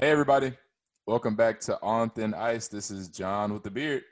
Hey, 0.00 0.10
everybody. 0.10 0.52
Welcome 1.06 1.36
back 1.36 1.60
to 1.60 1.78
On 1.82 2.08
Thin 2.10 2.32
Ice. 2.34 2.68
This 2.68 2.90
is 2.90 3.08
John 3.08 3.52
with 3.52 3.62
the 3.62 3.70
beard. 3.70 4.02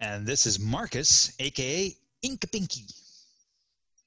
And 0.00 0.26
this 0.26 0.46
is 0.46 0.60
Marcus, 0.60 1.34
aka 1.40 1.92
Inka 2.24 2.52
Pinky. 2.52 2.84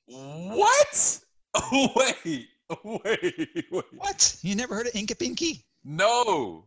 What? 0.05 1.20
wait, 1.71 2.47
wait, 2.83 3.47
wait. 3.71 3.83
What? 3.97 4.38
You 4.41 4.55
never 4.55 4.75
heard 4.75 4.88
of 4.88 4.93
Inka 4.93 5.17
Pinky? 5.17 5.65
No. 5.83 6.65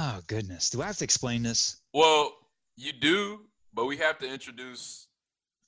Oh 0.00 0.20
goodness. 0.26 0.70
Do 0.70 0.82
I 0.82 0.86
have 0.86 0.96
to 0.98 1.04
explain 1.04 1.42
this? 1.42 1.82
Well, 1.92 2.32
you 2.76 2.92
do, 2.92 3.40
but 3.74 3.84
we 3.86 3.96
have 3.98 4.18
to 4.20 4.26
introduce 4.32 5.08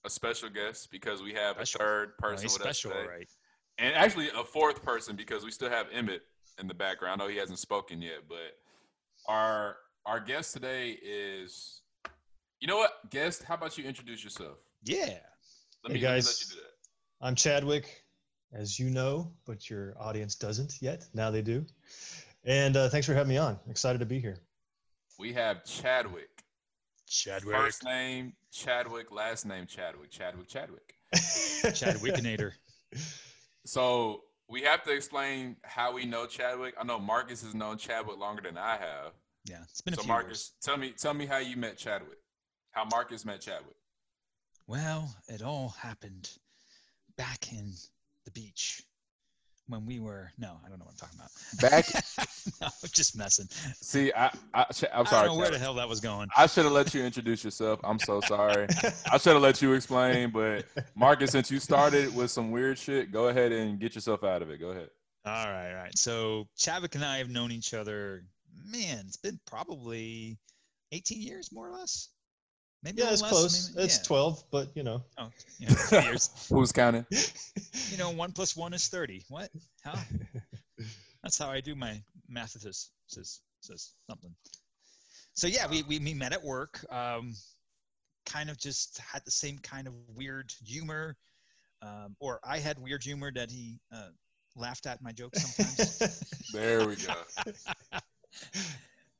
a 0.06 0.10
special 0.10 0.48
guest 0.48 0.90
because 0.90 1.22
we 1.22 1.32
have 1.34 1.56
Special. 1.56 1.80
a 1.80 1.84
third 1.84 2.12
Oh, 2.22 2.28
person 2.28 2.42
he's 2.44 2.52
with 2.54 2.62
special, 2.62 2.90
us 2.92 2.96
today. 2.98 3.08
right. 3.08 3.28
and 3.78 3.94
actually 3.94 4.28
a 4.30 4.44
fourth 4.44 4.82
person 4.82 5.16
because 5.16 5.44
we 5.44 5.50
still 5.50 5.70
have 5.70 5.86
Emmett 5.92 6.22
in 6.58 6.66
the 6.68 6.74
background. 6.74 7.20
I 7.20 7.24
know 7.24 7.30
he 7.30 7.36
hasn't 7.36 7.58
spoken 7.58 8.00
yet, 8.02 8.22
but 8.28 8.56
our 9.26 9.76
our 10.06 10.20
guest 10.20 10.52
today 10.52 10.98
is. 11.02 11.80
You 12.60 12.68
know 12.68 12.76
what, 12.76 12.92
guest? 13.10 13.42
How 13.44 13.54
about 13.54 13.76
you 13.76 13.84
introduce 13.84 14.24
yourself? 14.24 14.56
Yeah. 14.84 15.18
Let 15.82 15.88
Hey, 15.88 15.94
me, 15.94 16.00
let 16.00 16.00
guys. 16.02 16.26
let 16.26 16.40
you 16.40 16.54
do 16.56 16.60
that. 16.62 17.26
I'm 17.26 17.34
Chadwick, 17.34 18.04
as 18.54 18.78
you 18.78 18.88
know, 18.90 19.30
but 19.44 19.68
your 19.68 19.94
audience 20.00 20.34
doesn't 20.34 20.74
yet. 20.80 21.04
Now 21.12 21.30
they 21.30 21.42
do. 21.42 21.66
And 22.44 22.76
uh, 22.76 22.88
thanks 22.88 23.06
for 23.06 23.12
having 23.14 23.28
me 23.30 23.36
on. 23.38 23.58
Excited 23.68 23.98
to 23.98 24.06
be 24.06 24.18
here. 24.18 24.38
We 25.18 25.32
have 25.34 25.64
Chadwick. 25.64 26.28
Chadwick. 27.06 27.54
First 27.54 27.84
name 27.84 28.32
Chadwick, 28.50 29.12
last 29.12 29.44
name 29.46 29.66
Chadwick. 29.66 30.10
Chadwick, 30.10 30.48
Chadwick. 30.48 30.94
Chadwickinator. 31.14 32.52
So 33.66 34.22
we 34.48 34.62
have 34.62 34.82
to 34.84 34.92
explain 34.92 35.56
how 35.62 35.92
we 35.92 36.04
know 36.04 36.26
Chadwick. 36.26 36.74
I 36.78 36.84
know 36.84 36.98
Marcus 36.98 37.42
has 37.42 37.54
known 37.54 37.78
Chadwick 37.78 38.18
longer 38.18 38.42
than 38.42 38.58
I 38.58 38.76
have. 38.76 39.12
Yeah. 39.44 39.62
It's 39.70 39.80
been 39.80 39.94
a 39.94 39.96
So 39.96 40.02
few 40.02 40.08
Marcus, 40.12 40.28
years. 40.28 40.52
tell 40.62 40.76
me, 40.76 40.92
tell 40.96 41.14
me 41.14 41.26
how 41.26 41.38
you 41.38 41.56
met 41.56 41.76
Chadwick. 41.76 42.18
How 42.72 42.84
Marcus 42.84 43.24
met 43.24 43.40
Chadwick. 43.40 43.76
Well, 44.66 45.14
it 45.28 45.42
all 45.42 45.70
happened 45.80 46.30
back 47.16 47.52
in 47.52 47.72
the 48.24 48.30
beach 48.30 48.82
when 49.68 49.86
we 49.86 49.98
were 49.98 50.30
no, 50.38 50.58
I 50.64 50.68
don't 50.68 50.78
know 50.78 50.84
what 50.84 50.94
I'm 50.94 51.08
talking 51.08 51.18
about. 51.18 51.30
Back- 51.70 52.04
no, 52.60 52.66
I'm 52.66 52.90
just 52.92 53.16
messing. 53.16 53.46
See, 53.80 54.12
I, 54.14 54.26
I 54.52 54.66
I 54.68 54.72
sorry. 54.72 55.26
don't 55.26 55.26
know 55.26 55.36
where 55.36 55.50
the 55.50 55.58
hell 55.58 55.74
that 55.74 55.88
was 55.88 56.00
going. 56.00 56.28
I 56.36 56.46
should 56.46 56.64
have 56.64 56.72
let 56.72 56.92
you 56.94 57.02
introduce 57.02 57.44
yourself. 57.44 57.80
I'm 57.84 57.98
so 57.98 58.20
sorry. 58.20 58.66
I 59.10 59.18
should 59.18 59.32
have 59.34 59.42
let 59.42 59.62
you 59.62 59.72
explain, 59.72 60.30
but 60.30 60.66
Marcus, 60.94 61.30
since 61.30 61.50
you 61.50 61.58
started 61.58 62.14
with 62.14 62.30
some 62.30 62.50
weird 62.50 62.78
shit, 62.78 63.10
go 63.12 63.28
ahead 63.28 63.52
and 63.52 63.78
get 63.78 63.94
yourself 63.94 64.22
out 64.24 64.42
of 64.42 64.50
it. 64.50 64.60
Go 64.60 64.68
ahead. 64.68 64.90
All 65.26 65.46
right, 65.46 65.70
all 65.70 65.76
right. 65.82 65.96
So 65.96 66.46
Chadwick 66.56 66.94
and 66.96 67.04
I 67.04 67.18
have 67.18 67.30
known 67.30 67.50
each 67.50 67.72
other. 67.72 68.24
Man, 68.66 69.04
it's 69.06 69.16
been 69.16 69.40
probably 69.46 70.36
18 70.92 71.20
years, 71.20 71.50
more 71.52 71.68
or 71.68 71.72
less. 71.72 72.10
Maybe 72.84 73.00
yeah, 73.02 73.10
it's 73.12 73.22
less, 73.22 73.30
close. 73.30 73.74
maybe- 73.74 73.86
It's 73.86 73.96
yeah. 73.96 74.02
12, 74.04 74.44
but 74.50 74.68
you 74.76 74.82
know. 74.82 75.02
Oh, 75.16 75.30
you 75.58 75.68
know, 75.68 75.74
two 75.88 76.00
years. 76.02 76.30
Who's 76.50 76.70
counting? 76.72 77.06
You 77.90 77.98
know, 77.98 78.10
one 78.10 78.32
plus 78.32 78.56
one 78.56 78.72
is 78.74 78.88
30. 78.88 79.24
What? 79.28 79.50
How? 79.84 79.94
That's 81.22 81.38
how 81.38 81.48
I 81.48 81.60
do 81.60 81.74
my 81.76 82.02
mathesis. 82.28 82.90
Says 83.06 83.40
says 83.60 83.92
something. 84.10 84.34
So 85.34 85.46
yeah, 85.46 85.68
we 85.68 85.82
we, 85.84 85.98
we 86.00 86.12
met 86.14 86.32
at 86.32 86.42
work. 86.42 86.84
Um, 86.90 87.34
kind 88.26 88.50
of 88.50 88.58
just 88.58 88.98
had 88.98 89.24
the 89.24 89.30
same 89.30 89.58
kind 89.60 89.86
of 89.86 89.94
weird 90.14 90.52
humor, 90.66 91.16
um, 91.82 92.16
or 92.18 92.40
I 92.42 92.58
had 92.58 92.78
weird 92.80 93.02
humor 93.04 93.30
that 93.34 93.50
he 93.50 93.78
uh, 93.94 94.08
laughed 94.56 94.86
at 94.86 95.00
my 95.02 95.12
jokes 95.12 95.40
sometimes. 95.42 96.50
There 96.52 96.86
we 96.86 96.96
go. 96.96 97.14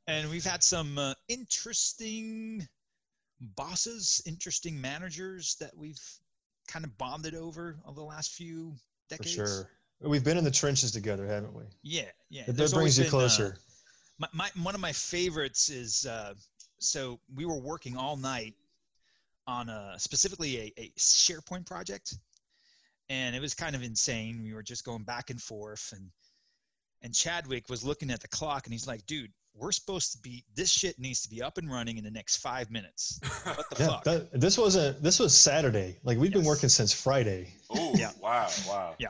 and 0.07 0.29
we've 0.29 0.45
had 0.45 0.63
some 0.63 0.97
uh, 0.97 1.13
interesting 1.29 2.67
bosses, 3.55 4.21
interesting 4.25 4.79
managers 4.79 5.55
that 5.59 5.75
we've 5.75 5.99
kind 6.67 6.85
of 6.85 6.97
bonded 6.97 7.35
over 7.35 7.77
over 7.85 7.95
the 7.95 8.05
last 8.05 8.33
few 8.33 8.73
For 9.09 9.17
decades. 9.17 9.35
sure. 9.35 9.69
We've 10.01 10.23
been 10.23 10.37
in 10.37 10.43
the 10.43 10.51
trenches 10.51 10.91
together, 10.91 11.25
haven't 11.25 11.53
we? 11.53 11.63
Yeah, 11.81 12.03
yeah. 12.29 12.43
That, 12.47 12.57
that 12.57 12.73
brings 12.73 12.97
you 12.97 13.05
been, 13.05 13.09
uh, 13.09 13.11
closer. 13.11 13.57
my, 14.19 14.27
my 14.33 14.49
one 14.61 14.75
of 14.75 14.81
my 14.81 14.91
favorites 14.91 15.69
is 15.69 16.05
uh, 16.05 16.33
so 16.79 17.19
we 17.33 17.45
were 17.45 17.59
working 17.59 17.95
all 17.95 18.17
night 18.17 18.53
on 19.47 19.69
a 19.69 19.95
specifically 19.97 20.57
a, 20.77 20.81
a 20.81 20.89
SharePoint 20.97 21.65
project, 21.65 22.17
and 23.09 23.35
it 23.35 23.41
was 23.41 23.53
kind 23.53 23.75
of 23.75 23.83
insane. 23.83 24.41
We 24.43 24.53
were 24.53 24.63
just 24.63 24.83
going 24.83 25.03
back 25.03 25.29
and 25.29 25.41
forth, 25.41 25.93
and 25.95 26.09
and 27.01 27.13
Chadwick 27.13 27.69
was 27.69 27.83
looking 27.83 28.11
at 28.11 28.19
the 28.21 28.27
clock, 28.27 28.65
and 28.65 28.73
he's 28.73 28.87
like, 28.87 29.05
"Dude, 29.05 29.31
we're 29.57 29.71
supposed 29.71 30.11
to 30.11 30.17
be 30.19 30.43
this 30.55 30.69
shit 30.71 30.99
needs 30.99 31.21
to 31.21 31.29
be 31.29 31.41
up 31.41 31.57
and 31.57 31.71
running 31.71 31.97
in 31.97 32.03
the 32.03 32.11
next 32.11 32.37
five 32.37 32.69
minutes. 32.69 33.19
What 33.43 33.65
the 33.69 33.75
yeah, 33.79 33.87
fuck?" 33.87 34.03
that, 34.03 34.39
this 34.39 34.57
wasn't. 34.57 35.01
This 35.01 35.19
was 35.19 35.35
Saturday. 35.35 35.97
Like 36.03 36.17
we've 36.17 36.33
been 36.33 36.43
working 36.45 36.69
since 36.69 36.93
Friday. 36.93 37.53
Oh, 37.69 37.93
Yeah. 37.97 38.11
wow, 38.21 38.49
wow. 38.67 38.95
Yeah. 38.99 39.07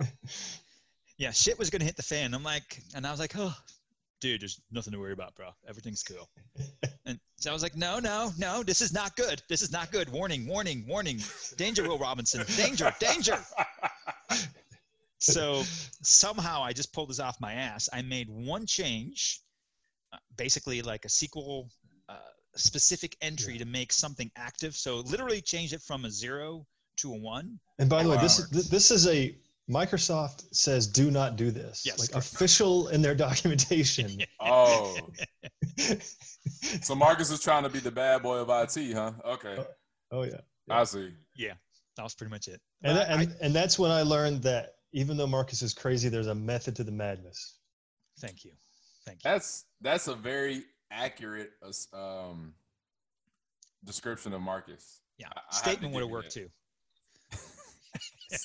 yeah, 1.18 1.32
shit 1.32 1.58
was 1.58 1.70
gonna 1.70 1.84
hit 1.86 1.96
the 1.98 2.04
fan. 2.04 2.34
I'm 2.34 2.44
like, 2.44 2.82
and 2.96 3.06
I 3.08 3.12
was 3.12 3.20
like, 3.20 3.34
oh, 3.38 3.56
dude, 4.22 4.42
there's 4.42 4.62
nothing 4.72 4.94
to 4.94 5.00
worry 5.00 5.14
about, 5.14 5.36
bro. 5.36 5.50
Everything's 5.68 6.04
cool. 6.04 6.30
and 7.06 7.20
so 7.38 7.50
I 7.50 7.54
was 7.54 7.64
like, 7.64 7.76
no, 7.76 8.00
no, 8.00 8.32
no, 8.38 8.64
this 8.64 8.82
is 8.82 8.94
not 8.94 9.16
good. 9.16 9.42
This 9.50 9.62
is 9.62 9.72
not 9.72 9.92
good. 9.92 10.10
Warning, 10.10 10.48
warning, 10.48 10.86
warning. 10.88 11.20
Danger, 11.58 11.84
Will 11.88 11.98
Robinson. 11.98 12.44
Danger, 12.56 12.94
danger. 13.00 13.38
So 15.20 15.64
somehow 16.04 16.62
I 16.64 16.72
just 16.74 16.94
pulled 16.94 17.10
this 17.10 17.20
off 17.20 17.40
my 17.42 17.54
ass. 17.54 17.90
I 17.92 18.02
made 18.04 18.30
one 18.30 18.66
change, 18.68 19.40
basically 20.38 20.82
like 20.82 21.06
a 21.06 21.08
SQL 21.08 21.68
uh, 22.10 22.16
specific 22.56 23.16
entry 23.22 23.58
to 23.58 23.66
make 23.66 23.92
something 23.92 24.32
active. 24.36 24.76
So 24.76 24.98
literally 24.98 25.42
change 25.42 25.74
it 25.74 25.82
from 25.82 26.06
a 26.06 26.12
zero 26.12 26.66
to 26.98 27.14
a 27.14 27.18
one. 27.18 27.60
And 27.80 27.90
by 27.90 28.04
the 28.04 28.10
way, 28.10 28.18
this 28.18 28.40
is 28.40 28.70
this 28.70 28.92
is 28.92 29.08
a 29.08 29.36
Microsoft 29.70 30.46
says 30.54 30.86
do 30.88 31.10
not 31.10 31.36
do 31.38 31.50
this. 31.52 31.84
Yes, 31.86 32.00
like 32.00 32.12
correct. 32.12 32.26
official 32.34 32.90
in 32.90 33.02
their 33.02 33.16
documentation. 33.28 34.20
Oh, 34.40 34.96
so 36.82 36.94
Marcus 36.94 37.32
is 37.32 37.40
trying 37.40 37.64
to 37.64 37.70
be 37.70 37.80
the 37.80 37.90
bad 37.92 38.22
boy 38.22 38.38
of 38.38 38.50
IT, 38.50 38.94
huh? 38.94 39.14
Okay, 39.26 39.58
oh 40.12 40.24
yeah. 40.24 40.42
I 40.70 40.84
see. 40.84 41.12
Yeah, 41.36 41.54
that 41.98 42.04
was 42.04 42.14
pretty 42.14 42.30
much 42.32 42.48
it. 42.48 42.62
And, 42.84 42.94
But 42.94 42.94
that, 42.94 43.10
I- 43.10 43.22
and 43.24 43.36
and 43.42 43.56
that's 43.56 43.80
when 43.80 43.92
I 43.92 44.04
learned 44.04 44.44
that 44.44 44.76
even 44.94 45.18
though 45.18 45.28
Marcus 45.28 45.62
is 45.62 45.74
crazy, 45.74 46.10
there's 46.10 46.28
a 46.28 46.36
method 46.36 46.76
to 46.78 46.84
the 46.84 46.92
madness. 46.92 47.58
Thank 48.20 48.46
you. 48.46 48.52
Thank 49.06 49.24
you. 49.24 49.30
That's 49.32 49.66
that's 49.82 50.08
a 50.08 50.16
very 50.16 50.64
accurate 50.92 51.52
um, 51.94 52.54
description 53.84 54.34
of 54.34 54.42
Marcus. 54.42 55.02
Yeah. 55.18 55.28
I- 55.36 55.40
I 55.52 55.56
Statement 55.56 55.94
would 55.94 56.02
have 56.02 56.10
worked 56.10 56.34
that. 56.34 56.40
too. 56.42 56.50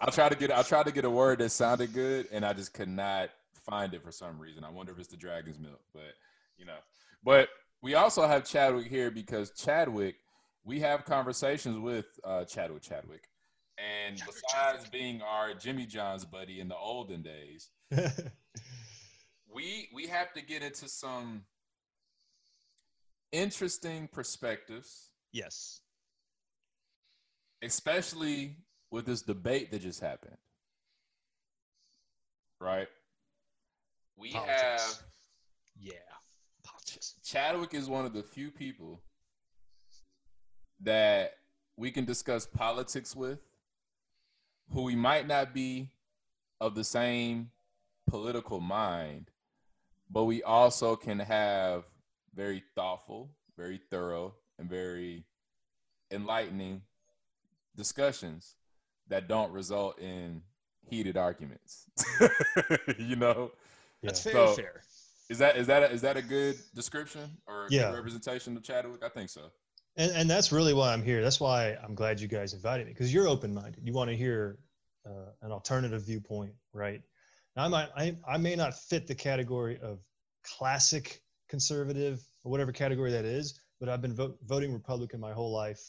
I'll 0.00 0.12
try 0.12 0.28
to 0.28 0.34
get 0.36 0.50
I'll 0.50 0.64
try 0.64 0.82
to 0.82 0.92
get 0.92 1.04
a 1.04 1.10
word 1.10 1.38
that 1.40 1.50
sounded 1.50 1.92
good, 1.92 2.28
and 2.32 2.44
I 2.44 2.52
just 2.52 2.72
could 2.72 2.88
not 2.88 3.30
find 3.68 3.92
it 3.94 4.02
for 4.02 4.12
some 4.12 4.38
reason. 4.38 4.64
I 4.64 4.70
wonder 4.70 4.92
if 4.92 4.98
it's 4.98 5.08
the 5.08 5.16
dragon's 5.16 5.58
milk, 5.58 5.80
but 5.92 6.14
you 6.56 6.64
know. 6.64 6.78
But 7.22 7.48
we 7.82 7.94
also 7.94 8.26
have 8.26 8.44
Chadwick 8.44 8.86
here 8.86 9.10
because 9.10 9.50
Chadwick, 9.50 10.16
we 10.64 10.80
have 10.80 11.04
conversations 11.04 11.78
with 11.78 12.06
uh, 12.24 12.44
Chadwick 12.44 12.82
Chadwick, 12.82 13.24
and 13.78 14.16
Chadwick, 14.16 14.36
besides 14.36 14.84
Chadwick. 14.84 14.92
being 14.92 15.20
our 15.22 15.52
Jimmy 15.54 15.84
John's 15.86 16.24
buddy 16.24 16.60
in 16.60 16.68
the 16.68 16.76
olden 16.76 17.22
days, 17.22 17.68
we 19.52 19.88
we 19.92 20.06
have 20.06 20.32
to 20.34 20.42
get 20.42 20.62
into 20.62 20.88
some 20.88 21.44
interesting 23.32 24.08
perspectives 24.12 25.10
Yes. 25.32 25.80
especially 27.62 28.56
with 28.90 29.06
this 29.06 29.22
debate 29.22 29.70
that 29.70 29.82
just 29.82 30.00
happened. 30.00 30.36
Right? 32.60 32.88
We 34.16 34.32
Politics. 34.32 34.58
have 34.58 35.02
Yeah. 35.78 35.92
Politics. 36.64 37.14
Chadwick 37.24 37.72
is 37.74 37.88
one 37.88 38.04
of 38.04 38.12
the 38.12 38.22
few 38.22 38.50
people 38.50 39.00
that 40.80 41.34
we 41.76 41.90
can 41.90 42.04
discuss 42.04 42.46
politics 42.46 43.14
with 43.14 43.38
who 44.72 44.82
we 44.82 44.96
might 44.96 45.26
not 45.26 45.54
be 45.54 45.90
of 46.60 46.74
the 46.74 46.84
same 46.84 47.50
political 48.08 48.60
mind, 48.60 49.30
but 50.10 50.24
we 50.24 50.42
also 50.42 50.96
can 50.96 51.18
have 51.18 51.84
very 52.34 52.62
thoughtful, 52.74 53.30
very 53.56 53.78
thorough, 53.90 54.34
and 54.58 54.68
very 54.68 55.24
enlightening 56.10 56.82
discussions 57.76 58.56
that 59.08 59.28
don't 59.28 59.52
result 59.52 59.98
in 60.00 60.42
heated 60.88 61.16
arguments. 61.16 61.86
you 62.98 63.16
know, 63.16 63.52
That's 64.02 64.24
Yeah. 64.24 64.32
very 64.32 64.46
So- 64.48 64.54
fair. 64.54 64.82
is 65.28 65.38
that 65.38 65.56
is 65.56 65.66
that 65.68 65.82
a, 65.84 65.90
is 65.92 66.00
that 66.02 66.16
a 66.16 66.22
good 66.22 66.56
description 66.74 67.36
or 67.46 67.66
a 67.66 67.70
Yeah. 67.70 67.90
good 67.90 67.96
representation 67.96 68.56
of 68.56 68.62
Chadwick? 68.62 69.02
I 69.04 69.08
think 69.08 69.28
so. 69.30 69.50
and 69.96 70.10
and 70.12 70.30
that's 70.30 70.52
really 70.52 70.72
why 70.72 70.92
I'm 70.92 71.02
here. 71.02 71.22
That's 71.22 71.40
why 71.40 71.74
I'm 71.82 71.94
glad 71.94 72.20
you 72.20 72.28
guys 72.28 72.54
invited 72.54 72.86
me 72.86 72.92
because 72.92 73.12
you're 73.12 73.28
open 73.28 73.52
minded. 73.52 73.84
You 73.86 73.92
want 73.92 74.08
to 74.10 74.16
hear 74.16 74.58
uh, 75.06 75.32
an 75.42 75.50
alternative 75.52 76.02
viewpoint, 76.02 76.54
right? 76.72 77.02
I 77.60 77.68
might 77.68 77.88
I, 77.96 78.16
I 78.28 78.36
may 78.36 78.56
not 78.56 78.74
fit 78.74 79.06
the 79.06 79.14
category 79.14 79.78
of 79.82 79.98
classic 80.44 81.20
conservative 81.48 82.20
or 82.44 82.50
whatever 82.50 82.72
category 82.72 83.10
that 83.12 83.24
is, 83.24 83.60
but 83.78 83.88
I've 83.88 84.00
been 84.00 84.14
vo- 84.14 84.36
voting 84.46 84.72
Republican 84.72 85.20
my 85.20 85.32
whole 85.32 85.52
life. 85.52 85.80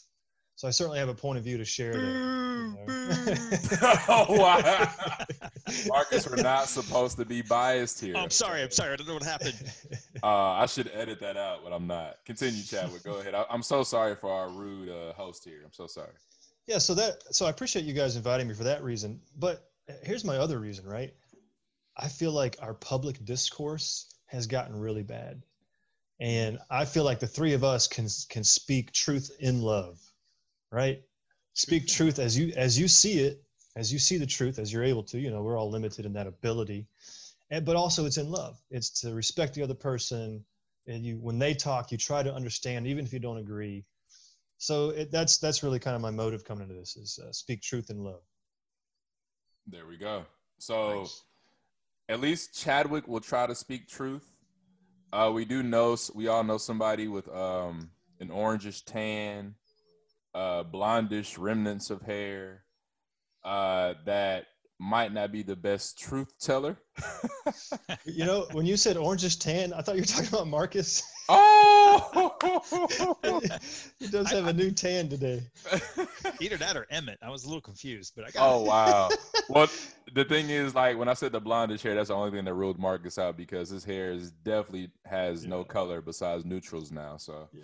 So 0.56 0.68
I 0.68 0.70
certainly 0.70 0.98
have 0.98 1.08
a 1.08 1.14
point 1.14 1.38
of 1.38 1.44
view 1.44 1.56
to 1.56 1.64
share 1.64 1.94
there. 1.94 2.04
you 2.04 2.76
know. 2.76 2.84
oh, 4.08 4.26
wow. 4.38 4.88
Marcus, 5.88 6.28
we're 6.28 6.42
not 6.42 6.68
supposed 6.68 7.16
to 7.16 7.24
be 7.24 7.40
biased 7.42 8.00
here. 8.00 8.14
Oh, 8.16 8.20
I'm 8.20 8.30
sorry. 8.30 8.62
I'm 8.62 8.70
sorry. 8.70 8.92
I 8.92 8.96
don't 8.96 9.08
know 9.08 9.14
what 9.14 9.24
happened. 9.24 9.54
Uh, 10.24 10.52
I 10.52 10.66
should 10.66 10.88
edit 10.94 11.18
that 11.18 11.36
out, 11.36 11.64
but 11.64 11.72
I'm 11.72 11.88
not. 11.88 12.18
Continue, 12.24 12.62
Chadwick. 12.62 13.02
Go 13.02 13.18
ahead. 13.18 13.34
I, 13.34 13.44
I'm 13.50 13.62
so 13.62 13.82
sorry 13.82 14.14
for 14.14 14.30
our 14.30 14.48
rude 14.50 14.88
uh, 14.88 15.12
host 15.14 15.42
here. 15.42 15.62
I'm 15.64 15.72
so 15.72 15.88
sorry. 15.88 16.12
yeah, 16.68 16.78
so 16.78 16.94
that 16.94 17.24
so 17.34 17.44
I 17.44 17.50
appreciate 17.50 17.84
you 17.84 17.92
guys 17.92 18.14
inviting 18.14 18.46
me 18.46 18.54
for 18.54 18.62
that 18.62 18.84
reason. 18.84 19.20
But 19.36 19.72
here's 20.04 20.24
my 20.24 20.36
other 20.36 20.60
reason, 20.60 20.86
right? 20.86 21.12
I 21.96 22.08
feel 22.08 22.32
like 22.32 22.56
our 22.60 22.74
public 22.74 23.24
discourse 23.24 24.14
has 24.26 24.46
gotten 24.46 24.78
really 24.78 25.02
bad. 25.02 25.42
And 26.20 26.58
I 26.70 26.84
feel 26.84 27.04
like 27.04 27.20
the 27.20 27.26
three 27.26 27.52
of 27.52 27.64
us 27.64 27.86
can 27.86 28.06
can 28.28 28.44
speak 28.44 28.92
truth 28.92 29.30
in 29.40 29.60
love, 29.60 30.00
right? 30.70 31.02
Speak 31.54 31.86
truth 31.86 32.18
as 32.18 32.38
you 32.38 32.52
as 32.56 32.78
you 32.78 32.88
see 32.88 33.20
it, 33.20 33.42
as 33.76 33.92
you 33.92 33.98
see 33.98 34.18
the 34.18 34.26
truth, 34.26 34.58
as 34.58 34.72
you're 34.72 34.84
able 34.84 35.02
to. 35.04 35.18
You 35.18 35.30
know, 35.30 35.42
we're 35.42 35.58
all 35.58 35.70
limited 35.70 36.06
in 36.06 36.12
that 36.12 36.26
ability, 36.26 36.86
and 37.50 37.64
but 37.64 37.76
also 37.76 38.06
it's 38.06 38.18
in 38.18 38.30
love. 38.30 38.60
It's 38.70 38.90
to 39.00 39.14
respect 39.14 39.54
the 39.54 39.62
other 39.62 39.74
person, 39.74 40.44
and 40.86 41.04
you 41.04 41.16
when 41.16 41.38
they 41.38 41.54
talk, 41.54 41.90
you 41.90 41.98
try 41.98 42.22
to 42.22 42.32
understand, 42.32 42.86
even 42.86 43.04
if 43.04 43.12
you 43.12 43.18
don't 43.18 43.38
agree. 43.38 43.84
So 44.58 44.90
it, 44.90 45.10
that's 45.10 45.38
that's 45.38 45.64
really 45.64 45.80
kind 45.80 45.96
of 45.96 46.02
my 46.02 46.12
motive 46.12 46.44
coming 46.44 46.62
into 46.62 46.74
this 46.74 46.96
is 46.96 47.18
uh, 47.18 47.32
speak 47.32 47.62
truth 47.62 47.90
in 47.90 48.04
love. 48.04 48.22
There 49.66 49.86
we 49.86 49.96
go. 49.96 50.24
So 50.58 51.00
Nice. 51.00 51.22
At 52.08 52.20
least 52.20 52.58
Chadwick 52.60 53.08
will 53.08 53.20
try 53.20 53.46
to 53.46 53.54
speak 53.54 53.88
truth. 53.88 54.24
Uh, 55.12 55.30
we 55.34 55.44
do 55.44 55.62
know 55.62 55.96
we 56.14 56.28
all 56.28 56.42
know 56.42 56.58
somebody 56.58 57.08
with 57.08 57.28
um, 57.28 57.90
an 58.20 58.28
orangish 58.28 58.82
tan, 58.84 59.54
uh, 60.34 60.64
blondish 60.64 61.38
remnants 61.38 61.90
of 61.90 62.02
hair 62.02 62.64
uh, 63.44 63.94
that 64.06 64.46
might 64.82 65.12
not 65.12 65.30
be 65.30 65.42
the 65.44 65.54
best 65.54 65.98
truth 65.98 66.36
teller. 66.38 66.76
You 68.04 68.24
know, 68.24 68.46
when 68.52 68.66
you 68.66 68.76
said 68.76 68.96
orange 68.96 69.24
is 69.24 69.36
tan, 69.36 69.72
I 69.72 69.80
thought 69.80 69.94
you 69.94 70.02
were 70.02 70.06
talking 70.06 70.28
about 70.28 70.46
Marcus. 70.46 71.02
oh, 71.28 72.36
he 73.98 74.08
does 74.08 74.30
have 74.30 74.46
a 74.46 74.52
new 74.52 74.70
tan 74.70 75.08
today. 75.08 75.42
Either 76.40 76.56
that 76.56 76.76
or 76.76 76.86
Emmett. 76.90 77.18
I 77.22 77.30
was 77.30 77.44
a 77.44 77.46
little 77.46 77.60
confused, 77.60 78.12
but 78.14 78.26
I 78.26 78.30
got 78.30 78.42
oh 78.42 78.62
wow. 78.62 79.08
Well, 79.48 79.68
the 80.14 80.24
thing 80.24 80.50
is, 80.50 80.74
like 80.74 80.98
when 80.98 81.08
I 81.08 81.14
said 81.14 81.32
the 81.32 81.40
blondish 81.40 81.82
hair, 81.82 81.94
that's 81.94 82.08
the 82.08 82.14
only 82.14 82.30
thing 82.30 82.44
that 82.44 82.54
ruled 82.54 82.78
Marcus 82.78 83.18
out 83.18 83.36
because 83.36 83.70
his 83.70 83.84
hair 83.84 84.12
is 84.12 84.30
definitely 84.30 84.90
has 85.06 85.46
no 85.46 85.64
color 85.64 86.00
besides 86.00 86.44
neutrals 86.44 86.92
now. 86.92 87.16
So 87.16 87.48
Yeah. 87.52 87.62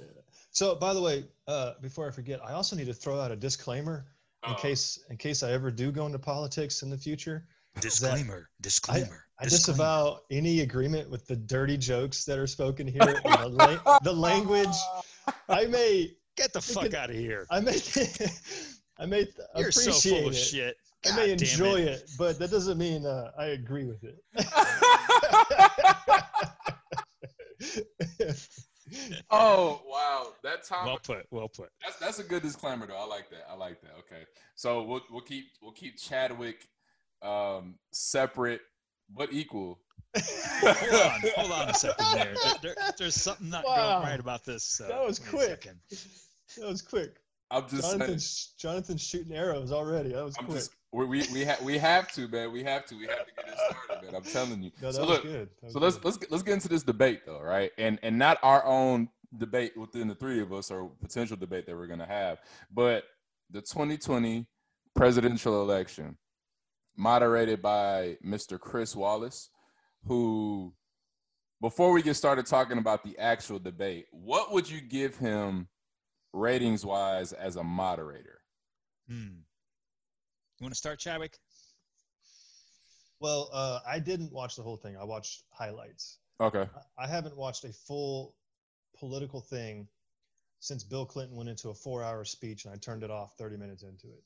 So, 0.50 0.74
by 0.74 0.94
the 0.94 1.02
way, 1.02 1.24
uh, 1.46 1.74
before 1.82 2.08
I 2.08 2.10
forget, 2.10 2.40
I 2.44 2.52
also 2.52 2.74
need 2.74 2.86
to 2.86 2.94
throw 2.94 3.20
out 3.20 3.30
a 3.30 3.36
disclaimer 3.36 4.06
in 4.46 4.52
Oh. 4.52 4.56
case 4.56 4.98
in 5.10 5.16
case 5.16 5.42
I 5.42 5.52
ever 5.52 5.70
do 5.70 5.90
go 5.90 6.04
into 6.06 6.18
politics 6.18 6.82
in 6.82 6.90
the 6.90 6.98
future. 6.98 7.46
disclaimer. 7.80 8.48
Disclaimer. 8.60 9.24
I 9.40 9.44
disclaimer. 9.44 9.76
disavow 9.78 10.20
any 10.30 10.60
agreement 10.60 11.10
with 11.10 11.26
the 11.26 11.36
dirty 11.36 11.76
jokes 11.76 12.24
that 12.24 12.38
are 12.38 12.46
spoken 12.46 12.86
here. 12.86 13.00
the, 13.04 13.80
la- 13.84 13.98
the 14.00 14.12
language 14.12 14.76
I 15.48 15.66
may, 15.66 16.12
Get 16.36 16.52
the 16.52 16.60
fuck 16.60 16.94
out 16.94 17.10
of 17.10 17.16
here. 17.16 17.46
I 17.50 17.58
may, 17.60 17.78
I 18.98 19.06
may 19.06 19.26
You're 19.56 19.70
so 19.72 19.90
appreciate 19.90 20.18
full 20.20 20.28
of 20.28 20.34
it. 20.34 20.36
shit. 20.36 20.76
I 21.06 21.14
may 21.16 21.28
God 21.28 21.40
enjoy 21.42 21.80
it. 21.80 22.10
but 22.18 22.38
that 22.40 22.50
doesn't 22.50 22.78
mean 22.78 23.06
uh, 23.06 23.30
I 23.38 23.46
agree 23.46 23.84
with 23.86 24.02
it. 24.04 24.18
oh 29.30 29.82
wow, 29.86 30.28
that 30.42 30.64
time. 30.64 30.86
Well 30.86 30.98
put. 31.02 31.26
Well 31.30 31.48
put. 31.48 31.70
That's 31.82 31.96
that's 31.98 32.18
a 32.18 32.24
good 32.24 32.42
disclaimer 32.42 32.86
though. 32.86 32.96
I 32.98 33.06
like 33.06 33.30
that. 33.30 33.46
I 33.50 33.54
like 33.54 33.80
that. 33.82 33.92
Okay, 34.00 34.22
so 34.54 34.82
we'll 34.82 35.00
we'll 35.10 35.20
keep 35.22 35.46
we'll 35.62 35.72
keep 35.72 35.96
Chadwick 35.98 36.66
um, 37.22 37.76
separate 37.92 38.60
but 39.14 39.32
equal. 39.32 39.80
Hold 40.18 40.94
on. 41.02 41.20
Hold 41.36 41.52
on 41.52 41.68
a 41.68 41.74
second 41.74 42.06
there. 42.14 42.34
There- 42.62 42.74
there- 42.74 42.92
there's 42.98 43.14
something 43.14 43.50
not 43.50 43.64
Wow. 43.66 43.98
going 44.00 44.10
right 44.10 44.20
about 44.20 44.44
this. 44.44 44.80
Uh, 44.80 44.88
That 44.88 45.06
was 45.06 45.18
quick. 45.18 45.68
that 46.56 46.66
was 46.66 46.82
quick. 46.82 47.16
I'm 47.50 47.68
just. 47.68 47.90
Jonathan's, 47.92 48.54
Jonathan's 48.58 49.02
shooting 49.02 49.32
arrows 49.34 49.72
already. 49.72 50.10
That 50.12 50.24
was 50.24 50.36
I'm 50.38 50.44
quick. 50.46 50.58
just 50.58 50.70
we 50.92 51.04
we 51.04 51.24
we, 51.32 51.44
ha- 51.44 51.58
we 51.62 51.78
have 51.78 52.10
to 52.12 52.28
man. 52.28 52.52
We 52.52 52.64
have 52.64 52.86
to. 52.86 52.96
We 52.96 53.06
have 53.06 53.26
to 53.26 53.32
get 53.36 53.48
it 53.48 53.58
started, 53.58 54.06
man. 54.06 54.14
I'm 54.14 54.22
telling 54.22 54.62
you. 54.62 54.70
No, 54.80 54.90
so 54.90 55.04
look, 55.04 55.22
good. 55.22 55.48
So 55.68 55.78
let's 55.78 55.96
good. 55.96 56.04
let's 56.04 56.16
get, 56.16 56.30
let's 56.30 56.42
get 56.42 56.54
into 56.54 56.68
this 56.68 56.82
debate 56.82 57.26
though, 57.26 57.40
right? 57.40 57.70
And 57.78 57.98
and 58.02 58.18
not 58.18 58.38
our 58.42 58.64
own 58.64 59.08
debate 59.36 59.76
within 59.76 60.08
the 60.08 60.14
three 60.14 60.40
of 60.40 60.52
us 60.52 60.70
or 60.70 60.90
potential 61.00 61.36
debate 61.36 61.66
that 61.66 61.76
we're 61.76 61.86
gonna 61.86 62.06
have, 62.06 62.38
but 62.72 63.04
the 63.50 63.60
2020 63.60 64.46
presidential 64.94 65.62
election, 65.62 66.16
moderated 66.96 67.62
by 67.62 68.16
Mr. 68.24 68.58
Chris 68.58 68.96
Wallace, 68.96 69.50
who, 70.06 70.72
before 71.60 71.92
we 71.92 72.02
get 72.02 72.14
started 72.14 72.46
talking 72.46 72.78
about 72.78 73.04
the 73.04 73.18
actual 73.18 73.58
debate, 73.58 74.06
what 74.10 74.52
would 74.52 74.68
you 74.68 74.80
give 74.80 75.16
him 75.16 75.68
ratings 76.32 76.84
wise 76.84 77.32
as 77.32 77.56
a 77.56 77.64
moderator? 77.64 78.40
Hmm. 79.08 79.42
You 80.58 80.64
want 80.64 80.74
to 80.74 80.78
start, 80.78 80.98
Chadwick? 80.98 81.38
Well, 83.20 83.48
uh, 83.52 83.80
I 83.86 83.98
didn't 83.98 84.32
watch 84.32 84.56
the 84.56 84.62
whole 84.62 84.76
thing. 84.76 84.96
I 84.96 85.04
watched 85.04 85.42
highlights. 85.50 86.18
Okay. 86.40 86.62
I- 86.98 87.04
I 87.04 87.06
haven't 87.06 87.36
watched 87.36 87.64
a 87.64 87.72
full 87.72 88.34
political 88.98 89.40
thing 89.40 89.88
since 90.60 90.82
Bill 90.82 91.06
Clinton 91.06 91.36
went 91.36 91.48
into 91.48 91.70
a 91.70 91.74
four-hour 91.74 92.24
speech, 92.24 92.64
and 92.64 92.74
I 92.74 92.76
turned 92.76 93.02
it 93.04 93.10
off 93.10 93.34
30 93.38 93.56
minutes 93.56 93.82
into 93.82 94.08
it. 94.08 94.22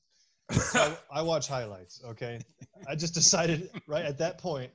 So 0.72 0.96
I, 1.12 1.20
I 1.20 1.22
watch 1.22 1.48
highlights. 1.48 2.02
Okay, 2.04 2.40
I 2.88 2.94
just 2.94 3.14
decided 3.14 3.70
right 3.86 4.04
at 4.04 4.18
that 4.18 4.38
point. 4.38 4.70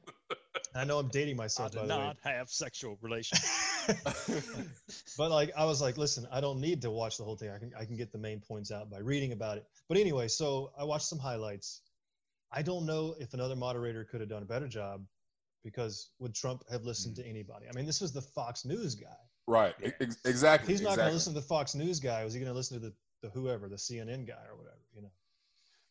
I 0.80 0.84
know 0.84 1.00
I'm 1.00 1.08
dating 1.10 1.36
I 1.36 1.44
myself 1.44 1.74
by 1.74 1.82
did 1.82 1.90
the 1.90 1.96
way. 1.98 2.00
not 2.04 2.18
have 2.24 2.50
sexual 2.50 2.98
relations. 3.02 3.44
but 5.18 5.32
like 5.32 5.52
I 5.58 5.66
was 5.66 5.82
like, 5.82 5.98
listen, 5.98 6.28
I 6.32 6.42
don't 6.42 6.60
need 6.60 6.82
to 6.84 6.92
watch 6.92 7.18
the 7.18 7.24
whole 7.24 7.36
thing. 7.36 7.50
I 7.50 7.58
can 7.58 7.72
I 7.80 7.86
can 7.86 7.96
get 7.96 8.12
the 8.12 8.18
main 8.18 8.40
points 8.40 8.72
out 8.72 8.90
by 8.90 9.00
reading 9.00 9.32
about 9.32 9.58
it. 9.58 9.66
But 9.88 9.98
anyway, 9.98 10.28
so 10.28 10.72
I 10.78 10.84
watched 10.84 11.06
some 11.08 11.20
highlights. 11.20 11.82
I 12.52 12.62
don't 12.62 12.86
know 12.86 13.16
if 13.20 13.34
another 13.34 13.56
moderator 13.56 14.04
could 14.06 14.22
have 14.22 14.30
done 14.30 14.42
a 14.44 14.46
better 14.46 14.68
job 14.68 15.06
because 15.64 16.10
would 16.20 16.34
Trump 16.34 16.64
have 16.72 16.84
listened 16.84 17.18
Hmm. 17.18 17.24
to 17.24 17.30
anybody? 17.30 17.66
I 17.70 17.74
mean, 17.76 17.86
this 17.86 18.00
was 18.02 18.12
the 18.14 18.22
Fox 18.22 18.64
News 18.66 18.96
guy. 18.96 19.08
right. 19.48 19.76
Yeah. 19.82 19.92
Ex- 20.02 20.18
exactly. 20.26 20.74
He's 20.74 20.82
not 20.82 20.92
exactly. 20.92 21.02
going 21.02 21.10
to 21.12 21.14
listen 21.16 21.34
to 21.34 21.40
the 21.40 21.46
Fox 21.46 21.76
News 21.76 22.00
guy. 22.00 22.24
Was 22.24 22.34
he 22.34 22.40
going 22.40 22.52
to 22.52 22.56
listen 22.58 22.80
to 22.82 22.88
the, 22.88 22.94
the 23.22 23.30
whoever, 23.30 23.68
the 23.70 23.76
CNN 23.78 24.26
guy 24.28 24.44
or 24.50 24.56
whatever? 24.58 24.80
You 24.96 25.02
know. 25.04 25.12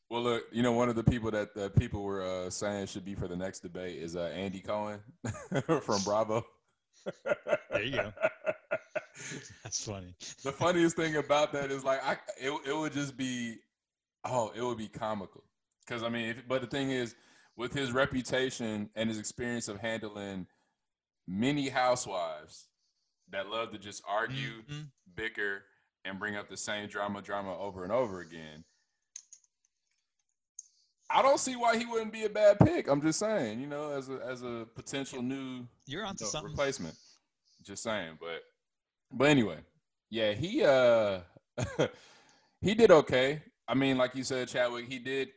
Well, 0.08 0.22
look, 0.22 0.44
you 0.52 0.62
know, 0.62 0.72
one 0.72 0.88
of 0.88 0.94
the 0.94 1.02
people 1.02 1.30
that 1.32 1.56
uh, 1.56 1.68
people 1.70 2.02
were 2.02 2.22
uh, 2.22 2.50
saying 2.50 2.86
should 2.86 3.04
be 3.04 3.14
for 3.16 3.26
the 3.26 3.36
next 3.36 3.60
debate 3.60 3.98
is 4.00 4.14
uh, 4.14 4.30
Andy 4.34 4.60
Cohen 4.60 5.00
from 5.82 6.00
Bravo. 6.04 6.44
There 7.72 7.82
you 7.82 7.90
go. 7.92 8.12
That's 9.64 9.84
funny. 9.84 10.14
the 10.44 10.52
funniest 10.52 10.94
thing 10.96 11.16
about 11.16 11.52
that 11.54 11.70
is 11.72 11.82
like, 11.84 12.04
I 12.04 12.12
it, 12.40 12.52
it 12.66 12.76
would 12.76 12.92
just 12.92 13.16
be, 13.16 13.56
oh, 14.24 14.52
it 14.54 14.62
would 14.62 14.78
be 14.78 14.88
comical. 14.88 15.42
Because 15.84 16.02
I 16.04 16.08
mean, 16.08 16.30
if, 16.30 16.46
but 16.46 16.60
the 16.60 16.66
thing 16.68 16.90
is, 16.90 17.16
with 17.56 17.72
his 17.72 17.90
reputation 17.92 18.90
and 18.94 19.08
his 19.08 19.18
experience 19.18 19.66
of 19.68 19.78
handling 19.78 20.46
many 21.26 21.68
housewives 21.68 22.68
that 23.30 23.48
love 23.48 23.72
to 23.72 23.78
just 23.78 24.02
argue, 24.08 24.62
Mhm. 24.70 24.86
bicker, 25.16 25.64
and 26.04 26.18
bring 26.20 26.36
up 26.36 26.48
the 26.48 26.56
same 26.56 26.88
drama, 26.88 27.22
drama 27.22 27.58
over 27.58 27.82
and 27.82 27.92
over 27.92 28.20
again. 28.20 28.64
I 31.08 31.22
don't 31.22 31.38
see 31.38 31.54
why 31.54 31.76
he 31.76 31.86
wouldn't 31.86 32.12
be 32.12 32.24
a 32.24 32.28
bad 32.28 32.58
pick. 32.58 32.88
I'm 32.88 33.00
just 33.00 33.18
saying, 33.18 33.60
you 33.60 33.66
know, 33.66 33.92
as 33.92 34.08
a 34.08 34.18
as 34.26 34.42
a 34.42 34.66
potential 34.74 35.22
new 35.22 35.66
You're 35.86 36.04
onto 36.04 36.24
no, 36.24 36.30
something. 36.30 36.50
replacement. 36.50 36.94
Just 37.64 37.82
saying, 37.82 38.18
but 38.20 38.42
but 39.12 39.28
anyway, 39.28 39.58
yeah, 40.10 40.32
he 40.32 40.64
uh 40.64 41.20
he 42.60 42.74
did 42.74 42.90
okay. 42.90 43.42
I 43.68 43.74
mean, 43.74 43.96
like 43.98 44.14
you 44.14 44.24
said, 44.24 44.48
Chadwick, 44.48 44.86
he 44.88 44.98
did 44.98 45.28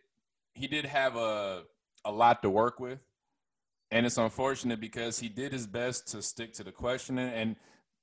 he 0.54 0.68
did 0.68 0.86
have 0.86 1.16
a 1.16 1.64
a 2.06 2.12
lot 2.12 2.42
to 2.42 2.50
work 2.50 2.80
with, 2.80 3.00
and 3.92 4.06
it's 4.06 4.18
unfortunate 4.18 4.80
because 4.80 5.20
he 5.20 5.30
did 5.30 5.52
his 5.52 5.68
best 5.68 6.08
to 6.10 6.22
stick 6.22 6.54
to 6.54 6.64
the 6.64 6.72
questioning, 6.72 7.30
and 7.30 7.56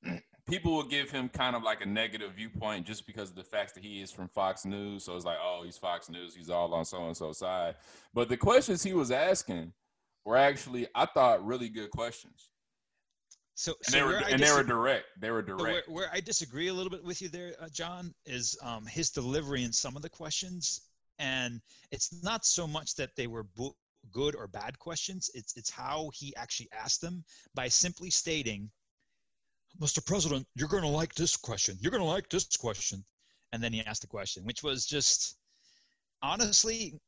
people 0.48 0.72
will 0.72 0.84
give 0.84 1.10
him 1.10 1.28
kind 1.28 1.56
of 1.56 1.62
like 1.62 1.80
a 1.80 1.86
negative 1.86 2.32
viewpoint 2.36 2.86
just 2.86 3.06
because 3.06 3.30
of 3.30 3.36
the 3.36 3.44
fact 3.44 3.74
that 3.74 3.82
he 3.82 4.00
is 4.00 4.12
from 4.12 4.28
Fox 4.28 4.64
News. 4.64 5.04
So 5.04 5.16
it's 5.16 5.24
like, 5.24 5.38
oh, 5.42 5.62
he's 5.64 5.76
Fox 5.76 6.08
News, 6.08 6.34
he's 6.34 6.50
all 6.50 6.72
on 6.72 6.84
so 6.84 7.06
and 7.06 7.16
so 7.16 7.32
side. 7.32 7.74
But 8.14 8.28
the 8.28 8.36
questions 8.36 8.82
he 8.82 8.94
was 8.94 9.10
asking 9.10 9.72
were 10.24 10.36
actually, 10.36 10.86
I 10.94 11.06
thought, 11.06 11.44
really 11.44 11.68
good 11.68 11.90
questions. 11.90 12.50
So, 13.54 13.72
And 13.86 13.92
so 13.92 13.96
they 13.96 14.02
were 14.04 14.16
and 14.16 14.42
they 14.42 14.52
were 14.52 14.62
direct. 14.62 15.06
They 15.18 15.30
were 15.30 15.44
so 15.46 15.56
where, 15.56 15.72
direct. 15.72 15.88
where 15.88 16.10
I 16.12 16.20
disagree 16.20 16.68
a 16.68 16.74
little 16.74 16.90
bit 16.90 17.02
with 17.02 17.22
you 17.22 17.28
there, 17.28 17.54
uh, 17.58 17.68
John, 17.72 18.14
is 18.26 18.56
um, 18.62 18.84
his 18.84 19.10
delivery 19.10 19.64
in 19.64 19.72
some 19.72 19.96
of 19.96 20.02
the 20.02 20.10
questions, 20.10 20.82
and 21.18 21.62
it's 21.90 22.22
not 22.22 22.44
so 22.44 22.66
much 22.66 22.94
that 22.96 23.16
they 23.16 23.26
were 23.26 23.44
bu- 23.44 23.72
good 24.12 24.36
or 24.36 24.46
bad 24.46 24.78
questions. 24.78 25.30
It's 25.32 25.56
it's 25.56 25.70
how 25.70 26.10
he 26.12 26.36
actually 26.36 26.68
asked 26.70 27.00
them 27.00 27.24
by 27.54 27.66
simply 27.68 28.10
stating, 28.10 28.70
"Mr. 29.80 30.04
President, 30.04 30.46
you're 30.54 30.68
going 30.68 30.82
to 30.82 30.88
like 30.88 31.14
this 31.14 31.36
question. 31.36 31.76
You're 31.80 31.90
going 31.90 32.02
to 32.02 32.08
like 32.08 32.28
this 32.28 32.56
question," 32.56 33.04
and 33.52 33.62
then 33.62 33.72
he 33.72 33.84
asked 33.84 34.02
the 34.02 34.06
question, 34.06 34.44
which 34.44 34.62
was 34.62 34.86
just 34.86 35.36
honestly, 36.22 36.98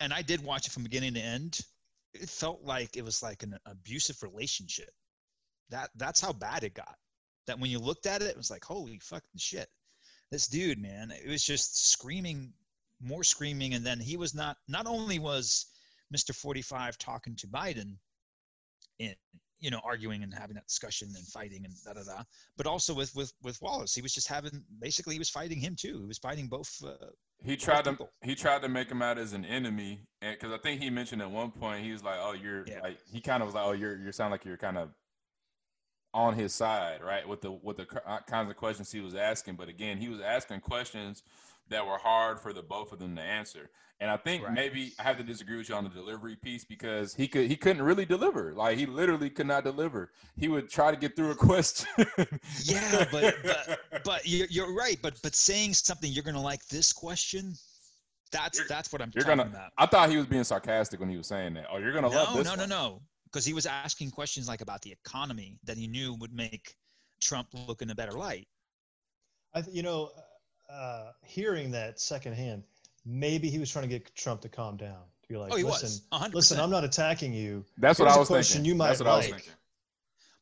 and 0.00 0.12
I 0.12 0.22
did 0.22 0.42
watch 0.42 0.66
it 0.66 0.72
from 0.72 0.82
beginning 0.84 1.14
to 1.14 1.20
end. 1.20 1.60
It 2.12 2.28
felt 2.28 2.62
like 2.62 2.96
it 2.96 3.04
was 3.04 3.22
like 3.22 3.42
an 3.42 3.58
abusive 3.66 4.22
relationship. 4.22 4.90
That 5.70 5.90
that's 5.96 6.20
how 6.20 6.32
bad 6.32 6.64
it 6.64 6.74
got. 6.74 6.96
That 7.46 7.58
when 7.58 7.70
you 7.70 7.78
looked 7.78 8.06
at 8.06 8.22
it, 8.22 8.28
it 8.28 8.36
was 8.36 8.50
like, 8.50 8.64
holy 8.64 8.98
fucking 9.00 9.38
shit. 9.38 9.68
This 10.30 10.46
dude, 10.46 10.80
man, 10.80 11.10
it 11.10 11.28
was 11.28 11.44
just 11.44 11.90
screaming, 11.90 12.52
more 13.00 13.24
screaming, 13.24 13.74
and 13.74 13.84
then 13.84 14.00
he 14.00 14.16
was 14.16 14.34
not. 14.34 14.56
Not 14.68 14.86
only 14.86 15.18
was 15.18 15.66
Mr. 16.14 16.34
45 16.34 16.96
talking 16.98 17.36
to 17.36 17.46
Biden, 17.48 17.96
in 18.98 19.14
you 19.60 19.70
know 19.70 19.80
arguing 19.84 20.22
and 20.22 20.32
having 20.34 20.54
that 20.54 20.66
discussion 20.66 21.08
and 21.16 21.26
fighting 21.28 21.64
and 21.64 21.74
da 21.84 21.92
da 21.92 22.02
da, 22.04 22.22
but 22.56 22.66
also 22.66 22.94
with 22.94 23.14
with 23.14 23.32
with 23.42 23.60
Wallace, 23.62 23.94
he 23.94 24.02
was 24.02 24.12
just 24.12 24.28
having 24.28 24.62
basically 24.80 25.14
he 25.14 25.18
was 25.18 25.30
fighting 25.30 25.58
him 25.58 25.74
too. 25.76 26.00
He 26.00 26.06
was 26.06 26.18
fighting 26.18 26.48
both. 26.48 26.70
Uh, 26.84 27.06
he 27.42 27.56
tried 27.56 27.84
to 27.84 27.96
he 28.22 28.34
tried 28.34 28.62
to 28.62 28.68
make 28.68 28.90
him 28.90 29.02
out 29.02 29.18
as 29.18 29.32
an 29.32 29.44
enemy, 29.44 30.06
and 30.22 30.36
because 30.38 30.52
I 30.52 30.58
think 30.58 30.80
he 30.80 30.90
mentioned 30.90 31.22
at 31.22 31.30
one 31.30 31.50
point 31.50 31.84
he 31.84 31.92
was 31.92 32.02
like, 32.02 32.16
"Oh, 32.18 32.32
you're 32.32 32.64
yeah. 32.66 32.80
like," 32.82 32.98
he 33.10 33.20
kind 33.20 33.42
of 33.42 33.48
was 33.48 33.54
like, 33.54 33.64
"Oh, 33.64 33.72
you're 33.72 33.96
you 33.98 34.12
sound 34.12 34.30
like 34.30 34.44
you're 34.44 34.56
kind 34.56 34.78
of 34.78 34.90
on 36.12 36.34
his 36.34 36.54
side, 36.54 37.02
right?" 37.02 37.28
With 37.28 37.42
the 37.42 37.52
with 37.52 37.76
the 37.76 37.86
uh, 38.06 38.20
kinds 38.26 38.50
of 38.50 38.56
questions 38.56 38.90
he 38.90 39.00
was 39.00 39.14
asking, 39.14 39.56
but 39.56 39.68
again, 39.68 39.98
he 39.98 40.08
was 40.08 40.20
asking 40.20 40.60
questions 40.60 41.22
that 41.68 41.86
were 41.86 41.98
hard 41.98 42.40
for 42.40 42.52
the 42.52 42.62
both 42.62 42.92
of 42.92 42.98
them 42.98 43.16
to 43.16 43.22
answer. 43.22 43.70
And 44.00 44.10
I 44.10 44.16
think 44.16 44.44
right. 44.44 44.52
maybe 44.52 44.92
I 44.98 45.04
have 45.04 45.16
to 45.18 45.22
disagree 45.22 45.56
with 45.56 45.68
you 45.68 45.74
on 45.76 45.84
the 45.84 45.90
delivery 45.90 46.36
piece 46.36 46.64
because 46.64 47.14
he 47.14 47.28
could 47.28 47.46
he 47.46 47.56
couldn't 47.56 47.82
really 47.82 48.04
deliver. 48.04 48.52
Like 48.52 48.76
he 48.76 48.86
literally 48.86 49.30
could 49.30 49.46
not 49.46 49.64
deliver. 49.64 50.10
He 50.36 50.48
would 50.48 50.68
try 50.68 50.90
to 50.90 50.96
get 50.96 51.16
through 51.16 51.30
a 51.30 51.34
question. 51.36 51.88
yeah, 52.64 53.06
but 53.10 53.36
but 53.42 53.80
but 54.04 54.26
you're, 54.26 54.48
you're 54.50 54.74
right. 54.74 54.98
But 55.00 55.14
but 55.22 55.34
saying 55.34 55.74
something 55.74 56.10
you're 56.10 56.24
gonna 56.24 56.42
like 56.42 56.66
this 56.66 56.92
question. 56.92 57.54
That's 58.32 58.58
you're, 58.58 58.68
that's 58.68 58.92
what 58.92 59.00
I'm 59.00 59.12
you're 59.14 59.22
talking 59.22 59.38
gonna, 59.38 59.50
about. 59.50 59.72
I 59.78 59.86
thought 59.86 60.10
he 60.10 60.16
was 60.16 60.26
being 60.26 60.44
sarcastic 60.44 60.98
when 60.98 61.08
he 61.08 61.16
was 61.16 61.28
saying 61.28 61.54
that. 61.54 61.66
Oh, 61.70 61.78
you're 61.78 61.92
gonna 61.92 62.10
no, 62.10 62.16
love 62.16 62.36
this. 62.36 62.44
No, 62.44 62.50
one. 62.50 62.58
no, 62.58 62.66
no, 62.66 63.02
because 63.26 63.44
he 63.44 63.54
was 63.54 63.64
asking 63.64 64.10
questions 64.10 64.48
like 64.48 64.60
about 64.60 64.82
the 64.82 64.90
economy 64.92 65.58
that 65.62 65.76
he 65.76 65.86
knew 65.86 66.14
would 66.14 66.32
make 66.34 66.74
Trump 67.20 67.48
look 67.68 67.80
in 67.80 67.90
a 67.90 67.94
better 67.94 68.12
light. 68.12 68.48
I, 69.54 69.62
you 69.70 69.84
know, 69.84 70.10
uh, 70.70 71.12
hearing 71.22 71.70
that 71.72 72.00
secondhand, 72.00 72.62
maybe 73.04 73.48
he 73.48 73.58
was 73.58 73.70
trying 73.70 73.84
to 73.84 73.88
get 73.88 74.14
Trump 74.14 74.40
to 74.42 74.48
calm 74.48 74.76
down. 74.76 75.02
To 75.22 75.28
be 75.28 75.36
like, 75.36 75.52
oh, 75.52 75.56
he 75.56 75.64
listen, 75.64 76.02
listen, 76.32 76.60
I'm 76.60 76.70
not 76.70 76.84
attacking 76.84 77.32
you. 77.32 77.64
That's 77.78 77.98
Here's 77.98 78.06
what 78.06 78.14
I 78.14 78.18
was 78.18 78.28
question 78.28 78.58
thinking. 78.58 78.68
You 78.68 78.74
might 78.74 78.88
That's 78.88 79.00
what 79.00 79.06
like. 79.06 79.14
I 79.14 79.16
was 79.16 79.26
thinking. 79.26 79.52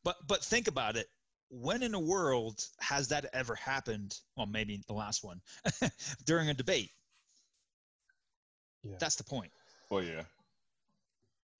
But 0.03 0.15
but 0.27 0.43
think 0.43 0.67
about 0.67 0.97
it. 0.97 1.07
When 1.49 1.83
in 1.83 1.91
the 1.91 1.99
world 1.99 2.65
has 2.79 3.07
that 3.09 3.25
ever 3.33 3.55
happened? 3.55 4.19
Well, 4.35 4.47
maybe 4.47 4.81
the 4.87 4.93
last 4.93 5.23
one 5.23 5.39
during 6.25 6.49
a 6.49 6.53
debate. 6.53 6.91
Yeah. 8.83 8.95
That's 8.99 9.15
the 9.15 9.23
point. 9.23 9.51
Well, 9.89 10.03
yeah. 10.03 10.23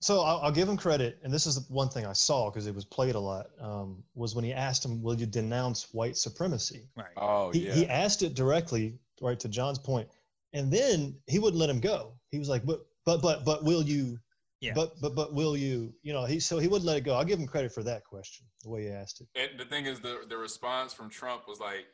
So 0.04 0.20
I'll, 0.20 0.38
I'll, 0.42 0.52
give 0.52 0.68
him 0.68 0.76
credit, 0.76 1.18
and 1.22 1.32
this 1.32 1.46
is 1.46 1.66
one 1.70 1.88
thing 1.88 2.04
I 2.04 2.12
saw 2.12 2.50
because 2.50 2.66
it 2.66 2.74
was 2.74 2.84
played 2.84 3.14
a 3.14 3.18
lot. 3.18 3.46
Um, 3.58 4.04
was 4.14 4.34
when 4.34 4.44
he 4.44 4.52
asked 4.52 4.84
him, 4.84 5.02
"Will 5.02 5.14
you 5.14 5.24
denounce 5.24 5.94
white 5.94 6.18
supremacy?" 6.18 6.90
Right. 6.94 7.06
Oh 7.16 7.52
he, 7.52 7.60
yeah. 7.60 7.72
He 7.72 7.88
asked 7.88 8.22
it 8.22 8.34
directly, 8.34 8.98
right 9.22 9.40
to 9.40 9.48
John's 9.48 9.78
point, 9.78 10.06
and 10.52 10.70
then 10.70 11.16
he 11.26 11.38
wouldn't 11.38 11.58
let 11.58 11.70
him 11.70 11.80
go. 11.80 12.12
He 12.30 12.38
was 12.38 12.50
like, 12.50 12.66
"But 12.66 12.84
but 13.06 13.22
but 13.22 13.46
but 13.46 13.64
will 13.64 13.82
you?" 13.82 14.18
Yeah. 14.60 14.74
But 14.74 15.00
but 15.00 15.14
but 15.14 15.32
will 15.32 15.56
you? 15.56 15.94
You 16.02 16.12
know, 16.12 16.26
he 16.26 16.38
so 16.38 16.58
he 16.58 16.68
wouldn't 16.68 16.86
let 16.86 16.98
it 16.98 17.04
go. 17.04 17.14
I'll 17.14 17.24
give 17.24 17.38
him 17.38 17.46
credit 17.46 17.72
for 17.72 17.82
that 17.84 18.04
question, 18.04 18.44
the 18.62 18.68
way 18.68 18.82
he 18.82 18.90
asked 18.90 19.22
it. 19.22 19.28
And 19.34 19.58
the 19.58 19.64
thing 19.64 19.86
is, 19.86 20.00
the 20.00 20.26
the 20.28 20.36
response 20.36 20.92
from 20.92 21.08
Trump 21.08 21.48
was 21.48 21.60
like, 21.60 21.86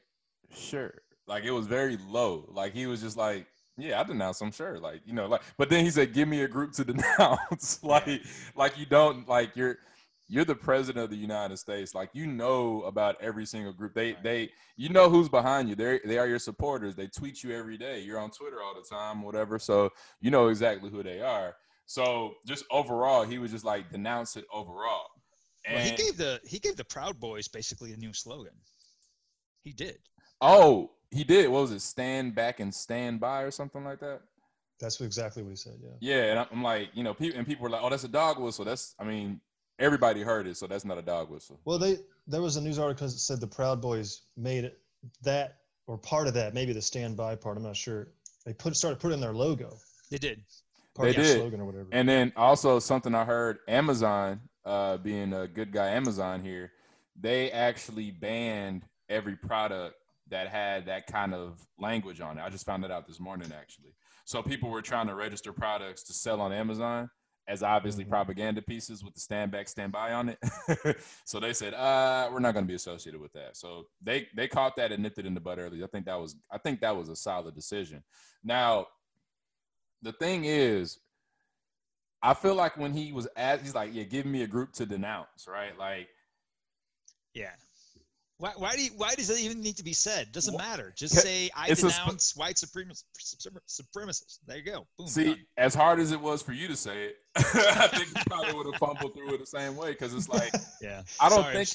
"Sure." 0.52 1.00
Like 1.29 1.45
it 1.45 1.52
was 1.52 1.69
very 1.69 1.97
low. 2.09 2.49
Like 2.49 2.75
he 2.75 2.88
was 2.88 3.02
just 3.02 3.17
like, 3.17 3.47
yeah, 3.82 4.00
I 4.00 4.04
denounce. 4.04 4.40
I'm 4.40 4.52
sure. 4.52 4.78
Like 4.78 5.02
you 5.04 5.12
know, 5.12 5.26
like. 5.26 5.42
But 5.56 5.70
then 5.70 5.84
he 5.84 5.90
said, 5.90 6.12
"Give 6.12 6.28
me 6.28 6.42
a 6.42 6.49
group 6.49 6.72
to 6.72 6.84
denounce." 6.92 7.82
like, 7.82 8.22
like 8.54 8.78
you 8.78 8.87
don't 8.87 9.28
like 9.28 9.56
you're 9.56 9.78
you're 10.28 10.44
the 10.44 10.54
president 10.54 11.04
of 11.04 11.10
the 11.10 11.16
United 11.16 11.58
States. 11.58 11.94
Like 11.94 12.10
you 12.12 12.26
know 12.26 12.82
about 12.82 13.16
every 13.20 13.44
single 13.44 13.72
group. 13.72 13.94
They 13.94 14.16
they 14.22 14.50
you 14.76 14.88
know 14.88 15.10
who's 15.10 15.28
behind 15.28 15.68
you. 15.68 15.75
They 15.75 16.00
they 16.04 16.18
are 16.18 16.28
your 16.28 16.38
supporters. 16.38 16.94
They 16.94 17.08
tweet 17.08 17.42
you 17.42 17.56
every 17.56 17.76
day. 17.76 18.00
You're 18.00 18.20
on 18.20 18.30
Twitter 18.30 18.62
all 18.62 18.75
the 18.75 18.87
time, 18.88 19.22
whatever. 19.22 19.58
So 19.58 19.90
you 20.20 20.30
know 20.30 20.49
exactly 20.49 20.90
who 20.90 21.02
they 21.02 21.20
are. 21.20 21.56
So 21.87 22.34
just 22.46 22.64
overall, 22.70 23.25
he 23.25 23.38
was 23.38 23.50
just 23.50 23.64
like 23.64 23.90
denounce 23.90 24.37
it 24.37 24.44
overall. 24.52 25.06
And 25.66 25.75
well, 25.75 25.84
he 25.84 25.96
gave 25.96 26.16
the 26.16 26.40
he 26.44 26.60
gave 26.60 26.76
the 26.76 26.84
Proud 26.84 27.18
Boys 27.18 27.49
basically 27.49 27.92
a 27.92 27.96
new 27.96 28.12
slogan. 28.12 28.54
He 29.62 29.72
did. 29.72 29.99
Oh, 30.40 30.90
he 31.11 31.25
did. 31.25 31.49
What 31.49 31.62
was 31.62 31.73
it? 31.73 31.80
Stand 31.80 32.35
back 32.35 32.61
and 32.61 32.75
stand 32.75 33.20
by, 33.20 33.42
or 33.42 33.50
something 33.50 33.85
like 33.85 34.00
that. 34.00 34.20
That's 34.80 35.00
exactly 35.00 35.42
what 35.42 35.50
he 35.50 35.56
said. 35.56 35.78
Yeah. 35.82 35.90
Yeah, 36.00 36.30
and 36.30 36.47
I'm 36.50 36.62
like, 36.62 36.88
you 36.94 37.02
know, 37.02 37.12
people 37.12 37.38
and 37.38 37.47
people 37.47 37.64
were 37.64 37.70
like, 37.70 37.82
"Oh, 37.82 37.90
that's 37.90 38.04
a 38.04 38.09
dog 38.09 38.38
whistle." 38.38 38.64
That's, 38.64 38.94
I 38.99 39.04
mean, 39.04 39.40
everybody 39.78 40.23
heard 40.23 40.47
it, 40.47 40.56
so 40.56 40.66
that's 40.66 40.85
not 40.85 40.99
a 40.99 41.02
dog 41.02 41.30
whistle. 41.30 41.61
Well, 41.64 41.78
they 41.78 41.99
there 42.26 42.42
was 42.42 42.56
a 42.56 42.61
news 42.61 42.78
article 42.78 43.06
that 43.06 43.12
said 43.12 43.40
the 43.40 43.47
Proud 43.47 43.82
Boys 43.82 44.23
made 44.37 44.64
it 44.64 44.78
that 45.23 45.59
or 45.87 45.99
part 45.99 46.28
of 46.28 46.35
that, 46.35 46.54
maybe 46.54 46.73
the 46.73 46.80
stand 46.80 47.16
by 47.16 47.35
part. 47.35 47.56
I'm 47.56 47.64
not 47.64 47.76
sure. 47.76 48.09
They 48.47 48.52
put 48.52 48.76
started 48.76 49.00
putting 49.00 49.20
their 49.20 49.32
logo. 49.32 49.76
They 50.11 50.18
did. 50.18 50.42
Part 50.94 51.09
they 51.09 51.14
did. 51.14 51.37
Slogan 51.37 51.61
or 51.61 51.66
whatever. 51.66 51.88
And 51.92 52.09
then 52.09 52.32
also 52.37 52.78
something 52.78 53.14
I 53.14 53.25
heard 53.25 53.59
Amazon, 53.68 54.40
uh, 54.64 54.97
being 54.99 55.32
a 55.32 55.47
good 55.47 55.73
guy, 55.73 55.88
Amazon 55.90 56.42
here, 56.42 56.73
they 57.20 57.50
actually 57.50 58.11
banned 58.11 58.82
every 59.09 59.37
product 59.37 59.97
that 60.30 60.49
had 60.49 60.87
that 60.87 61.06
kind 61.06 61.34
of 61.34 61.66
language 61.78 62.20
on 62.20 62.38
it. 62.38 62.42
I 62.42 62.50
just 62.50 62.66
found 62.66 62.84
that 62.84 62.90
out 62.90 63.06
this 63.06 63.20
morning 63.20 63.52
actually. 63.58 63.94
So 64.25 64.42
people 64.42 64.70
were 64.70 64.82
trying 64.82 65.08
to 65.08 65.14
register 65.14 65.52
products 65.52 66.04
to 66.04 66.12
sell 66.12 66.40
on 66.40 66.52
Amazon 66.52 67.10
as 67.49 67.64
obviously 67.64 68.04
mm-hmm. 68.04 68.12
propaganda 68.12 68.62
pieces 68.62 69.02
with 69.02 69.14
the 69.14 69.20
stand 69.20 69.50
back, 69.50 69.68
stand 69.68 69.90
by 69.90 70.12
on 70.12 70.28
it. 70.28 70.38
so 71.25 71.40
they 71.40 71.52
said, 71.52 71.75
uh, 71.75 72.28
we're 72.32 72.38
not 72.38 72.54
going 72.54 72.64
to 72.64 72.68
be 72.68 72.76
associated 72.76 73.20
with 73.20 73.32
that. 73.32 73.56
So 73.56 73.87
they 74.00 74.28
they 74.37 74.46
caught 74.46 74.76
that 74.76 74.92
and 74.92 75.02
nipped 75.02 75.18
it 75.18 75.26
in 75.26 75.34
the 75.34 75.40
bud 75.40 75.58
early. 75.58 75.82
I 75.82 75.88
think 75.88 76.06
that 76.06 76.18
was 76.20 76.37
I 76.50 76.58
think 76.58 76.80
that 76.80 76.96
was 76.96 77.08
a 77.08 77.16
solid 77.16 77.54
decision. 77.54 78.04
Now, 78.44 78.87
the 80.02 80.12
thing 80.12 80.44
is, 80.44 80.99
I 82.22 82.34
feel 82.34 82.54
like 82.54 82.76
when 82.76 82.92
he 82.92 83.12
was 83.12 83.26
asked, 83.37 83.62
he's 83.62 83.75
like, 83.75 83.90
yeah, 83.92 84.04
give 84.04 84.26
me 84.26 84.42
a 84.42 84.46
group 84.46 84.72
to 84.75 84.87
denounce, 84.87 85.46
right? 85.49 85.76
Like, 85.78 86.08
yeah. 87.34 87.52
Why, 88.40 88.52
why 88.56 88.75
do 88.75 88.82
you, 88.82 88.90
why 88.97 89.14
does 89.14 89.28
it 89.28 89.38
even 89.40 89.61
need 89.61 89.76
to 89.76 89.85
be 89.85 89.92
said? 89.92 90.32
Doesn't 90.32 90.56
matter. 90.56 90.94
Just 90.97 91.14
say 91.14 91.50
I 91.54 91.75
denounce 91.75 92.35
white 92.35 92.54
supremacists. 92.54 93.04
supremacists. 93.68 94.38
There 94.47 94.56
you 94.56 94.62
go. 94.62 94.87
Boom, 94.97 95.09
See, 95.09 95.25
done. 95.26 95.38
as 95.59 95.75
hard 95.75 96.00
as 96.00 96.11
it 96.11 96.18
was 96.18 96.40
for 96.40 96.54
you 96.54 96.66
to 96.66 96.75
say 96.75 97.04
it, 97.04 97.16
I 97.37 97.88
think 97.88 98.09
you 98.09 98.23
probably 98.26 98.54
would 98.54 98.64
have 98.73 98.76
fumbled 98.76 99.12
through 99.12 99.35
it 99.35 99.40
the 99.40 99.47
same 99.47 99.76
way 99.76 99.90
because 99.90 100.14
it's 100.14 100.30
like, 100.30 100.54
yeah, 100.80 101.02
I 101.20 101.28
don't 101.28 101.42
Sorry, 101.42 101.66
think 101.66 101.68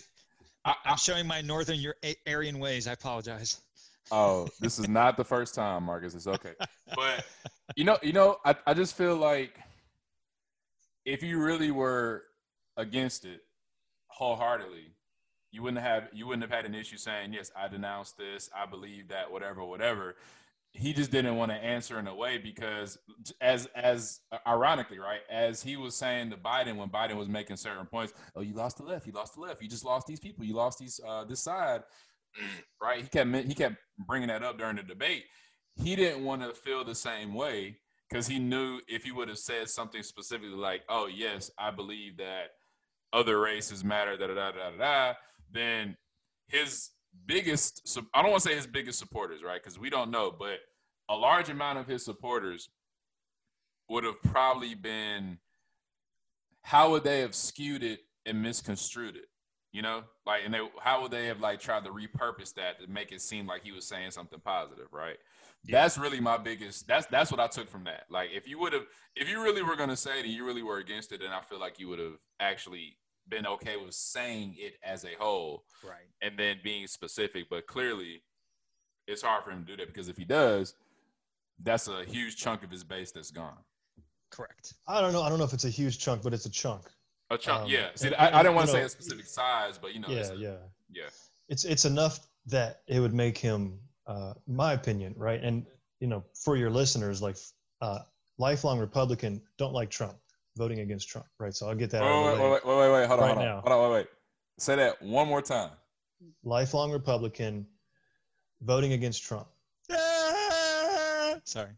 I, 0.66 0.74
am 0.86 0.98
showing 0.98 1.28
my 1.28 1.42
northern 1.42 1.78
Aryan 2.26 2.58
ways. 2.58 2.88
I 2.88 2.94
apologize. 2.94 3.62
Oh, 4.12 4.48
this 4.60 4.80
is 4.80 4.90
not 4.90 5.18
the 5.18 5.24
first 5.24 5.54
time, 5.54 5.84
Marcus. 5.84 6.16
It's 6.16 6.26
okay, 6.26 6.54
but 6.96 7.28
you 7.76 7.84
know, 7.84 8.00
you 8.02 8.12
know, 8.12 8.38
I, 8.44 8.56
I 8.66 8.74
just 8.74 8.98
feel 8.98 9.16
like 9.16 9.60
if 11.06 11.22
you 11.22 11.40
really 11.40 11.70
were 11.70 12.24
against 12.76 13.24
it 13.24 13.42
wholeheartedly 14.08 14.95
you 15.56 15.64
wouldn't 15.64 15.82
have 15.82 16.10
you 16.14 16.28
wouldn't 16.28 16.44
have 16.44 16.52
had 16.52 16.66
an 16.66 16.76
issue 16.76 16.98
saying 16.98 17.32
yes 17.32 17.50
i 17.56 17.68
denounce 17.68 18.12
this 18.12 18.50
i 18.56 18.66
believe 18.66 19.08
that 19.08 19.32
whatever 19.32 19.64
whatever. 19.64 20.16
He 20.78 20.92
just 20.92 21.10
didn't 21.10 21.38
want 21.38 21.52
to 21.52 21.56
answer 21.56 21.98
in 22.00 22.08
a 22.08 22.14
way 22.14 22.38
because 22.38 22.98
as 23.40 23.70
as 23.78 24.20
ironically 24.46 25.00
right 25.00 25.22
as 25.32 25.64
he 25.64 25.78
was 25.78 25.96
saying 25.96 26.32
to 26.32 26.36
biden 26.36 26.76
when 26.76 26.90
biden 26.90 27.16
was 27.16 27.30
making 27.30 27.56
certain 27.56 27.86
points 27.86 28.12
oh 28.36 28.42
you 28.42 28.54
lost 28.54 28.76
the 28.76 28.84
left 28.84 29.08
you 29.08 29.14
lost 29.14 29.36
the 29.36 29.40
left 29.40 29.62
you 29.62 29.70
just 29.70 29.86
lost 29.86 30.06
these 30.06 30.20
people 30.20 30.44
you 30.44 30.54
lost 30.54 30.78
these 30.78 31.00
uh 31.08 31.24
this 31.24 31.40
side 31.40 31.82
right 32.82 33.02
he 33.02 33.08
kept 33.08 33.34
he 33.48 33.54
kept 33.56 33.78
bringing 34.06 34.28
that 34.28 34.44
up 34.44 34.58
during 34.58 34.76
the 34.76 34.84
debate. 34.84 35.24
He 35.78 35.96
didn't 35.96 36.26
want 36.26 36.42
to 36.42 36.54
feel 36.54 36.84
the 36.84 36.96
same 36.96 37.34
way 37.34 37.78
because 38.10 38.28
he 38.28 38.40
knew 38.40 38.82
if 38.90 39.04
he 39.06 39.14
would 39.14 39.30
have 39.30 39.38
said 39.38 39.70
something 39.70 40.04
specifically 40.04 40.58
like 40.58 40.82
oh 40.90 41.08
yes 41.08 41.52
i 41.58 41.72
believe 41.72 42.18
that 42.18 42.52
other 43.14 43.40
races 43.40 43.84
matter 43.84 44.18
da 44.18 44.28
da 44.28 44.34
da 44.34 44.52
da 44.52 44.72
da 44.78 45.14
then 45.52 45.98
his 46.48 46.92
biggest 47.26 48.00
I 48.14 48.22
don't 48.22 48.32
want 48.32 48.44
to 48.44 48.50
say 48.50 48.56
his 48.56 48.68
biggest 48.68 49.00
supporters, 49.00 49.44
right? 49.44 49.62
Because 49.62 49.80
we 49.80 49.90
don't 49.90 50.12
know, 50.12 50.34
but 50.38 50.60
a 51.10 51.16
large 51.16 51.50
amount 51.50 51.80
of 51.80 51.88
his 51.88 52.04
supporters 52.04 52.70
would 53.90 54.04
have 54.04 54.22
probably 54.24 54.76
been 54.76 55.40
how 56.64 56.92
would 56.92 57.04
they 57.04 57.20
have 57.20 57.36
skewed 57.36 57.84
it 57.84 58.00
and 58.26 58.42
misconstrued 58.42 59.16
it? 59.16 59.28
You 59.72 59.82
know, 59.82 60.04
like, 60.26 60.42
and 60.46 60.54
they, 60.54 60.62
how 60.80 61.02
would 61.02 61.12
they 61.12 61.28
have 61.28 61.42
like 61.42 61.60
tried 61.60 61.84
to 61.84 61.92
repurpose 61.92 62.54
that 62.56 62.80
to 62.80 62.88
make 62.88 63.12
it 63.12 63.22
seem 63.22 63.46
like 63.46 63.62
he 63.64 63.72
was 63.72 63.86
saying 63.86 64.12
something 64.12 64.40
positive, 64.40 64.88
right? 64.92 65.18
Yeah. 65.66 65.82
That's 65.82 65.98
really 65.98 66.20
my 66.20 66.38
biggest. 66.38 66.88
That's 66.88 67.06
that's 67.08 67.30
what 67.30 67.40
I 67.40 67.48
took 67.48 67.70
from 67.70 67.84
that. 67.84 68.06
Like, 68.10 68.30
if 68.34 68.48
you 68.48 68.58
would 68.60 68.74
have, 68.74 68.86
if 69.16 69.30
you 69.30 69.44
really 69.44 69.64
were 69.64 69.76
gonna 69.76 69.98
say 69.98 70.20
it 70.20 70.26
and 70.26 70.34
you 70.34 70.46
really 70.46 70.64
were 70.64 70.78
against 70.78 71.12
it, 71.12 71.22
then 71.22 71.32
I 71.32 71.42
feel 71.42 71.60
like 71.60 71.80
you 71.80 71.90
would 71.90 72.00
have 72.00 72.18
actually 72.40 72.98
been 73.30 73.48
okay 73.48 73.76
with 73.78 73.94
saying 73.94 74.56
it 74.58 74.76
as 74.84 75.04
a 75.04 75.16
whole, 75.20 75.64
right? 75.84 76.08
And 76.22 76.38
then 76.38 76.58
being 76.64 76.88
specific. 76.88 77.46
But 77.50 77.68
clearly, 77.68 78.24
it's 79.08 79.22
hard 79.22 79.44
for 79.44 79.52
him 79.52 79.66
to 79.66 79.72
do 79.72 79.78
that 79.78 79.88
because 79.88 80.10
if 80.10 80.18
he 80.18 80.26
does, 80.26 80.76
that's 81.64 81.88
a 81.88 82.04
huge 82.04 82.38
chunk 82.38 82.64
of 82.64 82.72
his 82.72 82.84
base 82.84 83.12
that's 83.12 83.32
gone. 83.32 83.58
Correct. 84.32 84.74
I 84.88 85.02
don't 85.02 85.14
know. 85.14 85.22
I 85.22 85.30
don't 85.30 85.40
know 85.40 85.46
if 85.46 85.54
it's 85.54 85.66
a 85.66 85.70
huge 85.70 86.00
chunk, 86.00 86.24
but 86.24 86.34
it's 86.34 86.46
a 86.46 86.50
chunk. 86.50 86.84
A 87.32 87.38
chunk, 87.38 87.64
um, 87.64 87.70
yeah. 87.70 87.88
See, 87.96 88.08
and, 88.08 88.16
I, 88.18 88.40
I 88.40 88.44
didn't 88.44 88.56
want 88.56 88.68
to 88.68 88.74
say 88.74 88.82
a 88.82 88.90
specific 88.90 89.26
size, 89.26 89.78
but 89.78 89.94
you 89.96 90.00
know, 90.00 90.10
yeah, 90.10 90.32
a, 90.32 90.36
yeah, 90.36 90.56
yeah. 90.92 91.04
It's 91.50 91.64
it's 91.66 91.86
enough 91.86 92.20
that 92.48 92.82
it 92.88 93.00
would 93.00 93.14
make 93.14 93.38
him, 93.38 93.80
uh, 94.06 94.34
my 94.48 94.74
opinion, 94.74 95.16
right? 95.18 95.42
And 95.42 95.66
you 96.00 96.08
know, 96.08 96.24
for 96.36 96.56
your 96.56 96.70
listeners, 96.70 97.22
like 97.22 97.38
uh, 97.82 98.00
lifelong 98.38 98.80
Republican, 98.80 99.42
don't 99.58 99.74
like 99.74 99.90
Trump, 99.90 100.18
voting 100.56 100.80
against 100.80 101.10
Trump, 101.10 101.28
right? 101.40 101.54
So 101.54 101.68
I'll 101.68 101.76
get 101.76 101.90
that. 101.92 102.02
Wait, 102.02 102.10
wait, 102.10 102.40
wait, 102.40 102.52
wait, 102.52 102.66
wait, 102.66 102.78
wait, 102.78 102.92
wait, 102.94 103.08
hold 103.08 103.20
on, 103.20 103.28
right 103.28 103.36
hold 103.36 103.38
on, 103.38 103.46
now. 103.46 103.62
hold 103.62 103.72
on, 103.72 103.92
wait, 103.92 103.98
wait. 103.98 104.08
Say 104.58 104.76
that 104.76 105.02
one 105.02 105.28
more 105.28 105.42
time. 105.42 105.72
Lifelong 106.44 106.92
Republican, 106.92 107.68
voting 108.62 108.94
against 108.94 109.24
Trump. 109.24 109.48
Sorry. 111.44 111.70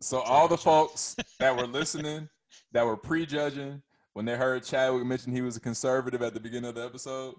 So 0.00 0.20
all 0.20 0.46
the 0.46 0.58
folks 0.58 1.16
that 1.40 1.56
were 1.56 1.66
listening, 1.66 2.28
that 2.72 2.84
were 2.84 2.96
prejudging, 2.96 3.82
when 4.12 4.24
they 4.24 4.36
heard 4.36 4.64
Chadwick 4.64 5.04
mention 5.04 5.34
he 5.34 5.42
was 5.42 5.56
a 5.56 5.60
conservative 5.60 6.22
at 6.22 6.34
the 6.34 6.40
beginning 6.40 6.68
of 6.68 6.74
the 6.74 6.84
episode, 6.84 7.34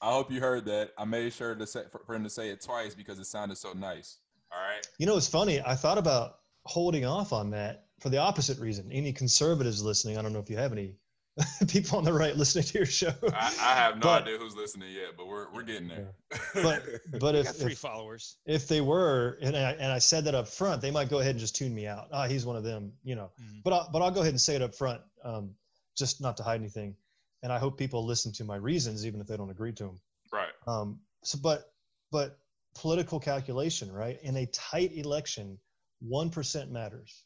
I 0.00 0.12
hope 0.12 0.30
you 0.30 0.40
heard 0.40 0.64
that. 0.66 0.90
I 0.98 1.04
made 1.04 1.32
sure 1.32 1.54
to 1.54 1.66
say, 1.66 1.82
for, 1.92 2.00
for 2.06 2.14
him 2.14 2.24
to 2.24 2.30
say 2.30 2.48
it 2.48 2.62
twice 2.62 2.94
because 2.94 3.18
it 3.18 3.26
sounded 3.26 3.58
so 3.58 3.72
nice. 3.72 4.18
All 4.50 4.60
right. 4.60 4.86
You 4.98 5.06
know, 5.06 5.16
it's 5.16 5.28
funny. 5.28 5.60
I 5.64 5.74
thought 5.74 5.98
about 5.98 6.36
holding 6.64 7.04
off 7.04 7.32
on 7.32 7.50
that 7.50 7.86
for 8.00 8.08
the 8.08 8.18
opposite 8.18 8.58
reason. 8.58 8.90
Any 8.90 9.12
conservatives 9.12 9.82
listening, 9.82 10.18
I 10.18 10.22
don't 10.22 10.32
know 10.32 10.38
if 10.38 10.50
you 10.50 10.56
have 10.56 10.72
any 10.72 10.94
people 11.68 11.98
on 11.98 12.04
the 12.04 12.12
right 12.12 12.36
listening 12.36 12.64
to 12.64 12.78
your 12.78 12.86
show. 12.86 13.12
I, 13.32 13.54
I 13.60 13.74
have 13.74 13.96
no 13.96 14.02
but, 14.02 14.22
idea 14.22 14.38
who's 14.38 14.56
listening 14.56 14.92
yet, 14.92 15.16
but 15.16 15.26
we're 15.26 15.52
we're 15.52 15.62
getting 15.62 15.88
there. 15.88 16.12
But 16.54 16.84
but 17.20 17.34
if 17.36 17.48
three 17.48 17.72
if, 17.72 17.78
followers, 17.78 18.38
if 18.46 18.66
they 18.66 18.80
were, 18.80 19.38
and 19.40 19.56
I, 19.56 19.72
and 19.72 19.92
I 19.92 19.98
said 19.98 20.24
that 20.24 20.34
up 20.34 20.48
front, 20.48 20.82
they 20.82 20.90
might 20.90 21.08
go 21.08 21.20
ahead 21.20 21.32
and 21.32 21.40
just 21.40 21.54
tune 21.54 21.74
me 21.74 21.86
out. 21.86 22.08
Ah, 22.12 22.26
he's 22.26 22.44
one 22.44 22.56
of 22.56 22.64
them, 22.64 22.92
you 23.04 23.14
know. 23.14 23.30
Mm-hmm. 23.40 23.60
But 23.64 23.72
I, 23.72 23.86
but 23.92 24.02
I'll 24.02 24.10
go 24.10 24.20
ahead 24.20 24.32
and 24.32 24.40
say 24.40 24.56
it 24.56 24.62
up 24.62 24.74
front. 24.74 25.00
Um, 25.24 25.54
just 25.96 26.20
not 26.20 26.36
to 26.38 26.42
hide 26.42 26.60
anything. 26.60 26.96
And 27.42 27.52
I 27.52 27.58
hope 27.58 27.78
people 27.78 28.04
listen 28.04 28.32
to 28.32 28.44
my 28.44 28.56
reasons, 28.56 29.06
even 29.06 29.20
if 29.20 29.26
they 29.26 29.36
don't 29.36 29.50
agree 29.50 29.72
to 29.72 29.84
them. 29.84 30.00
Right. 30.32 30.52
Um, 30.66 31.00
so, 31.22 31.38
but, 31.42 31.72
but 32.10 32.38
political 32.74 33.20
calculation, 33.20 33.92
right? 33.92 34.18
In 34.22 34.36
a 34.36 34.46
tight 34.46 34.92
election, 34.96 35.58
1% 36.06 36.70
matters. 36.70 37.24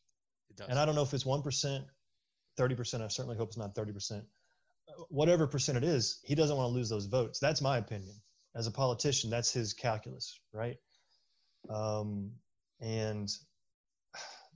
It 0.54 0.62
does. 0.62 0.68
And 0.70 0.78
I 0.78 0.84
don't 0.84 0.94
know 0.94 1.02
if 1.02 1.12
it's 1.12 1.24
1%, 1.24 1.84
30%. 2.58 3.00
I 3.00 3.08
certainly 3.08 3.36
hope 3.36 3.48
it's 3.48 3.56
not 3.56 3.74
30%. 3.74 4.22
Whatever 5.08 5.46
percent 5.46 5.78
it 5.78 5.84
is, 5.84 6.20
he 6.24 6.34
doesn't 6.34 6.56
want 6.56 6.68
to 6.68 6.74
lose 6.74 6.88
those 6.88 7.06
votes. 7.06 7.38
That's 7.38 7.60
my 7.60 7.78
opinion. 7.78 8.14
As 8.54 8.66
a 8.66 8.70
politician, 8.70 9.30
that's 9.30 9.52
his 9.52 9.72
calculus, 9.72 10.38
right? 10.52 10.76
Um, 11.68 12.30
and 12.80 13.28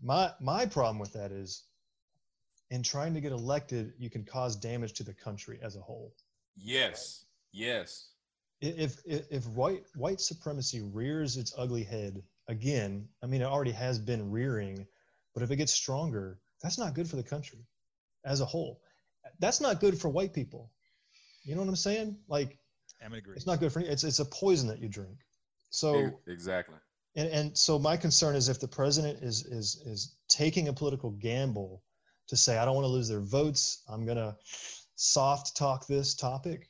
my 0.03 0.31
my 0.41 0.67
problem 0.67 0.99
with 0.99 1.13
that 1.15 1.33
is 1.33 1.65
in 2.71 2.83
trying 2.83 3.15
to 3.15 3.21
get 3.21 3.33
elected, 3.33 3.95
you 3.99 4.11
can 4.11 4.25
cause 4.25 4.55
damage 4.55 4.93
to 4.95 5.03
the 5.03 5.15
country 5.15 5.59
as 5.63 5.77
a 5.77 5.81
whole. 5.81 6.15
Yes. 6.57 7.25
Yes. 7.53 8.11
If, 8.61 8.99
if, 9.05 9.23
if 9.31 9.47
white 9.49 9.85
white 9.95 10.21
supremacy 10.21 10.81
rears 10.81 11.37
its 11.37 11.55
ugly 11.57 11.85
head 11.85 12.23
again, 12.49 13.09
I 13.23 13.27
mean, 13.27 13.41
it 13.41 13.47
already 13.47 13.73
has 13.73 13.99
been 13.99 14.31
rearing, 14.31 14.87
but 15.39 15.45
if 15.45 15.53
it 15.53 15.57
gets 15.57 15.73
stronger, 15.73 16.41
that's 16.61 16.79
not 16.79 16.95
good 16.95 17.09
for 17.09 17.15
the 17.15 17.23
country 17.23 17.61
as 18.25 18.41
a 18.41 18.45
whole. 18.45 18.81
That's 19.39 19.61
not 19.61 19.79
good 19.79 19.97
for 19.97 20.09
white 20.09 20.35
people. 20.35 20.73
You 21.45 21.55
know 21.55 21.61
what 21.61 21.69
I'm 21.69 21.77
saying? 21.77 22.17
Like, 22.27 22.59
I'm 23.01 23.13
agree. 23.13 23.37
It's 23.37 23.47
not 23.47 23.61
good 23.61 23.73
for 23.73 23.79
it's 23.79 24.03
it's 24.03 24.19
a 24.19 24.25
poison 24.25 24.67
that 24.67 24.81
you 24.81 24.89
drink. 24.89 25.19
So 25.71 26.11
exactly. 26.27 26.75
And 27.15 27.29
and 27.29 27.57
so 27.57 27.79
my 27.79 27.97
concern 27.97 28.35
is 28.35 28.49
if 28.49 28.59
the 28.59 28.67
president 28.67 29.23
is 29.23 29.47
is 29.47 29.81
is 29.87 30.17
taking 30.29 30.67
a 30.67 30.73
political 30.73 31.13
gamble 31.13 31.85
to 32.27 32.37
say, 32.37 32.59
I 32.59 32.65
don't 32.65 32.75
want 32.75 32.87
to 32.87 32.93
lose 32.93 33.09
their 33.09 33.21
votes. 33.21 33.85
I'm 33.89 34.05
going 34.05 34.19
to 34.19 34.35
soft 34.97 35.57
talk 35.57 35.87
this 35.87 36.17
topic. 36.17 36.69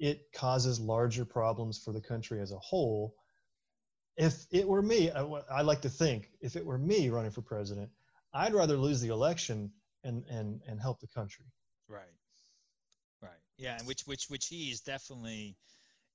It 0.00 0.26
causes 0.34 0.80
larger 0.80 1.24
problems 1.24 1.78
for 1.78 1.92
the 1.92 2.00
country 2.00 2.40
as 2.40 2.50
a 2.50 2.58
whole. 2.58 3.14
If 4.16 4.44
it 4.50 4.66
were 4.66 4.82
me, 4.82 5.12
I, 5.12 5.22
I 5.22 5.62
like 5.62 5.80
to 5.82 5.88
think 5.88 6.32
if 6.40 6.56
it 6.56 6.66
were 6.66 6.78
me 6.78 7.10
running 7.10 7.30
for 7.30 7.42
president, 7.42 7.88
I'd 8.32 8.54
rather 8.54 8.76
lose 8.76 9.00
the 9.00 9.08
election 9.08 9.72
and, 10.04 10.24
and, 10.30 10.60
and 10.68 10.80
help 10.80 11.00
the 11.00 11.08
country. 11.08 11.46
Right. 11.88 12.02
Right. 13.22 13.30
Yeah. 13.56 13.76
And 13.78 13.86
which, 13.86 14.02
which, 14.02 14.26
which 14.28 14.46
he 14.46 14.70
is 14.70 14.80
definitely, 14.80 15.56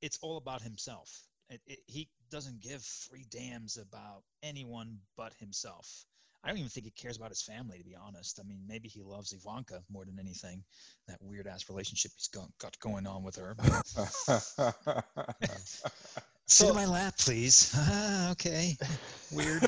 it's 0.02 0.20
all 0.22 0.38
about 0.38 0.62
himself. 0.62 1.10
It, 1.50 1.62
it, 1.68 1.80
he 1.88 2.10
doesn't 2.32 2.62
give 2.62 2.82
three 2.82 3.26
damns 3.30 3.78
about 3.78 4.24
anyone 4.42 5.00
but 5.18 5.34
himself. 5.40 6.06
I 6.44 6.50
don't 6.50 6.58
even 6.58 6.70
think 6.70 6.86
he 6.86 6.92
cares 6.92 7.16
about 7.16 7.30
his 7.30 7.42
family, 7.42 7.78
to 7.78 7.86
be 7.86 7.96
honest. 7.96 8.38
I 8.40 8.44
mean, 8.44 8.60
maybe 8.68 8.90
he 8.90 9.02
loves 9.02 9.32
Ivanka 9.32 9.82
more 9.90 10.04
than 10.04 10.20
anything. 10.20 10.62
That 11.08 11.18
weird 11.22 11.48
ass 11.48 11.70
relationship 11.70 12.12
he's 12.18 12.28
got, 12.28 12.50
got 12.60 12.78
going 12.80 13.08
on 13.08 13.24
with 13.24 13.38
her. 13.38 13.56
Sit 16.46 16.70
in 16.70 16.76
my 16.76 16.86
lap, 16.86 17.18
please. 17.18 17.72
Ah, 17.76 18.32
okay. 18.32 18.76
Weird. 19.32 19.64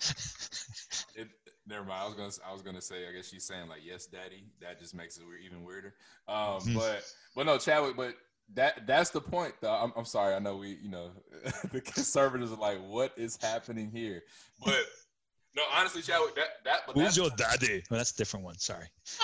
it, 1.14 1.28
never 1.66 1.84
mind. 1.84 2.02
I 2.02 2.06
was 2.06 2.14
gonna. 2.14 2.48
I 2.48 2.52
was 2.52 2.62
gonna 2.62 2.80
say. 2.80 3.08
I 3.08 3.12
guess 3.12 3.28
she's 3.28 3.44
saying 3.44 3.68
like, 3.68 3.80
"Yes, 3.84 4.06
daddy." 4.06 4.44
That 4.60 4.78
just 4.78 4.94
makes 4.94 5.18
it 5.18 5.26
weird, 5.26 5.42
even 5.44 5.64
weirder. 5.64 5.94
Um, 6.28 6.60
hmm. 6.60 6.74
but 6.74 7.04
but 7.34 7.46
no, 7.46 7.58
Chadwick. 7.58 7.96
But 7.96 8.14
that 8.54 8.86
that's 8.86 9.10
the 9.10 9.20
point. 9.20 9.54
Though. 9.60 9.72
I'm, 9.72 9.92
I'm 9.96 10.04
sorry. 10.04 10.34
I 10.34 10.38
know 10.38 10.56
we. 10.56 10.78
You 10.82 10.90
know, 10.90 11.10
the 11.72 11.80
conservatives 11.80 12.52
are 12.52 12.56
like, 12.56 12.78
"What 12.78 13.12
is 13.16 13.38
happening 13.40 13.90
here?" 13.90 14.22
But 14.64 14.84
no, 15.56 15.62
honestly, 15.74 16.02
Chadwick, 16.02 16.34
that 16.36 16.48
that. 16.64 16.80
But 16.86 16.96
Who's 16.96 17.16
your 17.16 17.30
daddy? 17.30 17.82
Well, 17.90 17.98
that's 17.98 18.12
a 18.12 18.16
different 18.16 18.44
one. 18.44 18.58
Sorry. 18.58 18.86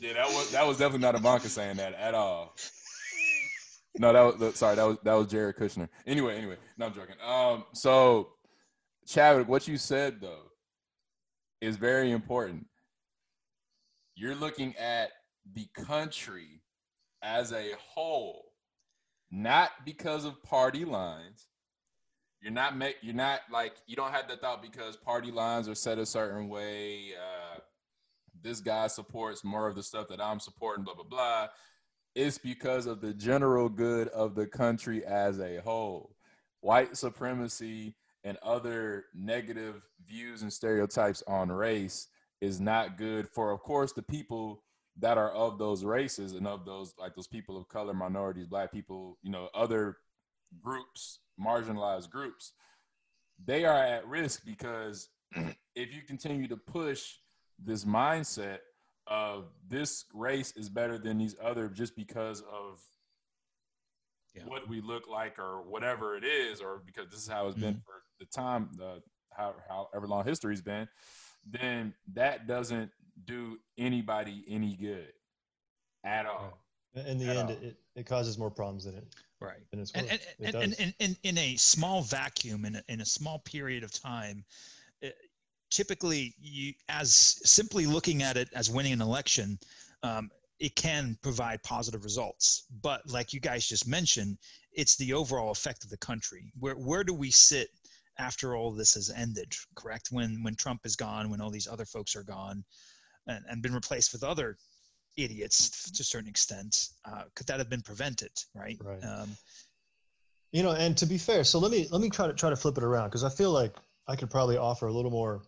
yeah, 0.00 0.14
that 0.14 0.28
was 0.28 0.52
that 0.52 0.66
was 0.66 0.78
definitely 0.78 1.06
not 1.06 1.14
Ivanka 1.14 1.48
saying 1.48 1.76
that 1.76 1.94
at 1.94 2.14
all. 2.14 2.54
No, 3.98 4.12
that 4.12 4.38
was 4.38 4.56
sorry. 4.56 4.76
That 4.76 4.84
was 4.84 4.98
that 5.02 5.14
was 5.14 5.26
Jared 5.28 5.56
Kushner. 5.56 5.88
Anyway, 6.06 6.36
anyway, 6.36 6.56
no, 6.78 6.86
I'm 6.86 6.94
joking. 6.94 7.16
Um, 7.26 7.64
so 7.72 8.32
Chadwick, 9.06 9.48
what 9.48 9.68
you 9.68 9.76
said 9.76 10.20
though 10.20 10.50
is 11.60 11.76
very 11.76 12.10
important. 12.10 12.66
You're 14.14 14.34
looking 14.34 14.76
at 14.76 15.10
the 15.54 15.66
country 15.74 16.62
as 17.22 17.52
a 17.52 17.72
whole, 17.78 18.52
not 19.30 19.70
because 19.84 20.24
of 20.24 20.42
party 20.42 20.84
lines, 20.84 21.46
you're 22.42 22.52
not 22.52 22.76
make 22.76 22.96
you're 23.02 23.14
not 23.14 23.40
like 23.50 23.74
you 23.86 23.94
don't 23.94 24.12
have 24.12 24.28
the 24.28 24.36
thought 24.36 24.62
because 24.62 24.96
party 24.96 25.30
lines 25.30 25.68
are 25.68 25.76
set 25.76 25.98
a 25.98 26.04
certain 26.04 26.48
way. 26.48 27.12
Uh, 27.16 27.60
this 28.42 28.60
guy 28.60 28.88
supports 28.88 29.44
more 29.44 29.68
of 29.68 29.76
the 29.76 29.82
stuff 29.82 30.08
that 30.08 30.20
I'm 30.20 30.40
supporting, 30.40 30.84
blah 30.84 30.94
blah 30.94 31.04
blah. 31.04 31.48
It's 32.14 32.38
because 32.38 32.86
of 32.86 33.00
the 33.00 33.14
general 33.14 33.68
good 33.68 34.08
of 34.08 34.34
the 34.34 34.46
country 34.46 35.04
as 35.04 35.38
a 35.38 35.62
whole. 35.62 36.16
White 36.60 36.96
supremacy 36.96 37.94
and 38.24 38.38
other 38.42 39.06
negative 39.14 39.82
views 40.06 40.42
and 40.42 40.52
stereotypes 40.52 41.22
on 41.26 41.50
race 41.50 42.08
is 42.40 42.60
not 42.60 42.98
good 42.98 43.28
for, 43.28 43.50
of 43.50 43.60
course, 43.60 43.92
the 43.92 44.02
people 44.02 44.62
that 44.98 45.16
are 45.18 45.30
of 45.30 45.58
those 45.58 45.84
races 45.84 46.34
and 46.34 46.46
of 46.46 46.64
those 46.66 46.94
like 46.98 47.14
those 47.14 47.26
people 47.26 47.56
of 47.56 47.68
color, 47.68 47.94
minorities, 47.94 48.46
black 48.46 48.70
people, 48.72 49.18
you 49.22 49.30
know, 49.30 49.48
other 49.54 49.96
groups 50.60 51.20
marginalized 51.40 52.10
groups, 52.10 52.52
they 53.44 53.64
are 53.64 53.78
at 53.78 54.06
risk 54.06 54.42
because 54.44 55.08
if 55.74 55.94
you 55.94 56.02
continue 56.06 56.48
to 56.48 56.56
push 56.56 57.14
this 57.58 57.84
mindset 57.84 58.58
of 59.06 59.46
this 59.68 60.04
race 60.14 60.52
is 60.56 60.68
better 60.68 60.98
than 60.98 61.18
these 61.18 61.36
other 61.42 61.68
just 61.68 61.96
because 61.96 62.40
of 62.42 62.80
yeah. 64.34 64.42
what 64.46 64.68
we 64.68 64.80
look 64.80 65.08
like 65.08 65.38
or 65.38 65.62
whatever 65.62 66.16
it 66.16 66.24
is, 66.24 66.60
or 66.60 66.82
because 66.84 67.08
this 67.10 67.20
is 67.20 67.28
how 67.28 67.46
it's 67.46 67.56
mm-hmm. 67.56 67.66
been 67.66 67.82
for 67.84 68.02
the 68.18 68.26
time, 68.26 68.68
the 68.76 69.02
how, 69.30 69.54
however 69.68 70.06
long 70.06 70.24
history's 70.24 70.62
been, 70.62 70.88
then 71.46 71.94
that 72.14 72.46
doesn't 72.46 72.90
do 73.24 73.58
anybody 73.78 74.44
any 74.48 74.76
good 74.76 75.12
at 76.04 76.26
all. 76.26 76.58
In 76.94 77.18
the 77.18 77.24
end, 77.24 77.50
it, 77.50 77.76
it 77.96 78.06
causes 78.06 78.38
more 78.38 78.50
problems 78.50 78.84
than 78.84 78.96
it 78.96 79.04
right 79.42 79.58
and, 79.72 79.90
and, 79.94 80.20
and, 80.40 80.54
and, 80.54 80.76
and, 80.78 80.94
and, 81.00 81.16
in 81.24 81.38
a 81.38 81.56
small 81.56 82.02
vacuum 82.02 82.64
in 82.64 82.76
a, 82.76 82.82
in 82.88 83.00
a 83.00 83.04
small 83.04 83.40
period 83.40 83.82
of 83.82 83.92
time 83.92 84.44
uh, 85.04 85.08
typically 85.70 86.34
you 86.40 86.72
as 86.88 87.12
simply 87.44 87.86
looking 87.86 88.22
at 88.22 88.36
it 88.36 88.48
as 88.54 88.70
winning 88.70 88.92
an 88.92 89.02
election 89.02 89.58
um, 90.02 90.30
it 90.58 90.76
can 90.76 91.16
provide 91.22 91.62
positive 91.62 92.04
results. 92.04 92.66
But 92.82 93.08
like 93.10 93.32
you 93.32 93.40
guys 93.40 93.66
just 93.66 93.86
mentioned, 93.86 94.38
it's 94.72 94.96
the 94.96 95.12
overall 95.12 95.50
effect 95.50 95.84
of 95.84 95.90
the 95.90 95.98
country. 95.98 96.52
Where 96.58 96.74
where 96.74 97.04
do 97.04 97.14
we 97.14 97.30
sit 97.30 97.70
after 98.18 98.56
all 98.56 98.72
this 98.72 98.94
has 98.94 99.10
ended? 99.10 99.52
Correct 99.74 100.08
when 100.10 100.42
when 100.42 100.54
Trump 100.54 100.82
is 100.84 100.96
gone, 100.96 101.30
when 101.30 101.40
all 101.40 101.50
these 101.50 101.68
other 101.68 101.84
folks 101.84 102.14
are 102.16 102.24
gone, 102.24 102.64
and, 103.26 103.44
and 103.48 103.62
been 103.62 103.74
replaced 103.74 104.12
with 104.12 104.22
other 104.22 104.56
idiots 105.16 105.90
to 105.90 106.00
a 106.00 106.04
certain 106.04 106.28
extent. 106.28 106.88
Uh, 107.04 107.24
could 107.34 107.46
that 107.46 107.58
have 107.58 107.68
been 107.68 107.82
prevented? 107.82 108.32
Right. 108.54 108.78
Right. 108.82 109.02
Um, 109.04 109.36
you 110.52 110.62
know 110.62 110.72
and 110.72 110.96
to 110.96 111.06
be 111.06 111.18
fair 111.18 111.42
so 111.42 111.58
let 111.58 111.70
me 111.70 111.88
let 111.90 112.00
me 112.00 112.08
try 112.08 112.26
to 112.26 112.32
try 112.32 112.50
to 112.50 112.56
flip 112.56 112.76
it 112.76 112.84
around 112.84 113.08
because 113.08 113.24
i 113.24 113.28
feel 113.28 113.50
like 113.50 113.74
i 114.06 114.14
could 114.14 114.30
probably 114.30 114.56
offer 114.56 114.86
a 114.86 114.92
little 114.92 115.10
more 115.10 115.42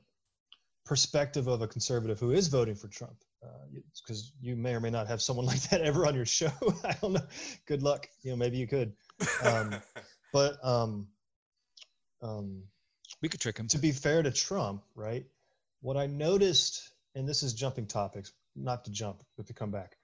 perspective 0.84 1.46
of 1.46 1.62
a 1.62 1.68
conservative 1.68 2.18
who 2.18 2.32
is 2.32 2.48
voting 2.48 2.74
for 2.74 2.88
trump 2.88 3.16
because 4.02 4.32
uh, 4.32 4.36
you 4.40 4.56
may 4.56 4.74
or 4.74 4.80
may 4.80 4.90
not 4.90 5.06
have 5.06 5.22
someone 5.22 5.46
like 5.52 5.60
that 5.62 5.80
ever 5.82 6.06
on 6.06 6.14
your 6.14 6.26
show 6.26 6.52
i 6.84 6.94
don't 7.00 7.12
know 7.12 7.26
good 7.66 7.82
luck 7.82 8.08
you 8.22 8.30
know 8.30 8.36
maybe 8.36 8.56
you 8.56 8.66
could 8.66 8.92
um, 9.42 9.74
but 10.32 10.56
um, 10.64 11.06
um, 12.22 12.62
we 13.22 13.28
could 13.28 13.40
trick 13.40 13.58
him 13.58 13.68
to 13.68 13.78
be 13.78 13.92
fair 13.92 14.22
to 14.22 14.30
trump 14.30 14.82
right 14.94 15.24
what 15.80 15.96
i 15.96 16.06
noticed 16.06 16.92
and 17.14 17.28
this 17.28 17.42
is 17.42 17.54
jumping 17.54 17.86
topics 17.86 18.32
not 18.56 18.84
to 18.84 18.90
jump 18.90 19.22
but 19.36 19.46
to 19.46 19.52
come 19.52 19.70
back 19.70 19.96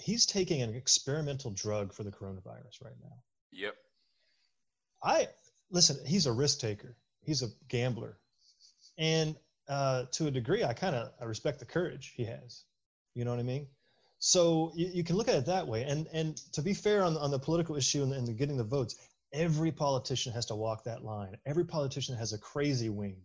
he's 0.00 0.26
taking 0.26 0.62
an 0.62 0.74
experimental 0.74 1.50
drug 1.50 1.92
for 1.92 2.04
the 2.04 2.10
coronavirus 2.10 2.82
right 2.84 2.96
now 3.02 3.16
Yep. 3.52 3.74
I 5.02 5.28
listen. 5.70 5.98
He's 6.06 6.26
a 6.26 6.32
risk 6.32 6.60
taker. 6.60 6.96
He's 7.22 7.42
a 7.42 7.48
gambler, 7.68 8.18
and 8.96 9.36
uh, 9.68 10.04
to 10.12 10.26
a 10.26 10.30
degree, 10.30 10.64
I 10.64 10.72
kind 10.72 10.94
of 10.96 11.12
I 11.20 11.24
respect 11.24 11.58
the 11.58 11.64
courage 11.66 12.14
he 12.16 12.24
has. 12.24 12.64
You 13.14 13.24
know 13.24 13.30
what 13.30 13.40
I 13.40 13.44
mean? 13.44 13.66
So 14.18 14.72
you, 14.74 14.88
you 14.92 15.04
can 15.04 15.16
look 15.16 15.28
at 15.28 15.34
it 15.36 15.46
that 15.46 15.66
way. 15.66 15.84
And 15.84 16.06
and 16.12 16.36
to 16.52 16.62
be 16.62 16.74
fair 16.74 17.04
on 17.04 17.16
on 17.16 17.30
the 17.30 17.38
political 17.38 17.76
issue 17.76 18.02
and, 18.02 18.12
and 18.12 18.26
the 18.26 18.32
getting 18.32 18.56
the 18.56 18.64
votes, 18.64 18.96
every 19.32 19.72
politician 19.72 20.32
has 20.32 20.46
to 20.46 20.54
walk 20.56 20.84
that 20.84 21.04
line. 21.04 21.36
Every 21.46 21.64
politician 21.64 22.16
has 22.16 22.32
a 22.32 22.38
crazy 22.38 22.88
wing, 22.88 23.16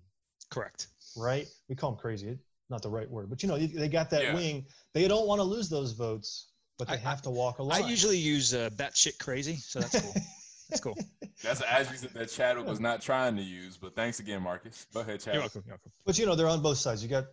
correct 0.50 0.88
right? 1.16 1.48
We 1.70 1.76
call 1.76 1.92
them 1.92 2.00
crazy, 2.00 2.38
not 2.70 2.82
the 2.82 2.90
right 2.90 3.10
word, 3.10 3.30
but 3.30 3.44
you 3.44 3.50
know 3.50 3.58
they 3.58 3.88
got 3.88 4.10
that 4.12 4.24
Yeah. 4.24 4.36
wing. 4.36 4.66
They 4.94 5.08
don't 5.08 5.28
want 5.28 5.40
to 5.40 5.44
lose 5.44 5.70
those 5.70 5.92
votes, 5.92 6.48
but 6.78 6.88
they 6.88 6.96
I- 6.96 7.00
have 7.00 7.22
to 7.24 7.30
walk 7.30 7.60
a 7.60 7.62
i 7.62 7.66
line. 7.66 7.84
I 7.84 7.90
usually 7.90 8.18
use 8.18 8.54
uh, 8.54 8.70
batshit 8.72 9.18
crazy 9.20 9.56
so 9.58 9.80
that's 9.80 10.00
cool 10.02 10.14
that's 10.74 10.82
cool 10.82 10.98
That's 11.44 11.60
an 11.62 11.68
attribute 11.70 12.14
that 12.14 12.30
Chadwick 12.30 12.68
was 12.68 12.80
not 12.80 13.02
trying 13.02 13.36
to 13.38 13.42
use. 13.44 13.78
But 13.78 13.96
thanks 13.96 14.20
again, 14.20 14.42
Marcus. 14.42 14.88
Go 14.94 15.02
ahead, 15.02 15.24
you're 15.26 15.36
welcome 15.40 15.64
you're 15.66 15.74
welcome 15.74 15.92
But 16.06 16.18
you 16.18 16.26
know, 16.26 16.36
they're 16.36 16.48
on 16.48 16.62
both 16.62 16.78
sides. 16.78 17.04
You 17.04 17.10
got 17.10 17.26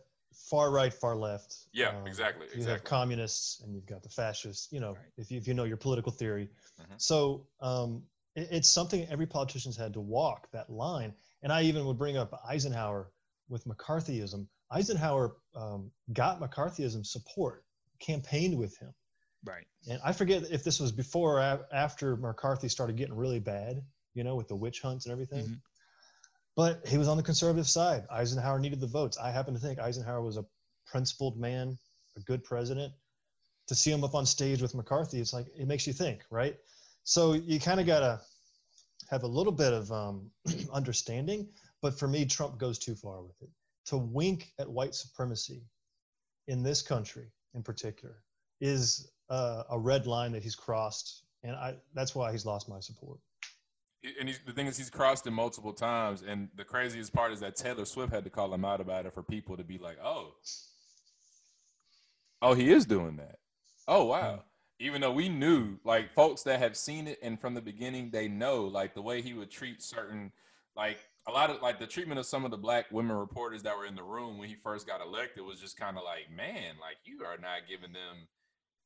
far 0.51 0.71
right, 0.71 0.93
far 0.93 1.17
left. 1.17 1.55
Yeah, 1.73 1.89
Um, 1.97 2.07
exactly, 2.07 2.47
You 2.55 2.65
have 2.65 2.85
communists 2.85 3.61
and 3.63 3.75
you've 3.75 3.87
got 3.87 4.03
the 4.03 4.09
fascists. 4.09 4.69
You 4.73 4.81
know, 4.81 4.93
Right. 4.95 5.05
if 5.17 5.31
you 5.31 5.39
if 5.39 5.47
you 5.49 5.55
know 5.55 5.65
your 5.65 5.77
political 5.77 6.13
theory. 6.13 6.49
Mhm. 6.81 7.01
So 7.01 7.47
um, 7.61 8.03
it, 8.35 8.49
it's 8.51 8.69
something 8.69 9.07
every 9.09 9.27
politician's 9.27 9.77
had 9.77 9.93
to 9.95 10.01
walk 10.01 10.51
that 10.53 10.71
line. 10.71 11.15
And 11.43 11.53
I 11.53 11.63
even 11.63 11.85
would 11.87 11.99
bring 11.99 12.17
up 12.17 12.33
Eisenhower 12.49 13.13
with 13.49 13.65
McCarthyism. 13.65 14.47
Eisenhower 14.71 15.37
um, 15.55 15.91
got 16.13 16.41
McCarthyism 16.41 17.05
support, 17.07 17.65
campaigned 17.99 18.57
with 18.59 18.77
him. 18.79 18.93
Right 19.45 19.67
And 19.89 20.01
I 20.05 20.13
forget 20.13 20.43
if 20.51 20.63
this 20.65 20.81
was 20.81 20.93
before 20.93 21.41
or 21.41 21.67
after 21.73 22.17
McCarthy 22.17 22.69
started 22.69 22.97
getting 22.97 23.15
really 23.15 23.41
bad, 23.41 23.83
you 24.15 24.25
know, 24.25 24.35
with 24.35 24.49
the 24.49 24.57
witch 24.57 24.81
hunts 24.81 25.07
and 25.07 25.13
everything. 25.13 25.47
Mhm. 25.47 25.61
But 26.57 26.87
he 26.87 26.99
was 26.99 27.09
on 27.09 27.17
the 27.17 27.23
conservative 27.23 27.69
side. 27.69 28.07
Eisenhower 28.11 28.59
needed 28.59 28.81
the 28.81 28.87
votes. 28.87 29.17
I 29.17 29.31
happen 29.31 29.55
to 29.55 29.61
think 29.61 29.79
Eisenhower 29.79 30.21
was 30.21 30.37
a 30.37 30.45
principled 30.85 31.39
man, 31.39 31.79
a 32.17 32.21
good 32.21 32.45
president. 32.45 32.93
To 33.69 33.75
see 33.75 33.91
him 33.91 34.03
up 34.05 34.15
on 34.15 34.27
stage 34.27 34.61
with 34.61 34.75
McCarthy, 34.75 35.21
it's 35.21 35.33
like 35.33 35.47
it 35.57 35.67
makes 35.67 35.87
you 35.87 35.93
think, 35.93 36.25
right? 36.31 36.59
So 37.05 37.35
you 37.35 37.61
kind 37.61 37.81
of 37.81 37.87
got 37.87 38.01
to 38.01 38.21
have 39.09 39.23
a 39.23 39.27
little 39.27 39.53
bit 39.53 39.73
of 39.73 39.91
um, 39.93 40.31
understanding. 40.73 41.49
But 41.81 41.99
for 41.99 42.09
me, 42.09 42.27
Trump 42.27 42.59
goes 42.59 42.79
too 42.79 42.95
far 42.95 43.23
with 43.23 43.41
it. 43.41 43.49
To 43.87 43.97
wink 43.97 44.53
at 44.59 44.69
white 44.69 44.95
supremacy 44.95 45.63
in 46.49 46.63
this 46.63 46.83
country, 46.83 47.33
in 47.55 47.63
particular, 47.63 48.23
is 48.61 49.11
uh, 49.31 49.63
a 49.71 49.79
red 49.79 50.07
line 50.07 50.33
that 50.33 50.43
he's 50.43 50.57
crossed, 50.57 51.23
and 51.43 51.55
I 51.55 51.77
that's 51.95 52.15
why 52.15 52.33
he's 52.33 52.45
lost 52.45 52.69
my 52.69 52.81
support. 52.81 53.21
And 54.19 54.29
he's, 54.29 54.41
the 54.47 54.53
thing 54.53 54.67
is, 54.67 54.77
he's 54.77 54.91
crossed 54.91 55.27
it 55.27 55.31
multiple 55.31 55.73
times. 55.73 56.23
And 56.27 56.49
the 56.57 56.65
craziest 56.65 57.13
part 57.13 57.33
is 57.33 57.41
that 57.41 57.55
Taylor 57.55 57.85
Swift 57.85 58.13
had 58.13 58.25
to 58.25 58.31
call 58.31 58.53
him 58.53 58.65
out 58.65 58.81
about 58.81 59.07
it 59.07 59.15
for 59.15 59.23
people 59.23 59.57
to 59.57 59.65
be 59.65 59.79
like, 59.79 59.99
"Oh, 60.03 60.33
oh, 62.43 62.55
he 62.55 62.71
is 62.71 62.87
doing 62.87 63.17
that. 63.17 63.39
Oh, 63.87 64.05
wow." 64.05 64.43
Even 64.81 65.03
though 65.03 65.13
we 65.13 65.29
knew, 65.29 65.79
like 65.85 66.13
folks 66.15 66.43
that 66.45 66.59
have 66.59 66.77
seen 66.77 67.07
it, 67.07 67.19
and 67.23 67.39
from 67.39 67.55
the 67.55 67.61
beginning, 67.61 68.11
they 68.11 68.29
know, 68.29 68.65
like 68.65 68.95
the 68.95 69.03
way 69.03 69.21
he 69.21 69.35
would 69.35 69.51
treat 69.51 69.83
certain, 69.83 70.33
like 70.75 70.99
a 71.29 71.31
lot 71.31 71.51
of, 71.51 71.61
like 71.61 71.79
the 71.79 71.87
treatment 71.87 72.19
of 72.19 72.25
some 72.25 72.47
of 72.47 72.51
the 72.51 72.57
black 72.57 72.87
women 72.91 73.15
reporters 73.15 73.63
that 73.63 73.77
were 73.77 73.85
in 73.85 73.95
the 73.95 74.03
room 74.03 74.39
when 74.39 74.49
he 74.49 74.57
first 74.57 74.87
got 74.87 75.03
elected 75.03 75.45
was 75.45 75.61
just 75.61 75.79
kind 75.79 75.99
of 75.99 76.03
like, 76.03 76.35
man, 76.35 76.77
like 76.81 76.97
you 77.05 77.23
are 77.27 77.37
not 77.37 77.69
giving 77.69 77.93
them 77.93 78.27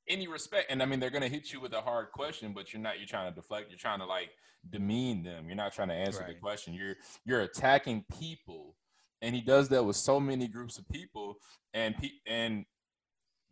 any 0.09 0.29
respect. 0.29 0.71
And 0.71 0.83
I 0.83 0.87
mean, 0.87 1.01
they're 1.01 1.11
gonna 1.11 1.29
hit 1.29 1.53
you 1.53 1.61
with 1.61 1.73
a 1.73 1.81
hard 1.81 2.11
question, 2.12 2.53
but 2.53 2.73
you're 2.73 2.83
not. 2.83 2.99
You're 2.99 3.09
trying 3.09 3.31
to 3.31 3.35
deflect. 3.35 3.71
You're 3.71 3.79
trying 3.79 4.01
to 4.01 4.07
like 4.07 4.31
demean 4.71 5.23
them. 5.23 5.47
You're 5.47 5.57
not 5.57 5.73
trying 5.73 5.88
to 5.88 5.95
answer 5.95 6.25
the 6.27 6.35
question. 6.35 6.75
You're 6.75 6.97
you're 7.25 7.43
attacking 7.43 8.05
people, 8.19 8.77
and 9.23 9.35
he 9.35 9.40
does 9.40 9.69
that 9.71 9.85
with 9.85 9.97
so 9.97 10.21
many 10.21 10.49
groups 10.49 10.79
of 10.79 10.88
people. 10.88 11.37
And 11.73 11.97
pe- 11.97 12.11
and 12.27 12.64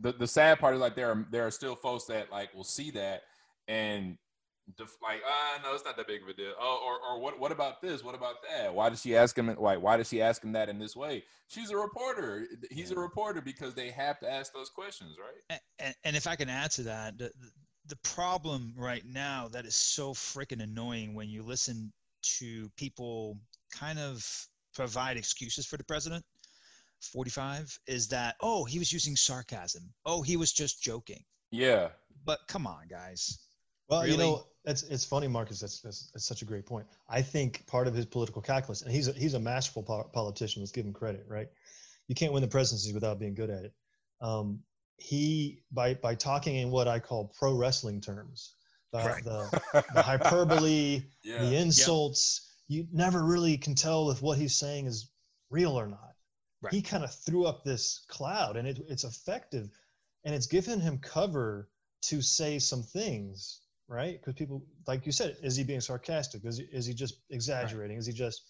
the 0.00 0.12
the 0.12 0.26
sad 0.26 0.58
part 0.58 0.74
is 0.74 0.80
like 0.80 0.96
there 0.96 1.10
are 1.10 1.26
there 1.30 1.46
are 1.46 1.50
still 1.50 1.76
folks 1.76 2.04
that 2.06 2.30
like 2.30 2.54
will 2.54 2.64
see 2.64 2.90
that 2.92 3.22
and 3.68 4.16
def- 4.76 4.96
like 5.02 5.20
ah 5.26 5.60
no 5.62 5.74
it's 5.74 5.84
not 5.84 5.96
that 5.96 6.06
big 6.06 6.22
of 6.22 6.28
a 6.28 6.34
deal. 6.34 6.52
Oh 6.60 6.80
or, 6.86 7.14
or 7.16 7.20
what 7.20 7.38
what 7.38 7.52
about 7.52 7.82
this? 7.82 8.02
What 8.04 8.14
about 8.14 8.36
that? 8.48 8.74
Why 8.74 8.88
did 8.88 8.98
she 8.98 9.16
ask 9.16 9.36
him 9.36 9.48
why 9.48 9.76
why 9.76 9.96
did 9.96 10.06
she 10.06 10.22
ask 10.22 10.42
him 10.42 10.52
that 10.52 10.68
in 10.68 10.78
this 10.78 10.96
way? 10.96 11.24
She's 11.48 11.70
a 11.70 11.76
reporter. 11.76 12.46
He's 12.70 12.90
a 12.90 12.96
reporter 12.96 13.40
because 13.40 13.74
they 13.74 13.90
have 13.90 14.18
to 14.20 14.30
ask 14.30 14.52
those 14.52 14.70
questions 14.70 15.16
right? 15.18 15.60
And, 15.78 15.94
and 16.04 16.16
if 16.16 16.26
I 16.26 16.36
can 16.36 16.48
add 16.48 16.70
to 16.72 16.82
that, 16.84 17.18
the, 17.18 17.30
the 17.86 17.96
problem 17.96 18.72
right 18.76 19.02
now 19.04 19.48
that 19.52 19.66
is 19.66 19.74
so 19.74 20.14
freaking 20.14 20.62
annoying 20.62 21.14
when 21.14 21.28
you 21.28 21.42
listen 21.42 21.92
to 22.38 22.70
people 22.76 23.38
kind 23.72 23.98
of 23.98 24.24
provide 24.74 25.16
excuses 25.16 25.66
for 25.66 25.76
the 25.76 25.84
president, 25.84 26.24
45, 27.12 27.76
is 27.86 28.08
that, 28.08 28.36
oh, 28.40 28.64
he 28.64 28.78
was 28.78 28.92
using 28.92 29.16
sarcasm. 29.16 29.82
Oh, 30.06 30.22
he 30.22 30.36
was 30.36 30.52
just 30.52 30.82
joking. 30.82 31.22
yeah. 31.50 31.88
But 32.24 32.38
come 32.46 32.68
on, 32.68 32.86
guys. 32.88 33.40
Well, 33.92 34.06
you 34.06 34.16
know, 34.16 34.46
it's 34.64 34.82
it's 34.84 35.04
funny, 35.04 35.28
Marcus. 35.28 35.60
That's, 35.60 35.80
that's 35.80 36.10
that's 36.12 36.24
such 36.24 36.42
a 36.42 36.44
great 36.44 36.66
point. 36.66 36.86
I 37.08 37.20
think 37.20 37.66
part 37.66 37.86
of 37.86 37.94
his 37.94 38.06
political 38.06 38.40
calculus, 38.40 38.82
and 38.82 38.92
he's 38.92 39.08
a, 39.08 39.12
he's 39.12 39.34
a 39.34 39.40
masterful 39.40 39.82
po- 39.82 40.10
politician. 40.12 40.62
Let's 40.62 40.72
give 40.72 40.86
him 40.86 40.92
credit, 40.92 41.24
right? 41.28 41.48
You 42.08 42.14
can't 42.14 42.32
win 42.32 42.42
the 42.42 42.48
presidency 42.48 42.92
without 42.92 43.18
being 43.18 43.34
good 43.34 43.50
at 43.50 43.64
it. 43.64 43.74
Um, 44.20 44.60
he 44.96 45.62
by 45.72 45.94
by 45.94 46.14
talking 46.14 46.56
in 46.56 46.70
what 46.70 46.88
I 46.88 47.00
call 47.00 47.32
pro 47.38 47.54
wrestling 47.54 48.00
terms, 48.00 48.54
the, 48.92 48.98
Right. 48.98 49.24
the, 49.24 49.84
the 49.94 50.02
hyperbole, 50.02 51.02
yeah 51.22 51.42
the 51.44 51.56
insults. 51.56 52.48
You 52.68 52.86
never 52.92 53.24
really 53.24 53.58
can 53.58 53.74
tell 53.74 54.10
if 54.10 54.22
what 54.22 54.38
he's 54.38 54.54
saying 54.54 54.86
is 54.86 55.10
real 55.50 55.78
or 55.78 55.86
not. 55.86 56.14
Right. 56.62 56.72
He 56.72 56.80
kind 56.80 57.02
of 57.04 57.12
threw 57.12 57.44
up 57.44 57.64
this 57.64 58.06
cloud, 58.08 58.56
and 58.56 58.66
it, 58.68 58.78
it's 58.88 59.04
effective, 59.04 59.68
and 60.24 60.34
it's 60.34 60.46
given 60.46 60.80
him 60.80 60.98
cover 60.98 61.68
to 62.02 62.22
say 62.22 62.58
some 62.58 62.82
things, 62.82 63.61
right? 63.88 64.18
Because 64.20 64.34
people, 64.34 64.64
like 64.86 65.06
you 65.06 65.12
said, 65.12 65.36
is 65.42 65.56
he 65.56 65.64
being 65.64 65.80
sarcastic? 65.80 66.44
Is 66.44 66.58
he, 66.58 66.64
is 66.72 66.86
he 66.86 66.94
just 66.94 67.16
exaggerating? 67.30 67.96
Is 67.98 68.06
he 68.06 68.12
just? 68.12 68.42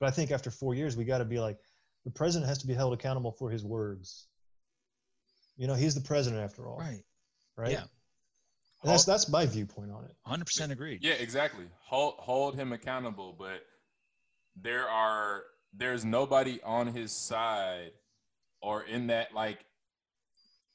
But 0.00 0.06
I 0.08 0.10
think 0.10 0.30
after 0.30 0.50
four 0.50 0.74
years, 0.74 0.96
we 0.96 1.04
got 1.04 1.18
to 1.18 1.24
be 1.24 1.38
like, 1.40 1.58
the 2.04 2.10
president 2.10 2.48
has 2.48 2.58
to 2.58 2.66
be 2.66 2.74
held 2.74 2.92
accountable 2.92 3.32
for 3.32 3.50
his 3.50 3.64
words. 3.64 4.28
You 5.56 5.66
know, 5.66 5.74
he's 5.74 5.94
the 5.94 6.00
president 6.02 6.42
after 6.42 6.68
all, 6.68 6.78
Right. 6.78 7.02
right? 7.56 7.72
Yeah. 7.72 7.84
And 8.82 8.92
that's 8.92 9.04
that's 9.06 9.28
my 9.30 9.46
viewpoint 9.46 9.90
on 9.90 10.04
it. 10.04 10.14
100% 10.26 10.70
agreed. 10.70 11.02
Yeah, 11.02 11.14
exactly. 11.14 11.64
Hold 11.80 12.14
hold 12.18 12.54
him 12.54 12.72
accountable, 12.72 13.34
but 13.36 13.62
there 14.54 14.86
are 14.88 15.44
there's 15.74 16.04
nobody 16.04 16.60
on 16.62 16.86
his 16.88 17.10
side 17.10 17.92
or 18.60 18.82
in 18.84 19.06
that 19.08 19.34
like 19.34 19.64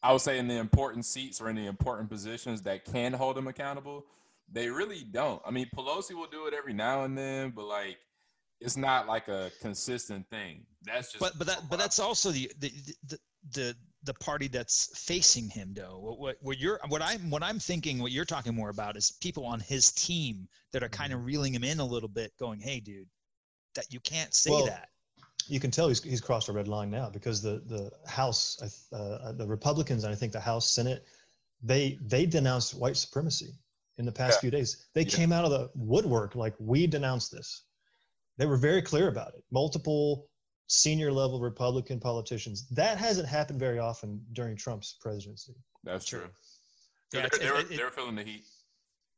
I 0.03 0.11
would 0.11 0.21
say 0.21 0.39
in 0.39 0.47
the 0.47 0.57
important 0.57 1.05
seats 1.05 1.39
or 1.39 1.49
in 1.49 1.55
the 1.55 1.67
important 1.67 2.09
positions 2.09 2.61
that 2.63 2.85
can 2.85 3.13
hold 3.13 3.37
him 3.37 3.47
accountable. 3.47 4.05
They 4.51 4.69
really 4.69 5.03
don't. 5.03 5.41
I 5.45 5.51
mean, 5.51 5.67
Pelosi 5.75 6.13
will 6.13 6.27
do 6.27 6.47
it 6.47 6.53
every 6.53 6.73
now 6.73 7.03
and 7.03 7.17
then, 7.17 7.51
but 7.51 7.65
like 7.65 7.97
it's 8.59 8.77
not 8.77 9.07
like 9.07 9.27
a 9.27 9.51
consistent 9.61 10.29
thing. 10.29 10.65
That's 10.83 11.11
just 11.11 11.19
but 11.19 11.37
but 11.37 11.47
that 11.47 11.63
but 11.69 11.79
that's 11.79 11.99
also 11.99 12.31
the 12.31 12.51
the 12.59 12.71
the 13.07 13.19
the, 13.53 13.75
the 14.03 14.13
party 14.15 14.47
that's 14.47 14.97
facing 14.99 15.49
him 15.49 15.73
though 15.73 15.97
what, 15.99 16.19
what 16.19 16.37
what 16.41 16.59
you're 16.59 16.79
what 16.89 17.01
i'm 17.01 17.31
what 17.31 17.41
i'm 17.41 17.57
thinking 17.57 17.97
what 17.97 18.11
you're 18.11 18.23
talking 18.23 18.53
more 18.53 18.69
about 18.69 18.95
is 18.95 19.13
people 19.19 19.45
on 19.45 19.59
his 19.59 19.91
team 19.93 20.47
that 20.71 20.83
are 20.83 20.89
kind 20.89 21.11
of 21.11 21.17
mm-hmm. 21.17 21.27
reeling 21.27 21.55
him 21.55 21.63
in 21.63 21.79
a 21.79 21.85
little 21.85 22.07
bit 22.07 22.31
going 22.39 22.59
hey 22.59 22.79
dude 22.79 23.07
that 23.73 23.91
you 23.91 23.99
can't 24.01 24.33
say 24.33 24.51
Well, 24.51 24.65
that 24.65 24.89
you 25.47 25.59
can 25.59 25.71
tell 25.71 25.87
he's, 25.87 26.01
he's 26.03 26.21
crossed 26.21 26.49
a 26.49 26.51
red 26.51 26.67
line 26.67 26.89
now 26.89 27.09
because 27.09 27.41
the 27.41 27.61
the 27.67 27.91
House, 28.09 28.61
uh, 28.93 28.95
uh, 28.95 29.31
the 29.33 29.47
Republicans, 29.47 30.03
and 30.03 30.11
I 30.11 30.15
think 30.15 30.31
the 30.31 30.39
House, 30.39 30.71
Senate, 30.71 31.05
they 31.61 31.97
they 32.01 32.25
denounced 32.25 32.73
white 32.73 32.97
supremacy 32.97 33.53
in 33.97 34.05
the 34.05 34.11
past 34.11 34.37
Yeah. 34.37 34.41
few 34.41 34.51
days. 34.51 34.87
They 34.93 35.01
Yeah. 35.03 35.15
came 35.17 35.31
out 35.31 35.45
of 35.45 35.51
the 35.51 35.69
woodwork 35.75 36.35
like 36.35 36.55
we 36.59 36.87
denounced 36.87 37.31
this. 37.31 37.63
They 38.37 38.45
were 38.45 38.57
very 38.57 38.81
clear 38.81 39.07
about 39.09 39.33
it. 39.35 39.43
Multiple 39.51 40.27
senior 40.67 41.11
level 41.11 41.39
Republican 41.41 41.99
politicians. 41.99 42.67
That 42.69 42.97
hasn't 42.97 43.27
happened 43.27 43.59
very 43.59 43.77
often 43.79 44.25
during 44.33 44.55
Trump's 44.55 44.93
presidency. 45.01 45.53
That's 45.83 46.05
True. 46.05 46.21
true. 46.21 46.29
Yeah, 47.13 47.19
they, 47.21 47.25
it's- 47.27 47.39
they, 47.39 47.51
were, 47.51 47.59
it- 47.59 47.71
it- 47.71 47.77
they 47.77 47.83
were 47.83 47.91
feeling 47.91 48.15
the 48.15 48.23
heat. 48.23 48.45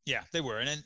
Yeah, 0.06 0.24
they 0.32 0.42
were, 0.42 0.58
and 0.60 0.70
and 0.70 0.84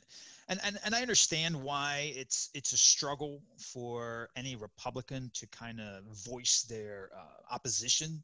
and 0.48 0.60
and, 0.64 0.78
and 0.84 0.94
I 0.94 1.02
understand 1.02 1.54
why 1.56 2.12
it's 2.16 2.50
it's 2.54 2.72
a 2.72 2.76
struggle 2.76 3.42
for 3.58 4.28
any 4.36 4.56
Republican 4.56 5.30
to 5.34 5.46
kind 5.48 5.80
of 5.80 6.04
voice 6.24 6.62
their 6.68 7.10
uh, 7.16 7.54
opposition 7.54 8.22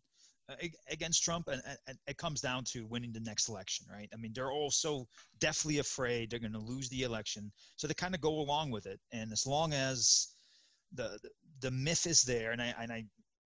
uh, 0.48 0.54
against 0.90 1.22
Trump, 1.22 1.48
and, 1.48 1.62
and- 1.86 1.98
it 2.06 2.16
comes 2.18 2.40
down 2.40 2.64
to 2.64 2.86
winning 2.86 3.12
the 3.12 3.20
next 3.20 3.48
election, 3.48 3.86
right? 3.90 4.08
I 4.12 4.16
mean, 4.16 4.32
they're 4.34 4.52
all 4.52 4.70
so 4.70 5.06
deathly 5.38 5.78
afraid 5.78 6.30
they're 6.30 6.38
going 6.38 6.52
to 6.52 6.58
lose 6.58 6.88
the 6.88 7.02
election, 7.02 7.50
so 7.76 7.86
they 7.86 7.94
kind 7.94 8.14
of 8.14 8.20
go 8.20 8.40
along 8.40 8.70
with 8.70 8.86
it, 8.86 9.00
and 9.12 9.32
as 9.32 9.46
long 9.46 9.72
as 9.72 10.34
the 10.92 11.18
the, 11.22 11.30
the 11.60 11.70
myth 11.70 12.06
is 12.06 12.22
there, 12.22 12.52
and 12.52 12.62
I 12.62 12.74
and 12.80 12.92
I 12.92 13.04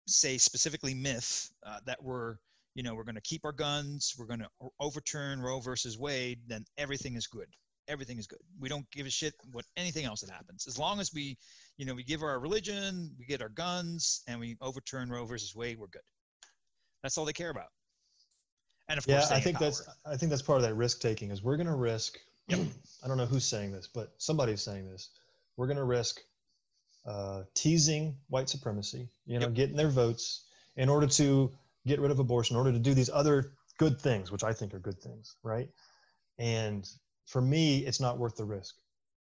say 0.08 0.38
specifically 0.38 0.94
myth 0.94 1.52
uh, 1.66 1.80
that 1.86 2.02
we're 2.04 2.38
you 2.76 2.84
know, 2.84 2.96
we're 2.96 3.04
going 3.04 3.16
to 3.16 3.22
keep 3.22 3.44
our 3.46 3.52
guns, 3.52 4.16
we're 4.18 4.26
going 4.26 4.40
to 4.40 4.50
overturn 4.80 5.42
Roe 5.42 5.60
versus 5.60 5.98
Wade, 5.98 6.40
then 6.48 6.64
everything 6.78 7.16
is 7.16 7.28
good. 7.28 7.48
Everything 7.90 8.18
is 8.20 8.28
good. 8.28 8.40
We 8.60 8.70
don't 8.70 8.90
give 8.92 9.06
a 9.08 9.10
shit 9.10 9.34
what 9.52 9.66
anything 9.76 10.06
else 10.06 10.22
that 10.22 10.30
happens. 10.30 10.68
As 10.68 10.78
long 10.78 11.00
as 11.00 11.12
we, 11.14 11.38
you 11.78 11.86
know, 11.86 11.96
we 11.96 12.04
give 12.04 12.22
our 12.22 12.40
religion, 12.40 13.12
we 13.18 13.26
get 13.26 13.42
our 13.42 13.50
guns, 13.50 14.22
and 14.28 14.40
we 14.40 14.56
overturn 14.62 15.10
Roe 15.10 15.26
versus 15.26 15.56
Wade, 15.56 15.80
we're 15.80 15.88
good. 15.88 16.04
That's 17.04 17.18
all 17.18 17.26
they 17.26 17.34
care 17.34 17.50
about. 17.50 17.68
And 18.90 18.98
of 19.00 19.08
Yeah, 19.08 19.18
course, 19.18 19.32
I 19.32 19.40
think 19.40 19.60
that's. 19.60 19.88
I 20.06 20.16
think 20.18 20.30
that's 20.30 20.42
part 20.42 20.58
of 20.58 20.64
that 20.64 20.76
risk 20.76 21.02
taking 21.02 21.32
is 21.32 21.44
we're 21.44 21.58
going 21.58 21.68
to 21.68 21.76
risk. 21.76 22.18
Yep. 22.50 22.60
I 23.04 23.08
don't 23.08 23.18
know 23.18 23.28
who's 23.28 23.46
saying 23.46 23.72
this, 23.72 23.88
but 23.88 24.14
somebody's 24.18 24.62
saying 24.62 24.90
this. 24.90 25.12
We're 25.56 25.68
going 25.68 25.78
to 25.78 25.84
risk 25.84 26.20
uh, 27.06 27.44
teasing 27.54 28.18
white 28.28 28.50
supremacy. 28.50 29.08
You 29.26 29.40
know, 29.40 29.46
Yep. 29.46 29.54
getting 29.56 29.76
their 29.78 29.90
votes 29.90 30.46
in 30.76 30.90
order 30.90 31.08
to 31.08 31.52
get 31.86 32.00
rid 32.00 32.12
of 32.12 32.20
abortion, 32.20 32.56
in 32.56 32.58
order 32.58 32.72
to 32.72 32.80
do 32.80 32.94
these 32.94 33.10
other 33.10 33.54
good 33.78 34.00
things, 34.02 34.32
which 34.32 34.44
I 34.44 34.52
think 34.54 34.74
are 34.74 34.80
good 34.80 35.00
things, 35.00 35.36
right? 35.44 35.70
And 36.40 36.90
for 37.30 37.42
me, 37.42 37.80
it's 37.86 38.00
not 38.00 38.18
worth 38.18 38.36
the 38.36 38.44
risk. 38.44 38.76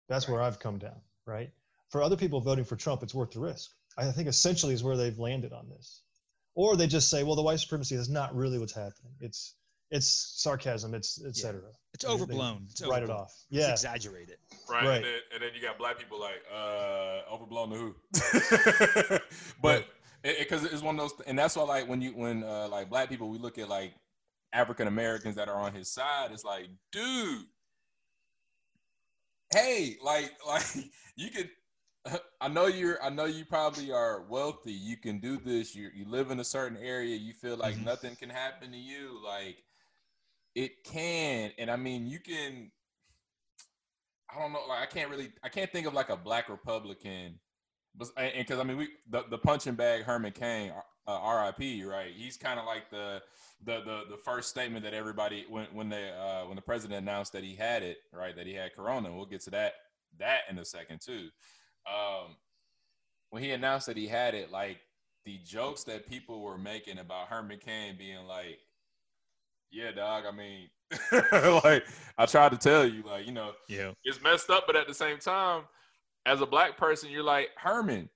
That's 0.08 0.28
where 0.28 0.42
I've 0.42 0.58
come 0.58 0.78
down, 0.78 1.00
right? 1.26 1.50
For 1.90 2.02
other 2.02 2.16
people 2.16 2.40
voting 2.40 2.64
for 2.64 2.76
Trump, 2.76 3.02
it's 3.02 3.14
worth 3.14 3.30
the 3.32 3.40
risk. 3.40 3.70
I 3.96 4.10
think 4.10 4.28
essentially 4.28 4.74
is 4.74 4.84
where 4.84 4.96
they've 4.96 5.18
landed 5.18 5.52
on 5.52 5.68
this. 5.70 6.02
Or 6.54 6.76
they 6.76 6.86
just 6.86 7.08
say, 7.08 7.22
well, 7.24 7.34
the 7.34 7.42
white 7.42 7.60
supremacy 7.60 7.94
is 7.94 8.08
not 8.08 8.34
really 8.36 8.58
what's 8.58 8.74
happening. 8.74 9.12
It's 9.20 9.56
it's 9.90 10.08
sarcasm, 10.42 10.92
it's 10.94 11.20
et 11.22 11.26
Yeah. 11.36 11.42
cetera. 11.42 11.70
It's 11.92 12.04
They- 12.04 12.08
they 12.08 12.14
overblown. 12.14 12.66
It's 12.70 12.80
Write 12.82 13.02
it 13.02 13.10
overblown. 13.10 13.20
off. 13.20 13.32
It's 13.50 13.60
Yeah. 13.60 13.70
exaggerated. 13.72 14.38
Right. 14.68 14.84
Right. 14.84 14.96
And, 14.96 15.04
then, 15.04 15.20
and 15.34 15.42
then 15.42 15.50
you 15.54 15.60
got 15.62 15.78
black 15.78 15.98
people 15.98 16.18
like, 16.20 16.42
uh, 16.52 17.20
overblown 17.30 17.70
the 17.70 17.76
who. 17.76 19.20
but 19.62 19.86
because 20.22 20.64
it's 20.64 20.82
one 20.82 20.98
of 20.98 21.00
those, 21.10 21.26
and 21.26 21.38
that's 21.38 21.54
why 21.56 21.62
like 21.64 21.88
when 21.88 22.00
you 22.00 22.10
when 22.12 22.42
uh, 22.44 22.66
like 22.68 22.88
black 22.90 23.08
people, 23.08 23.28
we 23.28 23.38
look 23.38 23.58
at 23.58 23.68
like 23.68 23.94
African 24.52 24.88
Americans 24.88 25.36
that 25.36 25.48
are 25.48 25.56
on 25.60 25.72
his 25.74 25.90
side. 25.92 26.30
It's 26.32 26.44
like, 26.44 26.68
dude, 26.92 27.44
hey, 29.52 29.96
like 30.02 30.32
like 30.46 30.64
you 31.16 31.30
could. 31.30 31.50
I 32.40 32.48
know 32.48 32.66
you're. 32.66 33.02
I 33.02 33.08
know 33.08 33.24
you 33.24 33.44
probably 33.46 33.90
are 33.90 34.22
wealthy. 34.28 34.72
You 34.72 34.96
can 34.98 35.20
do 35.20 35.38
this. 35.38 35.74
You 35.74 35.88
you 35.94 36.04
live 36.06 36.30
in 36.30 36.40
a 36.40 36.44
certain 36.44 36.76
area. 36.78 37.16
You 37.16 37.32
feel 37.32 37.56
like 37.56 37.76
Mhm. 37.76 37.84
nothing 37.84 38.16
can 38.16 38.30
happen 38.30 38.72
to 38.72 38.76
you. 38.78 39.22
Like 39.24 39.64
it 40.54 40.84
can, 40.84 41.52
and 41.58 41.70
I 41.70 41.76
mean, 41.76 42.06
you 42.06 42.20
can. 42.20 42.70
I 44.34 44.38
don't 44.38 44.52
know. 44.52 44.60
Like 44.68 44.82
I 44.82 44.86
can't 44.86 45.10
really. 45.10 45.32
I 45.42 45.48
can't 45.48 45.70
think 45.70 45.86
of 45.86 45.94
like 45.94 46.10
a 46.10 46.16
black 46.16 46.48
Republican, 46.48 47.38
but 47.94 48.08
and 48.16 48.32
because 48.36 48.58
I 48.58 48.64
mean 48.64 48.76
we 48.76 48.88
the, 49.08 49.24
the 49.30 49.38
punching 49.38 49.74
bag 49.74 50.02
Herman 50.02 50.32
Cain, 50.32 50.72
uh, 51.06 51.12
R.I.P. 51.12 51.84
Right? 51.84 52.12
He's 52.16 52.36
kind 52.36 52.58
of 52.58 52.66
like 52.66 52.90
the, 52.90 53.22
the 53.64 53.80
the 53.80 54.02
the 54.10 54.16
first 54.24 54.50
statement 54.50 54.84
that 54.84 54.94
everybody 54.94 55.46
when 55.48 55.66
when 55.72 55.88
they 55.88 56.10
uh, 56.10 56.46
when 56.46 56.56
the 56.56 56.62
president 56.62 57.00
announced 57.00 57.32
that 57.32 57.44
he 57.44 57.54
had 57.54 57.82
it 57.82 57.98
right 58.12 58.36
that 58.36 58.46
he 58.46 58.54
had 58.54 58.74
Corona. 58.74 59.12
We'll 59.12 59.26
get 59.26 59.42
to 59.42 59.50
that 59.50 59.74
that 60.18 60.42
in 60.50 60.58
a 60.58 60.64
second 60.64 61.00
too. 61.00 61.28
Um, 61.86 62.36
when 63.30 63.42
he 63.42 63.50
announced 63.50 63.86
that 63.86 63.96
he 63.96 64.06
had 64.06 64.34
it, 64.34 64.50
like 64.50 64.78
the 65.24 65.38
jokes 65.44 65.84
that 65.84 66.08
people 66.08 66.40
were 66.40 66.58
making 66.58 66.98
about 66.98 67.28
Herman 67.28 67.58
Cain 67.58 67.96
being 67.98 68.26
like, 68.26 68.58
"Yeah, 69.70 69.92
dog. 69.92 70.24
I 70.26 70.30
mean, 70.30 70.68
like 71.64 71.84
I 72.16 72.26
tried 72.26 72.52
to 72.52 72.58
tell 72.58 72.86
you, 72.86 73.02
like 73.02 73.26
you 73.26 73.32
know." 73.32 73.52
Yeah. 73.68 73.92
it's 74.04 74.22
messed 74.22 74.50
up, 74.50 74.64
but 74.66 74.76
at 74.76 74.86
the 74.86 74.94
same 74.94 75.18
time, 75.18 75.62
as 76.26 76.40
a 76.40 76.46
black 76.46 76.76
person, 76.76 77.10
you're 77.10 77.22
like, 77.22 77.50
Herman, 77.56 78.08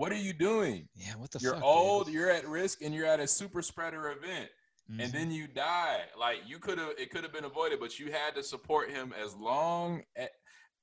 what 0.00 0.12
are 0.12 0.16
you 0.16 0.32
doing? 0.32 0.88
Yeah. 0.96 1.12
What 1.18 1.30
the 1.30 1.38
fuck? 1.38 1.42
You're 1.42 1.54
fuck? 1.56 1.64
old, 1.64 2.08
you're 2.08 2.30
at 2.30 2.48
risk, 2.48 2.80
and 2.80 2.94
you're 2.94 3.04
at 3.04 3.20
a 3.20 3.26
super 3.26 3.60
spreader 3.60 4.08
event, 4.08 4.48
dude? 4.88 4.98
and 4.98 5.12
mm-hmm. 5.12 5.18
then 5.18 5.30
you 5.30 5.46
die. 5.46 6.00
Like 6.18 6.38
you 6.46 6.58
could 6.58 6.78
have, 6.78 6.92
it 6.98 7.10
could 7.10 7.22
have 7.22 7.34
been 7.34 7.44
avoided, 7.44 7.80
but 7.80 7.98
you 7.98 8.10
had 8.10 8.34
to 8.36 8.42
support 8.42 8.90
him 8.90 9.12
as 9.22 9.34
long. 9.34 10.02
As, 10.16 10.28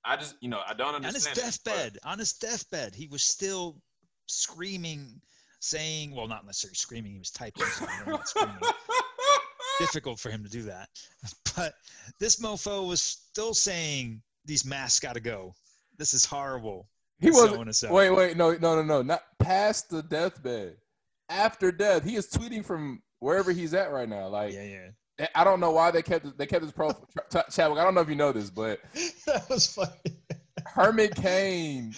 I 0.05 0.17
just, 0.17 0.35
you 0.39 0.49
know, 0.49 0.61
I 0.67 0.75
don't 0.75 0.93
understand. 0.93 1.05
on 1.05 1.13
his 1.15 1.25
understand. 1.25 1.57
it, 1.65 1.73
deathbed, 1.73 1.99
on 2.05 2.19
his 2.19 2.33
deathbed, 2.33 2.93
he 2.93 3.07
was 3.07 3.23
still 3.23 3.81
screaming, 4.27 5.19
saying, 5.61 6.13
"Well, 6.13 6.27
not 6.27 6.45
necessarily 6.45 6.75
screaming. 6.75 7.13
He 7.13 7.17
was 7.17 7.31
typing. 7.31 7.65
So 7.65 7.85
I 7.85 7.97
don't 7.97 8.07
know 8.07 8.13
what 8.17 8.27
screaming. 8.27 8.55
Difficult 9.79 10.19
for 10.19 10.29
him 10.29 10.43
to 10.43 10.49
do 10.49 10.61
that, 10.61 10.89
but 11.55 11.73
this 12.19 12.39
mofo 12.39 12.87
was 12.87 13.01
still 13.01 13.55
saying 13.55 14.21
these 14.45 14.63
masks 14.63 14.99
got 14.99 15.15
to 15.15 15.19
go. 15.19 15.55
This 15.97 16.13
is 16.13 16.23
horrible. 16.23 16.87
He 17.19 17.31
wasn't. 17.31 17.57
on 17.61 17.67
and 17.67 17.75
so. 17.75 17.91
Wait, 17.91 18.09
wait, 18.11 18.37
no, 18.37 18.51
no, 18.53 18.75
no, 18.75 18.83
no, 18.83 19.01
not 19.01 19.21
past 19.39 19.89
the 19.89 20.03
deathbed. 20.03 20.77
After 21.29 21.71
death, 21.71 22.03
he 22.03 22.15
is 22.15 22.27
tweeting 22.29 22.63
from 22.63 23.01
wherever 23.19 23.51
he's 23.51 23.73
at 23.73 23.91
right 23.91 24.07
now. 24.07 24.27
Like 24.27 24.53
Yeah, 24.53 24.63
yeah. 24.63 25.27
I 25.33 25.43
don't 25.43 25.59
know 25.59 25.71
why 25.71 25.91
they 25.91 26.01
kept 26.01 26.37
they 26.37 26.45
kept 26.45 26.63
his 26.63 26.71
profile. 26.71 27.07
Chadwick, 27.51 27.79
I 27.79 27.83
don't 27.83 27.95
know 27.95 28.01
if 28.01 28.09
you 28.09 28.15
know 28.15 28.31
this, 28.31 28.49
but 28.49 28.79
that 29.25 29.49
was 29.49 29.67
funny. 29.73 29.91
Herman 30.65 31.09
Cain, 31.15 31.93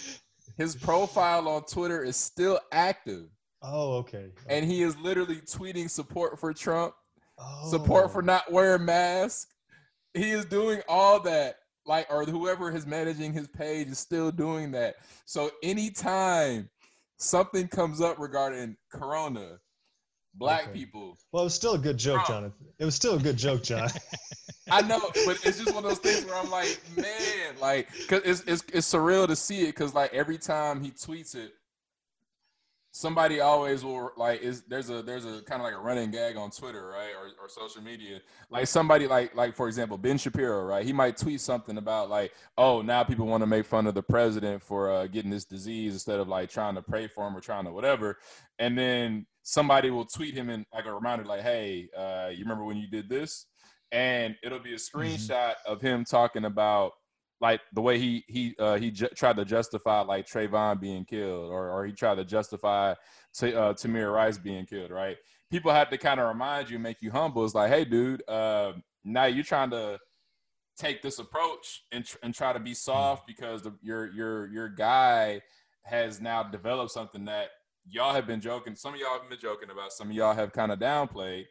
his 0.57 0.75
profile 0.75 1.47
on 1.47 1.63
Twitter 1.63 2.03
is 2.03 2.15
still 2.15 2.59
active, 2.71 3.25
Oh, 3.61 3.97
okay. 3.97 4.27
and 4.47 4.65
he 4.65 4.83
is 4.83 4.97
literally 4.97 5.37
tweeting 5.37 5.89
support 5.89 6.39
for 6.39 6.53
Trump, 6.53 6.93
oh. 7.37 7.69
support 7.69 8.11
for 8.11 8.21
oh. 8.21 8.25
not 8.25 8.51
wearing 8.51 8.85
masks. 8.85 9.47
He 10.13 10.31
is 10.31 10.45
doing 10.45 10.81
all 10.87 11.19
that, 11.21 11.57
like, 11.85 12.07
or 12.09 12.25
whoever 12.25 12.71
is 12.75 12.85
managing 12.85 13.33
his 13.33 13.47
page 13.47 13.87
is 13.87 13.99
still 13.99 14.31
doing 14.31 14.71
that. 14.71 14.95
So 15.25 15.51
anytime 15.63 16.69
something 17.17 17.67
comes 17.67 18.01
up 18.01 18.19
regarding 18.19 18.77
Corona, 18.91 19.59
black 20.35 20.63
Okay. 20.63 20.73
people, 20.73 21.17
Well, 21.31 21.43
it 21.43 21.45
was 21.45 21.55
still 21.55 21.73
a 21.73 21.79
good 21.79 21.97
joke. 21.97 22.25
Jonathan. 22.25 22.67
It 22.79 22.85
was 22.85 22.95
still 22.95 23.15
a 23.15 23.19
good 23.19 23.37
joke, 23.37 23.63
John. 23.63 23.89
I 24.71 24.81
know, 24.83 25.11
but 25.25 25.39
it's 25.43 25.57
just 25.57 25.73
one 25.73 25.83
of 25.83 25.89
those 25.89 25.99
things 25.99 26.25
where 26.25 26.35
I'm 26.35 26.51
like, 26.51 26.79
man, 26.95 27.55
like, 27.59 27.89
cause 28.07 28.21
it's 28.23 28.41
it's, 28.41 28.63
it's 28.71 28.93
surreal 28.93 29.27
to 29.27 29.35
see 29.35 29.61
it, 29.61 29.75
cause 29.75 29.95
like 29.95 30.13
every 30.13 30.37
time 30.37 30.81
he 30.83 30.91
tweets 30.91 31.35
it, 31.35 31.53
somebody 32.91 33.39
always 33.39 33.83
will 33.83 34.11
like 34.17 34.41
is 34.41 34.63
there's 34.63 34.89
a 34.89 35.01
there's 35.01 35.25
a 35.25 35.41
kind 35.43 35.61
of 35.61 35.65
like 35.65 35.73
a 35.73 35.79
running 35.79 36.11
gag 36.11 36.37
on 36.37 36.49
Twitter, 36.51 36.87
right, 36.87 37.11
or 37.17 37.27
or 37.43 37.49
social 37.49 37.81
media, 37.81 38.19
like 38.49 38.67
somebody 38.67 39.07
like 39.07 39.35
like 39.35 39.55
for 39.55 39.67
example 39.67 39.97
Ben 39.97 40.17
Shapiro, 40.17 40.63
right, 40.63 40.85
he 40.85 40.93
might 40.93 41.17
tweet 41.17 41.41
something 41.41 41.77
about 41.77 42.09
like, 42.09 42.33
oh, 42.57 42.81
now 42.81 43.03
people 43.03 43.25
want 43.25 43.41
to 43.41 43.47
make 43.47 43.65
fun 43.65 43.87
of 43.87 43.93
the 43.93 44.03
president 44.03 44.61
for 44.61 44.91
uh, 44.91 45.07
getting 45.07 45.31
this 45.31 45.45
disease 45.45 45.93
instead 45.93 46.19
of 46.19 46.27
like 46.27 46.49
trying 46.49 46.75
to 46.75 46.81
pray 46.81 47.07
for 47.07 47.27
him 47.27 47.35
or 47.35 47.41
trying 47.41 47.65
to 47.65 47.71
whatever, 47.71 48.17
and 48.57 48.77
then 48.77 49.25
somebody 49.43 49.89
will 49.89 50.05
tweet 50.05 50.35
him 50.35 50.49
in 50.49 50.65
like 50.73 50.85
a 50.85 50.93
reminder, 50.93 51.25
like, 51.25 51.41
hey, 51.41 51.89
uh, 51.97 52.29
you 52.31 52.43
remember 52.43 52.63
when 52.63 52.77
you 52.77 52.87
did 52.87 53.09
this? 53.09 53.45
and 53.91 54.35
it'll 54.43 54.59
be 54.59 54.73
a 54.73 54.77
screenshot 54.77 55.53
of 55.65 55.81
him 55.81 56.05
talking 56.05 56.45
about 56.45 56.93
like 57.41 57.61
the 57.73 57.81
way 57.81 57.97
he 57.99 58.23
he 58.27 58.55
uh, 58.59 58.75
he 58.75 58.91
ju- 58.91 59.09
tried 59.15 59.37
to 59.37 59.45
justify 59.45 60.01
like 60.01 60.27
Trayvon 60.27 60.79
being 60.79 61.05
killed, 61.05 61.51
or 61.51 61.69
or 61.69 61.85
he 61.85 61.93
tried 61.93 62.15
to 62.15 62.25
justify 62.25 62.93
T- 63.37 63.55
uh, 63.55 63.73
Tamir 63.73 64.13
Rice 64.13 64.37
being 64.37 64.65
killed. 64.65 64.91
Right? 64.91 65.17
People 65.51 65.71
have 65.71 65.89
to 65.89 65.97
kind 65.97 66.19
of 66.19 66.27
remind 66.27 66.69
you, 66.69 66.79
make 66.79 67.01
you 67.01 67.11
humble. 67.11 67.43
It's 67.43 67.55
like, 67.55 67.71
hey, 67.71 67.85
dude, 67.85 68.23
uh, 68.27 68.73
now 69.03 69.25
you're 69.25 69.43
trying 69.43 69.71
to 69.71 69.99
take 70.77 71.01
this 71.01 71.19
approach 71.19 71.83
and 71.91 72.05
tr- 72.05 72.17
and 72.23 72.33
try 72.33 72.53
to 72.53 72.59
be 72.59 72.73
soft 72.73 73.25
because 73.27 73.63
the, 73.63 73.73
your 73.81 74.11
your 74.11 74.47
your 74.47 74.69
guy 74.69 75.41
has 75.83 76.21
now 76.21 76.43
developed 76.43 76.91
something 76.91 77.25
that 77.25 77.49
y'all 77.89 78.13
have 78.13 78.27
been 78.27 78.41
joking. 78.41 78.75
Some 78.75 78.93
of 78.93 78.99
y'all 78.99 79.19
have 79.19 79.29
been 79.29 79.39
joking 79.39 79.69
about. 79.69 79.91
Some 79.91 80.09
of 80.09 80.15
y'all 80.15 80.33
have 80.33 80.53
kind 80.53 80.71
of 80.71 80.79
downplayed. 80.79 81.45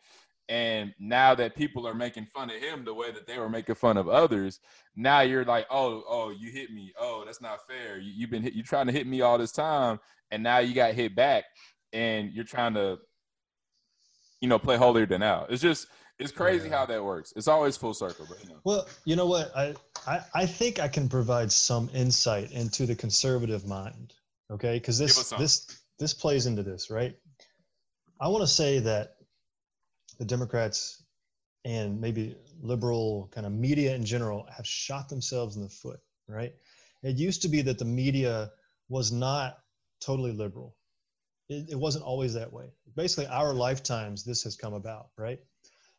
And 0.49 0.95
now 0.99 1.35
that 1.35 1.55
people 1.55 1.87
are 1.87 1.95
making 1.95 2.27
fun 2.27 2.49
of 2.51 2.57
him 2.57 2.85
the 2.85 2.95
way 2.95 3.11
that 3.11 3.27
they 3.27 3.39
were 3.39 3.51
making 3.51 3.75
fun 3.75 3.99
of 3.99 4.09
others, 4.09 4.61
now 4.97 5.21
you're 5.21 5.45
like, 5.45 5.67
oh, 5.71 6.03
oh, 6.09 6.31
you 6.31 6.51
hit 6.51 6.71
me. 6.71 6.93
Oh, 6.99 7.23
that's 7.27 7.43
not 7.43 7.67
fair. 7.67 7.99
You, 7.99 8.13
you've 8.15 8.31
been 8.31 8.43
hit, 8.43 8.55
you 8.55 8.63
trying 8.63 8.87
to 8.87 8.93
hit 8.93 9.07
me 9.07 9.21
all 9.21 9.37
this 9.37 9.53
time, 9.53 10.01
and 10.31 10.43
now 10.43 10.59
you 10.59 10.75
got 10.75 10.95
hit 10.95 11.15
back, 11.15 11.45
and 11.93 12.33
you're 12.33 12.45
trying 12.45 12.75
to 12.75 12.99
you 14.41 14.49
know 14.49 14.59
play 14.59 14.77
holier 14.77 15.07
than 15.07 15.21
now. 15.21 15.47
It's 15.51 15.63
just 15.63 15.87
it's 16.19 16.33
crazy 16.33 16.69
Yeah. 16.69 16.79
how 16.79 16.87
that 16.87 17.05
works. 17.05 17.33
It's 17.37 17.49
always 17.49 17.77
full 17.77 17.95
circle, 17.95 18.27
but 18.29 18.43
you 18.43 18.49
know. 18.51 18.61
Well, 18.65 18.89
you 19.05 19.17
know 19.17 19.27
what? 19.27 19.55
I, 19.57 19.75
I 20.07 20.21
I 20.35 20.47
think 20.47 20.81
I 20.81 20.89
can 20.89 21.09
provide 21.09 21.53
some 21.53 21.91
insight 21.95 22.51
into 22.53 22.87
the 22.87 22.95
conservative 22.95 23.67
mind. 23.67 24.15
Okay, 24.51 24.77
because 24.77 24.99
this 24.99 25.31
this 25.31 25.67
this 25.99 26.15
plays 26.15 26.47
into 26.47 26.63
this, 26.63 26.91
right? 26.91 27.15
I 28.21 28.29
want 28.29 28.43
to 28.43 28.49
say 28.49 28.79
that 28.81 29.15
the 30.19 30.25
Democrats 30.25 31.05
and 31.65 32.01
maybe 32.01 32.37
liberal 32.61 33.29
kind 33.33 33.47
of 33.47 33.53
media 33.53 33.95
in 33.95 34.05
general 34.05 34.47
have 34.55 34.67
shot 34.67 35.09
themselves 35.09 35.57
in 35.57 35.63
the 35.63 35.69
foot, 35.69 36.01
right? 36.29 36.55
It 37.03 37.17
used 37.17 37.43
to 37.43 37.49
be 37.49 37.63
that 37.63 37.79
the 37.79 37.85
media 37.85 38.51
was 38.89 39.13
not 39.13 39.59
totally 40.01 40.33
liberal. 40.33 40.77
It, 41.49 41.71
it 41.71 41.77
wasn't 41.79 42.05
always 42.05 42.35
that 42.35 42.53
way. 42.53 42.67
Basically, 42.97 43.27
our 43.27 43.53
lifetimes 43.53 44.25
this 44.25 44.43
has 44.43 44.57
come 44.57 44.75
about, 44.75 45.11
right? 45.17 45.41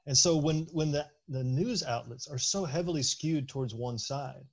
And 0.06 0.18
so 0.18 0.38
when 0.38 0.68
when 0.72 0.92
the, 0.92 1.08
the 1.28 1.44
news 1.44 1.84
outlets 1.84 2.28
are 2.28 2.40
so 2.40 2.66
heavily 2.66 3.04
skewed 3.04 3.48
towards 3.48 3.76
one 3.76 3.98
side, 3.98 4.46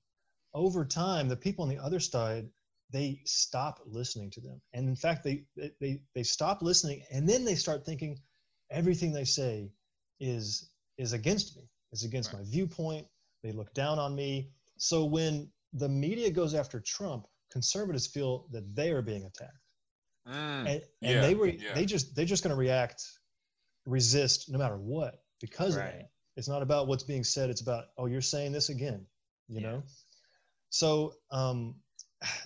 over 0.55 0.85
time 0.85 1.29
the 1.29 1.37
people 1.37 1.63
on 1.63 1.69
the 1.69 1.79
other 1.79 2.01
side 2.01 2.49
they 2.91 3.21
stop 3.25 3.81
listening 3.85 4.31
to 4.31 4.41
them. 4.41 4.61
And 4.73 4.89
in 4.89 4.97
fact 4.97 5.25
they 5.25 5.45
they 5.57 5.73
they, 5.81 6.01
they 6.15 6.23
stop 6.23 6.63
listening 6.63 7.03
and 7.11 7.29
then 7.29 7.45
they 7.45 7.55
start 7.55 7.85
thinking 7.85 8.19
everything 8.71 9.13
they 9.13 9.25
say 9.25 9.71
is 10.21 10.71
is 10.99 11.13
against 11.13 11.57
me, 11.57 11.69
is 11.93 12.05
against 12.05 12.33
Right. 12.33 12.43
my 12.43 12.49
viewpoint. 12.51 13.07
They 13.43 13.53
look 13.53 13.73
down 13.75 13.99
on 13.99 14.15
me. 14.15 14.51
So 14.79 15.05
when 15.05 15.51
the 15.75 15.89
media 15.89 16.31
goes 16.31 16.55
after 16.55 16.81
Trump, 16.81 17.27
conservatives 17.51 18.07
feel 18.07 18.49
that 18.53 18.75
they 18.75 18.91
are 18.93 19.03
being 19.03 19.25
attacked 19.25 19.53
Mm, 20.27 20.33
and, 20.61 20.69
and 20.69 20.83
yeah, 21.01 21.21
they 21.21 21.35
were 21.37 21.47
yeah. 21.47 21.73
they 21.75 21.87
just 21.87 22.15
they're 22.17 22.25
just 22.25 22.43
going 22.43 22.51
to 22.51 22.57
react 22.59 23.01
resist 23.87 24.51
no 24.51 24.59
matter 24.59 24.77
what 24.77 25.23
because 25.41 25.77
of 25.77 25.83
Right. 25.83 25.93
that 25.93 26.11
it's 26.37 26.49
not 26.49 26.63
about 26.63 26.89
what's 26.89 27.05
being 27.05 27.23
said 27.23 27.49
it's 27.51 27.61
about 27.61 27.85
oh 27.99 28.07
you're 28.07 28.21
saying 28.21 28.51
this 28.53 28.69
again 28.69 29.07
you 29.49 29.61
Yeah. 29.61 29.69
know 29.71 29.83
so 30.71 31.15
um 31.31 31.77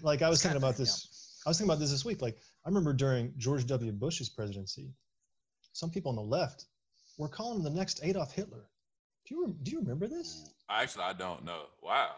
like 0.02 0.20
i 0.20 0.28
was 0.28 0.36
It's 0.38 0.42
thinking 0.42 0.56
kinda- 0.60 0.66
about 0.66 0.76
this 0.76 1.40
i 1.46 1.48
was 1.48 1.56
thinking 1.56 1.70
about 1.70 1.80
this 1.80 1.90
this 1.90 2.04
week 2.04 2.20
like 2.20 2.36
i 2.66 2.68
remember 2.68 2.92
during 2.92 3.32
george 3.38 3.64
w 3.66 3.92
bush's 3.92 4.28
presidency 4.28 4.92
some 5.72 5.90
people 5.90 6.10
on 6.10 6.16
the 6.16 6.22
left 6.22 6.66
were 7.18 7.28
calling 7.28 7.58
him 7.58 7.64
the 7.64 7.70
next 7.70 8.00
adolf 8.02 8.32
hitler 8.32 8.64
do 9.26 9.34
you 9.34 9.56
do 9.62 9.70
you 9.72 9.78
remember 9.78 10.06
this 10.08 10.50
Actually, 10.70 11.02
I 11.02 11.12
don't 11.14 11.44
know. 11.44 11.62
Wow. 11.82 12.10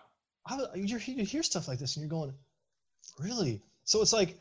I, 0.47 0.57
was- 0.57 0.69
you 0.75 0.99
you 0.99 1.25
hear 1.25 1.43
stuff 1.43 1.69
like 1.69 1.79
this 1.79 1.97
and 1.97 2.03
you're 2.03 2.11
going 2.11 2.35
really 3.19 3.63
so 3.85 4.03
it's 4.03 4.13
like 4.13 4.39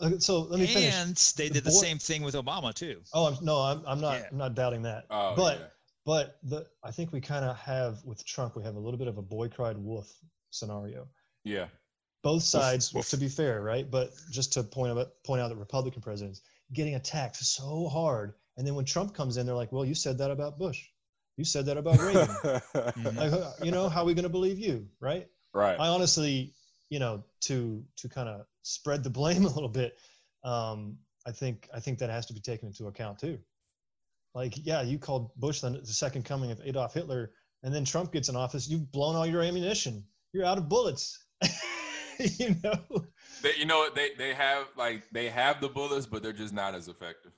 uh, 0.00 0.18
so 0.18 0.40
let 0.40 0.58
me 0.60 0.66
finish 0.66 0.94
And 0.94 1.14
they 1.36 1.48
The 1.48 1.54
did 1.54 1.64
the 1.64 1.70
same 1.72 1.98
thing 1.98 2.22
with 2.22 2.34
Obama 2.34 2.72
too. 2.72 3.02
Oh, 3.12 3.26
I'm, 3.26 3.44
no, 3.44 3.58
I'm, 3.58 3.82
I'm 3.86 4.00
not. 4.00 4.18
Yeah. 4.18 4.28
I'm 4.32 4.38
not 4.38 4.54
doubting 4.54 4.82
that. 4.82 5.04
Oh, 5.10 5.34
but 5.36 5.58
yeah. 5.58 5.66
but 6.06 6.38
the 6.42 6.66
I 6.82 6.90
think 6.90 7.12
we 7.12 7.20
kind 7.20 7.44
of 7.44 7.56
have 7.58 8.02
with 8.04 8.24
Trump, 8.24 8.56
we 8.56 8.62
have 8.62 8.76
a 8.76 8.80
little 8.80 8.98
bit 8.98 9.08
of 9.08 9.18
a 9.18 9.22
boy 9.22 9.48
cried 9.48 9.76
wolf 9.76 10.10
scenario. 10.50 11.06
Yeah. 11.44 11.66
Both 12.22 12.42
sides, 12.44 12.94
woof. 12.94 13.10
to 13.10 13.18
be 13.18 13.28
fair, 13.28 13.62
right? 13.62 13.90
But 13.90 14.12
just 14.30 14.54
to 14.54 14.62
point 14.62 14.96
out 14.98 15.06
point 15.24 15.42
out 15.42 15.48
that 15.48 15.56
Republican 15.56 16.00
presidents 16.00 16.40
getting 16.72 16.94
attacked 16.94 17.36
so 17.36 17.88
hard, 17.88 18.32
and 18.60 18.66
then 18.66 18.74
when 18.74 18.84
Trump 18.84 19.14
comes 19.14 19.38
in, 19.38 19.46
they're 19.46 19.54
like, 19.54 19.72
"Well, 19.72 19.86
you 19.86 19.94
said 19.94 20.18
that 20.18 20.30
about 20.30 20.58
Bush. 20.58 20.86
You 21.38 21.46
said 21.46 21.64
that 21.64 21.78
about 21.78 21.98
Reagan. 21.98 22.28
Mhm. 22.74 23.16
like, 23.16 23.64
you 23.64 23.70
know, 23.72 23.88
how 23.88 24.02
are 24.02 24.04
we 24.04 24.12
going 24.12 24.24
to 24.24 24.28
believe 24.28 24.58
you, 24.58 24.86
right?" 25.00 25.26
right. 25.54 25.80
I 25.80 25.88
honestly, 25.88 26.52
you 26.90 26.98
know, 26.98 27.24
to 27.48 27.82
to 27.96 28.08
kind 28.10 28.28
of 28.28 28.44
spread 28.60 29.02
the 29.02 29.08
blame 29.08 29.44
a 29.46 29.48
little 29.48 29.70
bit, 29.70 29.98
um, 30.44 30.98
I 31.26 31.32
think 31.32 31.70
I 31.72 31.80
think 31.80 31.98
that 32.00 32.10
has 32.10 32.26
to 32.26 32.34
be 32.34 32.40
taken 32.40 32.68
into 32.68 32.88
account 32.88 33.18
too. 33.18 33.38
Like, 34.34 34.54
yeah, 34.62 34.82
you 34.82 34.98
called 34.98 35.34
Bush 35.36 35.60
the, 35.62 35.70
the 35.70 35.86
second 35.86 36.26
coming 36.26 36.50
of 36.50 36.60
Adolf 36.62 36.92
Hitler, 36.92 37.32
and 37.62 37.74
then 37.74 37.86
Trump 37.86 38.12
gets 38.12 38.28
in 38.28 38.36
office. 38.36 38.68
You've 38.68 38.92
blown 38.92 39.16
all 39.16 39.26
your 39.26 39.40
ammunition. 39.40 40.04
You're 40.34 40.44
out 40.44 40.58
of 40.58 40.68
bullets. 40.68 41.18
you 42.18 42.56
know. 42.62 43.06
They, 43.42 43.54
you 43.56 43.64
know? 43.64 43.88
They 43.88 44.10
they 44.18 44.34
have 44.34 44.66
like 44.76 45.04
they 45.12 45.30
have 45.30 45.62
the 45.62 45.70
bullets, 45.70 46.04
but 46.04 46.22
they're 46.22 46.34
just 46.34 46.52
not 46.52 46.74
as 46.74 46.88
effective. 46.88 47.32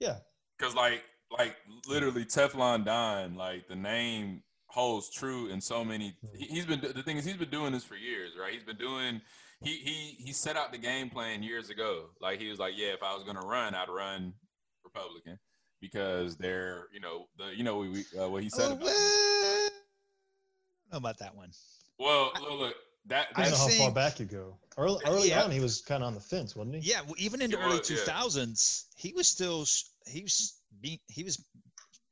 Yeah. 0.00 0.16
Cause 0.60 0.74
like 0.74 1.02
like 1.36 1.56
literally 1.88 2.24
Teflon 2.24 2.84
Don, 2.84 3.34
like 3.34 3.66
the 3.68 3.76
name 3.76 4.42
holds 4.66 5.08
true 5.10 5.48
in 5.48 5.60
so 5.60 5.84
many. 5.84 6.14
He, 6.36 6.46
he's 6.46 6.66
been 6.66 6.80
the 6.80 7.02
thing 7.02 7.16
is 7.16 7.24
he's 7.24 7.36
been 7.36 7.50
doing 7.50 7.72
this 7.72 7.84
for 7.84 7.96
years, 7.96 8.32
right? 8.40 8.52
He's 8.52 8.62
been 8.64 8.76
doing. 8.76 9.20
He 9.62 9.76
he 9.76 10.16
he 10.24 10.32
set 10.32 10.56
out 10.56 10.72
the 10.72 10.78
game 10.78 11.08
plan 11.10 11.42
years 11.42 11.70
ago. 11.70 12.06
Like 12.20 12.38
he 12.40 12.48
was 12.48 12.58
like, 12.58 12.74
yeah, 12.76 12.88
if 12.88 13.02
I 13.02 13.14
was 13.14 13.24
gonna 13.24 13.46
run, 13.46 13.74
I'd 13.74 13.88
run 13.88 14.34
Republican 14.84 15.38
because 15.80 16.36
they're 16.36 16.86
you 16.92 17.00
know 17.00 17.26
the 17.38 17.56
you 17.56 17.64
know 17.64 17.78
we, 17.78 17.88
we 17.88 18.04
uh, 18.20 18.28
what 18.28 18.42
he 18.42 18.50
said. 18.50 18.70
Oh, 18.70 18.72
about 18.72 18.84
well, 18.84 18.92
them. 18.94 19.70
I 19.70 19.70
don't 20.90 20.92
know 20.92 20.98
about 20.98 21.18
that 21.18 21.34
one. 21.34 21.50
Well, 21.98 22.32
look, 22.40 22.60
look 22.60 22.74
that 23.06 23.28
I 23.34 23.42
don't 23.42 23.52
know 23.52 23.56
that's, 23.58 23.78
how 23.78 23.84
far 23.84 23.92
back 23.92 24.20
you 24.20 24.26
go. 24.26 24.56
Early, 24.76 25.00
early 25.06 25.28
Yeah. 25.30 25.42
on, 25.42 25.50
he 25.50 25.60
was 25.60 25.80
kind 25.80 26.02
of 26.02 26.08
on 26.08 26.14
the 26.14 26.20
fence, 26.20 26.54
wasn't 26.54 26.76
he? 26.76 26.90
Yeah, 26.90 27.00
well, 27.02 27.14
even 27.18 27.40
in 27.42 27.50
the 27.50 27.56
He 27.58 27.62
early 27.62 27.80
two 27.80 27.96
thousands, 27.96 28.86
yeah. 28.96 29.08
he 29.08 29.14
was 29.14 29.28
still 29.28 29.62
s- 29.62 29.90
he 30.06 30.22
was 30.22 30.60
being 30.80 30.98
he 31.08 31.22
was 31.24 31.42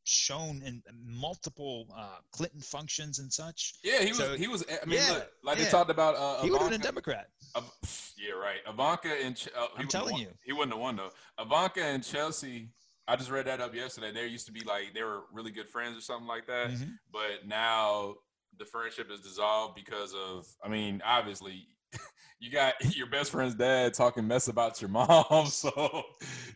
shown 0.05 0.63
in 0.65 0.83
multiple 1.05 1.87
uh, 1.95 2.17
Clinton 2.33 2.61
functions 2.61 3.19
and 3.19 3.31
such. 3.33 3.75
yeah, 3.85 4.01
he 4.01 4.09
was 4.09 4.19
So- 4.19 4.37
he 4.37 4.47
was. 4.49 4.65
I 4.83 4.85
mean, 4.87 4.99
Yeah, 5.01 5.13
look, 5.13 5.31
like 5.45 5.59
yeah. 5.59 5.65
they 5.65 5.71
talked 5.71 5.91
about. 5.91 6.15
Uh, 6.17 6.43
he 6.43 6.51
would 6.51 6.61
have 6.63 6.71
been 6.71 6.81
a 6.81 6.85
Democrat. 6.85 7.29
Av- 7.55 7.71
yeah, 8.17 8.33
right. 8.33 8.61
Ivanka 8.67 9.09
and 9.23 9.35
uh, 9.57 9.67
he 9.77 9.83
I'm 9.83 9.89
telling 9.89 10.13
won- 10.15 10.23
you. 10.23 10.29
he 10.45 10.53
wouldn't 10.53 10.73
have 10.73 10.81
won 10.81 10.97
though. 10.97 11.11
Ivanka 11.39 11.83
and 11.83 12.03
Chelsea. 12.03 12.71
I 13.07 13.17
just 13.17 13.31
read 13.31 13.47
that 13.47 13.61
up 13.61 13.75
yesterday. 13.75 14.13
They 14.13 14.27
used 14.27 14.47
to 14.47 14.53
be 14.53 14.61
like 14.61 14.93
they 14.95 15.03
were 15.03 15.23
really 15.33 15.51
good 15.51 15.69
friends 15.69 15.97
or 15.97 16.01
something 16.03 16.27
like 16.29 16.47
that, 16.47 16.71
Mhm. 16.71 16.93
but 17.13 17.47
now 17.47 18.17
the 18.59 18.65
friendship 18.67 19.11
is 19.11 19.21
dissolved 19.21 19.75
because 19.75 20.15
of. 20.15 20.47
I 20.63 20.69
mean, 20.69 21.01
obviously, 21.05 21.69
you 22.41 22.51
got 22.51 22.75
your 22.97 23.07
best 23.07 23.31
friend's 23.31 23.55
dad 23.55 23.95
talking 23.95 24.27
mess 24.27 24.49
about 24.49 24.81
your 24.81 24.91
mom, 24.91 25.47
so 25.47 26.03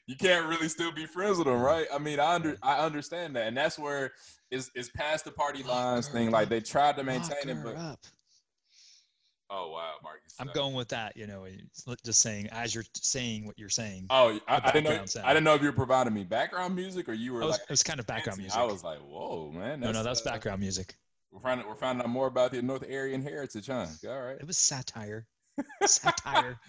you 0.07 0.17
can't 0.17 0.49
really 0.49 0.69
still 0.69 0.93
be 0.93 1.07
friends 1.07 1.39
with 1.39 1.47
him, 1.49 1.61
right? 1.61 1.87
I 1.93 1.99
mean, 1.99 2.21
I 2.21 2.35
under 2.35 2.57
I 2.63 2.79
understand 2.85 3.37
that, 3.37 3.47
and 3.47 3.57
that's 3.57 3.79
where 3.79 4.13
is 4.51 4.71
is 4.75 4.91
past 4.91 5.25
the 5.25 5.33
party 5.33 5.63
lines 5.63 6.09
her 6.09 6.13
thing. 6.13 6.31
Like 6.31 6.49
they 6.49 6.61
tried 6.61 6.97
to 6.97 7.03
Lock 7.03 7.07
maintain 7.07 7.49
it, 7.57 7.63
but 7.65 7.77
up. 7.77 8.01
oh 9.51 9.71
wow, 9.71 9.95
Marcus, 10.03 10.35
I'm 10.39 10.51
going 10.55 10.75
with 10.75 10.89
that. 10.89 11.17
You 11.17 11.27
know, 11.27 11.47
just 12.05 12.21
saying 12.21 12.49
as 12.53 12.75
you're 12.75 12.85
saying 12.95 13.47
what 13.47 13.59
you're 13.59 13.69
saying. 13.69 14.07
Oh, 14.11 14.39
I, 14.47 14.61
the 14.61 14.69
I 14.69 14.73
didn't 14.73 14.97
know. 14.97 15.07
sound. 15.07 15.27
I 15.27 15.35
didn't 15.35 15.45
know 15.45 15.55
if 15.55 15.63
you 15.63 15.69
were 15.69 15.73
providing 15.73 16.15
me 16.15 16.25
background 16.25 16.77
music 16.77 17.09
or 17.09 17.13
you 17.13 17.33
were 17.33 17.43
it, 17.43 17.47
was, 17.47 17.53
like. 17.55 17.63
it 17.63 17.71
was 17.71 17.83
kind 17.83 17.99
of 17.99 18.07
background 18.07 18.39
dancing. 18.39 18.61
music. 18.61 18.61
I 18.61 18.65
was 18.65 18.85
like, 18.85 18.99
"Whoa, 19.01 19.51
man!" 19.53 19.81
no, 19.81 19.91
no, 19.91 20.03
that's 20.03 20.25
uh, 20.25 20.31
background 20.31 20.61
music. 20.61 20.95
We're 21.33 21.41
finding 21.41 21.67
we're 21.67 21.77
finding 21.77 22.05
out 22.05 22.11
more 22.11 22.27
about 22.27 22.53
the 22.53 22.61
North 22.61 22.85
Aryan 22.85 23.23
heritage, 23.23 23.67
huh? 23.67 23.87
All 24.07 24.21
right, 24.21 24.37
It 24.39 24.47
was 24.47 24.59
satire. 24.59 25.27
satire. 25.87 26.59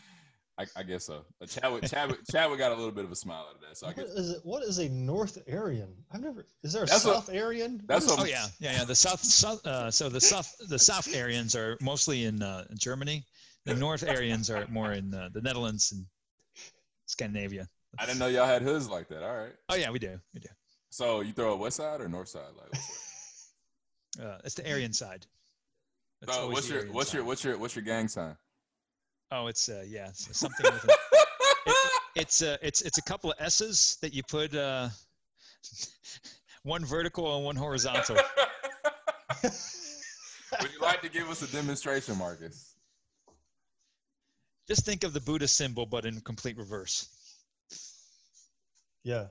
I, 0.59 0.67
I 0.75 0.83
guess 0.83 1.05
so. 1.05 1.25
Uh, 1.41 1.47
Chadwick, 1.47 1.83
Chadwick, 1.89 2.19
Chadwick 2.29 2.59
got 2.59 2.71
a 2.71 2.75
little 2.75 2.91
bit 2.91 3.05
of 3.05 3.11
a 3.11 3.15
smile 3.15 3.47
out 3.49 3.55
of 3.55 3.61
that, 3.61 3.75
so 3.75 3.87
I 3.87 3.93
guess 3.93 4.05
is 4.09 4.29
it? 4.33 4.41
What 4.43 4.61
is 4.61 4.77
a 4.77 4.87
North 4.87 5.39
Aryan? 5.51 5.89
I've 6.11 6.21
never. 6.21 6.45
Is 6.61 6.73
there 6.73 6.83
a 6.83 6.85
That's 6.85 7.03
what- 7.05 7.15
South 7.25 7.35
Aryan? 7.35 7.81
that's 7.87 8.05
What 8.05 8.19
what- 8.19 8.29
is- 8.29 8.35
Oh 8.35 8.37
yeah, 8.37 8.45
yeah, 8.71 8.77
yeah. 8.77 8.85
The 8.85 8.93
south, 8.93 9.23
south 9.23 9.65
uh, 9.65 9.89
so 9.89 10.09
the 10.09 10.21
south, 10.21 10.55
the 10.69 10.77
South 10.77 11.07
Aryans 11.15 11.55
are 11.55 11.75
mostly 11.81 12.25
in 12.25 12.43
uh, 12.43 12.65
Germany. 12.77 13.25
The 13.65 13.73
North 13.73 14.07
Aryans 14.07 14.51
are 14.51 14.67
more 14.67 14.91
in 14.91 15.11
uh, 15.13 15.29
the 15.33 15.41
Netherlands 15.41 15.91
and 15.91 16.05
Scandinavia. 17.07 17.67
I 17.97 18.05
didn't 18.05 18.19
know 18.19 18.27
y'all 18.27 18.45
had 18.45 18.61
hoods 18.61 18.87
like 18.89 19.07
that. 19.07 19.23
All 19.23 19.35
right, 19.35 19.53
Oh 19.69 19.75
yeah, 19.75 19.89
we 19.89 19.97
do, 19.97 20.19
we 20.35 20.39
do. 20.39 20.49
so 20.91 21.21
you 21.21 21.31
throw 21.33 21.53
a 21.53 21.57
west 21.57 21.77
side 21.77 21.99
or 22.01 22.07
north 22.09 22.27
side? 22.27 22.41
Like, 22.55 22.69
what's, 22.71 23.53
Uh, 24.21 24.37
it's 24.43 24.53
the 24.55 24.69
Aryan 24.69 24.93
side. 24.93 25.25
It's 26.21 26.31
so 26.35 26.49
what's 26.49 26.69
your 26.69 26.79
Aryan 26.81 26.93
what's 26.93 27.11
your 27.13 27.23
what's 27.23 27.43
your 27.43 27.57
what's 27.57 27.75
your 27.75 27.83
gang 27.85 28.07
sign? 28.07 28.35
Oh, 29.35 29.47
it's 29.47 29.67
uh, 29.67 29.83
yeah, 29.87 30.09
it's 30.09 30.37
something 30.37 30.71
with. 30.71 30.83
An, 30.83 30.89
it, 31.65 31.75
it's 32.15 32.43
uh, 32.43 32.57
it's 32.61 32.83
it's 32.83 32.99
a 32.99 33.01
couple 33.01 33.31
of 33.31 33.37
S's 33.39 33.97
that 34.01 34.13
you 34.13 34.21
put 34.21 34.53
uh, 34.55 34.89
one 36.63 36.85
vertical 36.85 37.35
and 37.35 37.43
one 37.43 37.55
horizontal. 37.55 38.15
Would 39.43 40.71
you 40.71 40.79
like 40.79 41.01
to 41.01 41.09
give 41.09 41.27
us 41.31 41.41
a 41.41 41.51
demonstration, 41.51 42.15
Marcus? 42.15 42.75
Just 44.67 44.85
think 44.85 45.03
of 45.03 45.13
the 45.13 45.19
Buddha 45.19 45.47
symbol, 45.47 45.87
but 45.87 46.05
in 46.05 46.21
complete 46.21 46.55
reverse. 46.55 47.07
Yeah. 49.03 49.25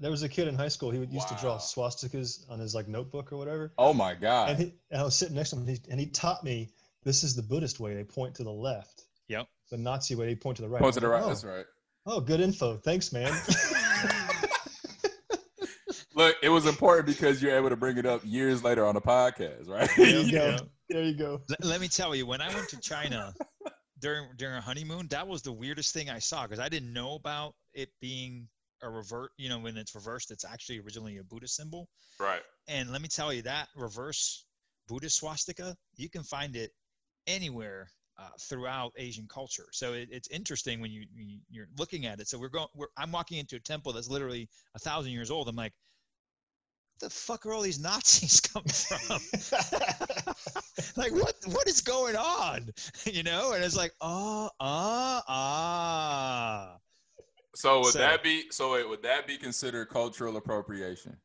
There 0.00 0.10
was 0.10 0.22
a 0.22 0.28
kid 0.28 0.48
in 0.48 0.54
high 0.54 0.68
school. 0.68 0.90
He 0.90 0.98
would 0.98 1.12
used 1.12 1.28
to 1.28 1.34
draw 1.34 1.58
swastikas 1.58 2.50
on 2.50 2.58
his 2.58 2.74
like 2.74 2.88
notebook 2.88 3.32
or 3.32 3.36
whatever. 3.36 3.72
Oh 3.76 3.92
my 3.92 4.14
God! 4.14 4.50
And, 4.50 4.58
he, 4.58 4.74
and 4.90 5.00
I 5.00 5.04
was 5.04 5.14
sitting 5.14 5.34
next 5.34 5.50
to 5.50 5.56
him, 5.56 5.62
and 5.62 5.70
he, 5.70 5.80
and 5.90 6.00
he 6.00 6.06
taught 6.06 6.42
me 6.42 6.70
this 7.08 7.24
is 7.24 7.34
the 7.34 7.42
Buddhist 7.42 7.80
way. 7.80 7.94
They 7.94 8.04
point 8.04 8.34
to 8.34 8.44
the 8.44 8.52
left. 8.52 9.04
Yep. 9.28 9.46
The 9.70 9.78
Nazi 9.78 10.14
way, 10.14 10.26
they 10.26 10.34
point 10.34 10.56
to 10.56 10.62
the 10.62 10.68
right. 10.68 10.82
Point 10.82 10.92
to 10.94 11.00
the 11.00 11.08
right. 11.08 11.22
like, 11.22 11.30
That's 11.30 11.44
oh, 11.44 11.48
right. 11.48 11.64
Oh, 12.06 12.20
good 12.20 12.40
info. 12.40 12.76
Thanks, 12.76 13.14
man. 13.14 13.32
Look, 16.14 16.36
it 16.42 16.50
was 16.50 16.66
important 16.66 17.06
because 17.06 17.42
you're 17.42 17.56
able 17.56 17.70
to 17.70 17.76
bring 17.76 17.96
it 17.96 18.04
up 18.04 18.20
years 18.24 18.62
later 18.62 18.84
on 18.84 18.94
the 18.94 19.00
podcast, 19.00 19.70
right? 19.70 19.88
there 19.96 20.20
you 20.20 20.32
go. 20.38 20.58
There 20.90 21.02
you 21.02 21.14
go. 21.14 21.40
Let, 21.48 21.64
let 21.64 21.80
me 21.80 21.88
tell 21.88 22.14
you, 22.14 22.26
when 22.26 22.42
I 22.42 22.54
went 22.54 22.68
to 22.70 22.80
China 22.80 23.32
during 24.00 24.28
during 24.36 24.56
a 24.56 24.60
honeymoon, 24.60 25.08
that 25.08 25.26
was 25.26 25.40
the 25.40 25.52
weirdest 25.52 25.94
thing 25.94 26.10
I 26.10 26.18
saw 26.18 26.42
because 26.42 26.60
I 26.60 26.68
didn't 26.68 26.92
know 26.92 27.14
about 27.14 27.54
it 27.72 27.88
being 28.02 28.46
a 28.82 28.90
revert. 28.90 29.30
You 29.38 29.48
know, 29.48 29.60
when 29.60 29.78
it's 29.78 29.94
reversed, 29.94 30.30
it's 30.30 30.44
actually 30.44 30.80
originally 30.80 31.16
a 31.16 31.24
Buddhist 31.24 31.56
symbol. 31.56 31.88
Right. 32.20 32.42
And 32.66 32.90
let 32.90 33.00
me 33.00 33.08
tell 33.08 33.32
you 33.32 33.40
that 33.42 33.68
reverse 33.74 34.44
Buddhist 34.88 35.16
swastika, 35.16 35.74
you 35.96 36.10
can 36.10 36.22
find 36.22 36.54
it 36.56 36.72
anywhere 37.28 37.88
uh, 38.18 38.30
throughout 38.40 38.92
Asian 38.96 39.28
culture. 39.28 39.66
So 39.70 39.92
it, 39.92 40.08
it's 40.10 40.26
interesting 40.28 40.80
when 40.80 40.90
you 40.90 41.04
when 41.14 41.40
you're 41.48 41.68
looking 41.78 42.06
at 42.06 42.18
it. 42.20 42.26
So 42.26 42.36
we're 42.38 42.48
going. 42.48 42.66
We're, 42.74 42.88
I'm 42.96 43.12
walking 43.12 43.38
into 43.38 43.54
a 43.54 43.60
temple 43.60 43.92
that's 43.92 44.08
literally 44.08 44.48
a 44.74 44.78
thousand 44.80 45.12
years 45.12 45.30
old. 45.30 45.48
I'm 45.48 45.54
like, 45.54 45.72
the 47.00 47.08
fuck 47.08 47.46
are 47.46 47.52
all 47.52 47.62
these 47.62 47.78
Nazis 47.80 48.40
coming 48.52 48.68
from? 48.68 49.20
like 50.96 51.12
what 51.12 51.34
what 51.46 51.68
is 51.68 51.80
going 51.80 52.16
on? 52.16 52.70
You 53.04 53.22
know, 53.22 53.52
and 53.52 53.62
it's 53.64 53.76
like, 53.76 53.92
oh, 54.00 54.50
ah, 54.60 55.22
ah. 55.28 56.76
So 57.54 57.80
would 57.80 57.92
So- 57.92 57.98
that 58.00 58.22
be 58.24 58.44
so? 58.50 58.72
Wait, 58.72 58.88
would 58.88 59.02
that 59.02 59.26
be 59.28 59.36
considered 59.38 59.88
cultural 59.90 60.36
appropriation? 60.36 61.16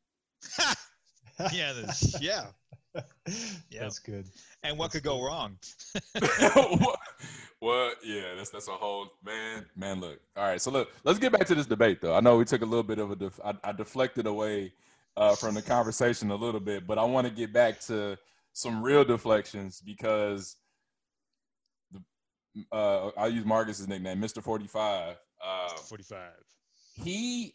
yeah, 1.52 1.72
yeah. 2.20 2.46
Yeah. 2.94 3.02
That's 3.80 3.98
good. 3.98 4.26
And 4.62 4.78
what 4.78 4.92
could 4.92 5.02
go 5.02 5.22
wrong? 5.22 5.58
what, 6.54 6.98
what? 7.58 7.96
Yeah, 8.04 8.34
that's 8.36 8.50
that's 8.50 8.68
a 8.68 8.72
whole 8.72 9.08
man. 9.24 9.66
Man, 9.76 10.00
look. 10.00 10.20
All 10.36 10.44
right, 10.44 10.60
so 10.60 10.70
look, 10.70 10.90
let's 11.04 11.18
get 11.18 11.32
back 11.32 11.46
to 11.46 11.54
this 11.54 11.66
debate 11.66 12.00
though. 12.00 12.14
I 12.14 12.20
know 12.20 12.36
we 12.36 12.44
took 12.44 12.62
a 12.62 12.66
little 12.66 12.82
bit 12.82 12.98
of 12.98 13.10
a 13.10 13.16
def- 13.16 13.40
I, 13.44 13.54
I 13.64 13.72
deflected 13.72 14.26
away 14.26 14.72
uh, 15.16 15.34
from 15.34 15.54
the 15.54 15.62
conversation 15.62 16.30
a 16.30 16.36
little 16.36 16.60
bit, 16.60 16.86
but 16.86 16.98
I 16.98 17.04
want 17.04 17.26
to 17.26 17.32
get 17.32 17.52
back 17.52 17.80
to 17.82 18.18
some 18.52 18.82
real 18.82 19.04
deflections 19.04 19.80
because 19.80 20.56
the, 21.92 22.02
uh, 22.72 23.10
I'll 23.16 23.30
use 23.30 23.44
Marcus's 23.44 23.88
nickname, 23.88 24.20
Mister 24.20 24.40
Forty 24.42 24.66
Five. 24.66 25.16
Uh, 25.44 25.68
45. 25.76 26.30
he, 26.94 27.54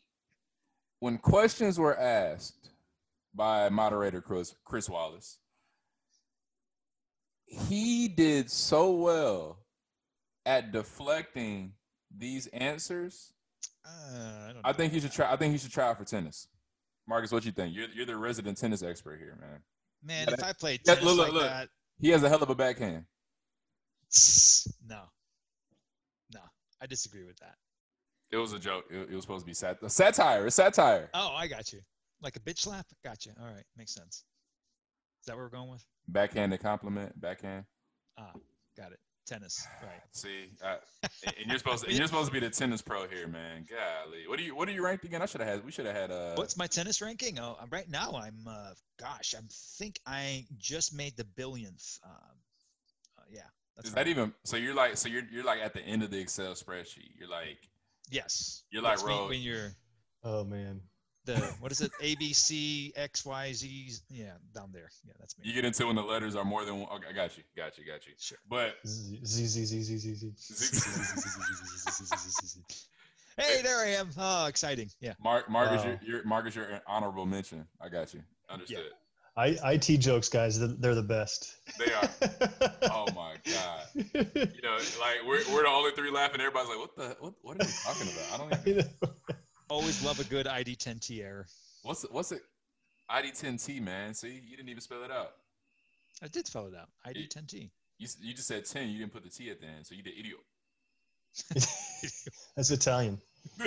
when 1.00 1.18
questions 1.18 1.80
were 1.80 1.98
asked 2.00 2.70
by 3.34 3.70
moderator 3.70 4.22
Chris 4.22 4.56
Chris 4.66 4.90
Wallace, 4.90 5.38
he 7.46 8.08
did 8.08 8.50
so 8.50 8.92
well 8.92 9.60
at 10.46 10.72
deflecting 10.72 11.74
these 12.16 12.48
answers. 12.48 13.34
Uh, 13.86 13.90
I 14.50 14.52
don't 14.54 14.62
I 14.64 14.74
think 14.74 14.94
he 14.94 15.00
should 15.00 15.12
try. 15.12 15.32
I 15.32 15.36
think 15.36 15.52
he 15.52 15.58
should 15.58 15.72
try 15.72 15.88
out 15.90 15.98
for 15.98 16.06
tennis. 16.06 16.48
Marcus, 17.08 17.32
what 17.32 17.46
you 17.46 17.52
think? 17.52 17.76
You're 17.76 17.88
you're 17.96 18.06
the 18.06 18.16
resident 18.18 18.58
tennis 18.58 18.84
expert 18.84 19.20
here, 19.20 19.38
man. 19.40 19.60
Man, 20.04 20.34
if 20.34 20.44
I 20.44 20.54
played 20.54 20.84
tennis 20.86 21.04
look, 21.04 21.18
look, 21.18 21.28
like 21.28 21.34
look. 21.34 21.44
that, 21.44 21.70
He 22.00 22.10
has 22.10 22.24
a 22.24 22.30
hell 22.30 22.42
of 22.42 22.50
a 22.50 22.56
backhand. 22.56 23.06
no, 24.88 25.02
no, 26.34 26.40
I 26.82 26.86
disagree 26.88 27.24
with 27.26 27.38
that. 27.40 27.56
It 28.32 28.38
was 28.38 28.54
a 28.54 28.60
joke. 28.60 28.86
It, 28.92 29.10
it 29.12 29.16
was 29.16 29.24
supposed 29.24 29.44
to 29.44 29.48
be 29.48 29.54
sat- 29.54 29.80
satire. 29.92 30.46
It's 30.48 30.56
satire. 30.56 31.10
Oh, 31.14 31.34
I 31.36 31.48
got 31.48 31.74
you. 31.74 31.80
Like 32.22 32.36
a 32.36 32.40
bitch 32.40 32.60
slap. 32.60 32.86
Gotcha. 33.04 33.32
All 33.40 33.48
right, 33.48 33.64
makes 33.78 33.94
sense. 33.94 34.24
Is 35.22 35.26
that 35.28 35.36
what 35.36 35.44
we're 35.44 35.50
going 35.50 35.70
with? 35.70 35.86
Backhanded 36.08 36.62
compliment. 36.62 37.20
Backhand. 37.20 37.66
Ah, 38.18 38.34
got 38.78 38.92
it. 38.92 39.00
Tennis. 39.26 39.66
Right. 39.82 40.02
See, 40.12 40.50
I, 40.64 40.78
and 41.26 41.36
and 41.38 41.48
you're 41.50 41.58
supposed 41.60 41.84
to, 41.84 41.90
and 41.90 41.98
you're 41.98 42.08
supposed 42.08 42.28
to 42.28 42.34
be 42.34 42.40
the 42.40 42.50
tennis 42.50 42.82
pro 42.82 43.08
here, 43.08 43.28
man. 43.28 43.66
Golly, 43.70 44.28
what 44.28 44.40
are 44.40 44.44
you? 44.44 44.56
What 44.56 44.68
are 44.68 44.72
you 44.72 44.84
ranked 44.84 45.06
again? 45.06 45.22
I 45.22 45.26
should 45.26 45.42
have 45.42 45.50
had. 45.50 45.66
We 45.66 45.72
should 45.72 45.86
have 45.86 45.96
had. 45.96 46.12
Uh, 46.12 46.34
What's 46.36 46.58
my 46.58 46.68
tennis 46.68 47.02
ranking? 47.02 47.40
Oh, 47.40 47.56
I'm- 47.60 47.70
right 47.72 47.90
now 47.90 48.12
I'm. 48.16 48.40
Uh, 48.48 48.72
gosh, 49.00 49.36
I 49.38 49.42
think 49.78 50.00
I 50.06 50.46
just 50.58 50.94
made 50.94 51.16
the 51.16 51.26
billionth. 51.26 52.00
Um, 52.04 52.12
uh, 53.18 53.24
yeah. 53.32 53.42
That's 53.76 53.90
is 53.90 53.96
right. 53.96 54.06
that 54.06 54.10
even? 54.10 54.34
So 54.44 54.58
you're 54.58 54.74
like, 54.74 54.98
so 54.98 55.08
you're 55.08 55.24
you're 55.32 55.46
like 55.46 55.60
at 55.60 55.74
the 55.74 55.82
end 55.82 56.04
of 56.04 56.12
the 56.12 56.20
Excel 56.20 56.54
spreadsheet. 56.54 57.12
You're 57.18 57.30
like, 57.30 57.60
Yes. 58.10 58.64
You're 58.72 58.82
like 58.82 58.98
That's 58.98 59.04
when 59.30 59.42
you're 59.42 59.72
Oh 60.24 60.44
man. 60.44 60.82
The 61.36 61.56
what 61.60 61.72
is 61.72 61.82
it? 61.82 61.92
A 62.02 62.16
B 62.16 62.34
C 62.34 62.92
X 62.96 63.26
Y 63.26 63.54
Z. 63.54 63.92
Yeah, 64.10 64.32
down 64.54 64.70
there. 64.74 64.90
Yeah, 65.06 65.14
that's 65.20 65.38
me. 65.38 65.46
you 65.48 65.54
get 65.54 65.66
into 65.66 65.86
when 65.88 65.96
the 65.96 66.02
letters 66.02 66.36
are 66.36 66.46
more 66.46 66.66
than 66.66 66.80
one. 66.80 66.90
Okay, 66.94 67.06
I 67.10 67.14
got 67.14 67.38
you, 67.38 67.44
got 67.56 67.78
you, 67.78 67.86
got 67.86 68.06
you. 68.08 68.14
Sure. 68.20 68.38
But 68.50 68.76
Z 68.88 69.20
Z 69.24 69.46
Z 69.48 69.66
Z 69.66 69.82
Z 69.84 69.98
Z 69.98 70.16
Z. 70.16 70.32
hey, 73.38 73.62
there 73.62 73.78
I 73.80 73.90
am. 74.00 74.10
Oh, 74.18 74.48
exciting. 74.48 74.90
Yeah. 75.02 75.14
Mark, 75.24 75.50
Marcus, 75.50 75.84
Wow. 75.84 75.98
you're, 76.04 76.16
you're 76.18 76.26
Marcus, 76.26 76.58
honorable 76.88 77.26
mention. 77.26 77.66
I 77.82 77.90
got 77.90 78.14
you. 78.14 78.22
Understood. 78.50 78.86
I 79.38 79.58
IT 79.74 79.98
jokes, 80.00 80.28
guys. 80.28 80.60
they're- 80.60 80.76
They're 80.80 80.96
the 80.96 81.04
best. 81.04 81.56
They 81.78 81.94
are. 81.94 82.10
Oh 82.92 83.06
my 83.16 83.36
god. 83.46 83.86
You 83.94 84.62
know, 84.64 84.78
like 85.00 85.20
we're 85.26 85.44
we're 85.54 85.64
the 85.64 85.70
only 85.70 85.92
three 85.92 86.12
laughing. 86.12 86.42
Everybody's 86.42 86.70
like, 86.70 86.80
what 86.80 86.96
the 86.96 87.16
what? 87.20 87.34
What 87.42 87.56
are 87.56 87.64
they 87.66 87.72
talking 87.86 88.08
about? 88.12 88.34
I 88.34 88.38
don't 88.38 88.68
even. 88.68 88.90
Always 89.70 90.04
love 90.04 90.20
a 90.20 90.24
good 90.24 90.48
ID10T 90.48 91.24
error. 91.24 91.46
What's 91.84 92.04
it? 92.04 92.12
What's 92.12 92.32
it? 92.32 92.42
ID10T, 93.12 93.82
man. 93.82 94.14
See, 94.14 94.42
you 94.50 94.58
didn't 94.58 94.70
even 94.70 94.82
spell 94.82 95.04
it 95.04 95.12
out. 95.12 95.32
I 96.24 96.28
did 96.28 96.48
spell 96.48 96.68
it 96.68 96.74
out. 96.76 96.90
ID10T. 97.08 97.70
You 98.00 98.08
you 98.22 98.34
just 98.34 98.48
said 98.48 98.66
ten. 98.66 98.90
You 98.90 99.00
didn't 99.00 99.14
put 99.14 99.24
the 99.24 99.30
T 99.30 99.50
at 99.50 99.60
the 99.60 99.68
end, 99.68 99.86
so 99.86 99.94
you 99.94 100.04
did 100.04 100.14
idiot. 100.18 100.38
That's 102.56 102.72
Italian. 102.72 103.20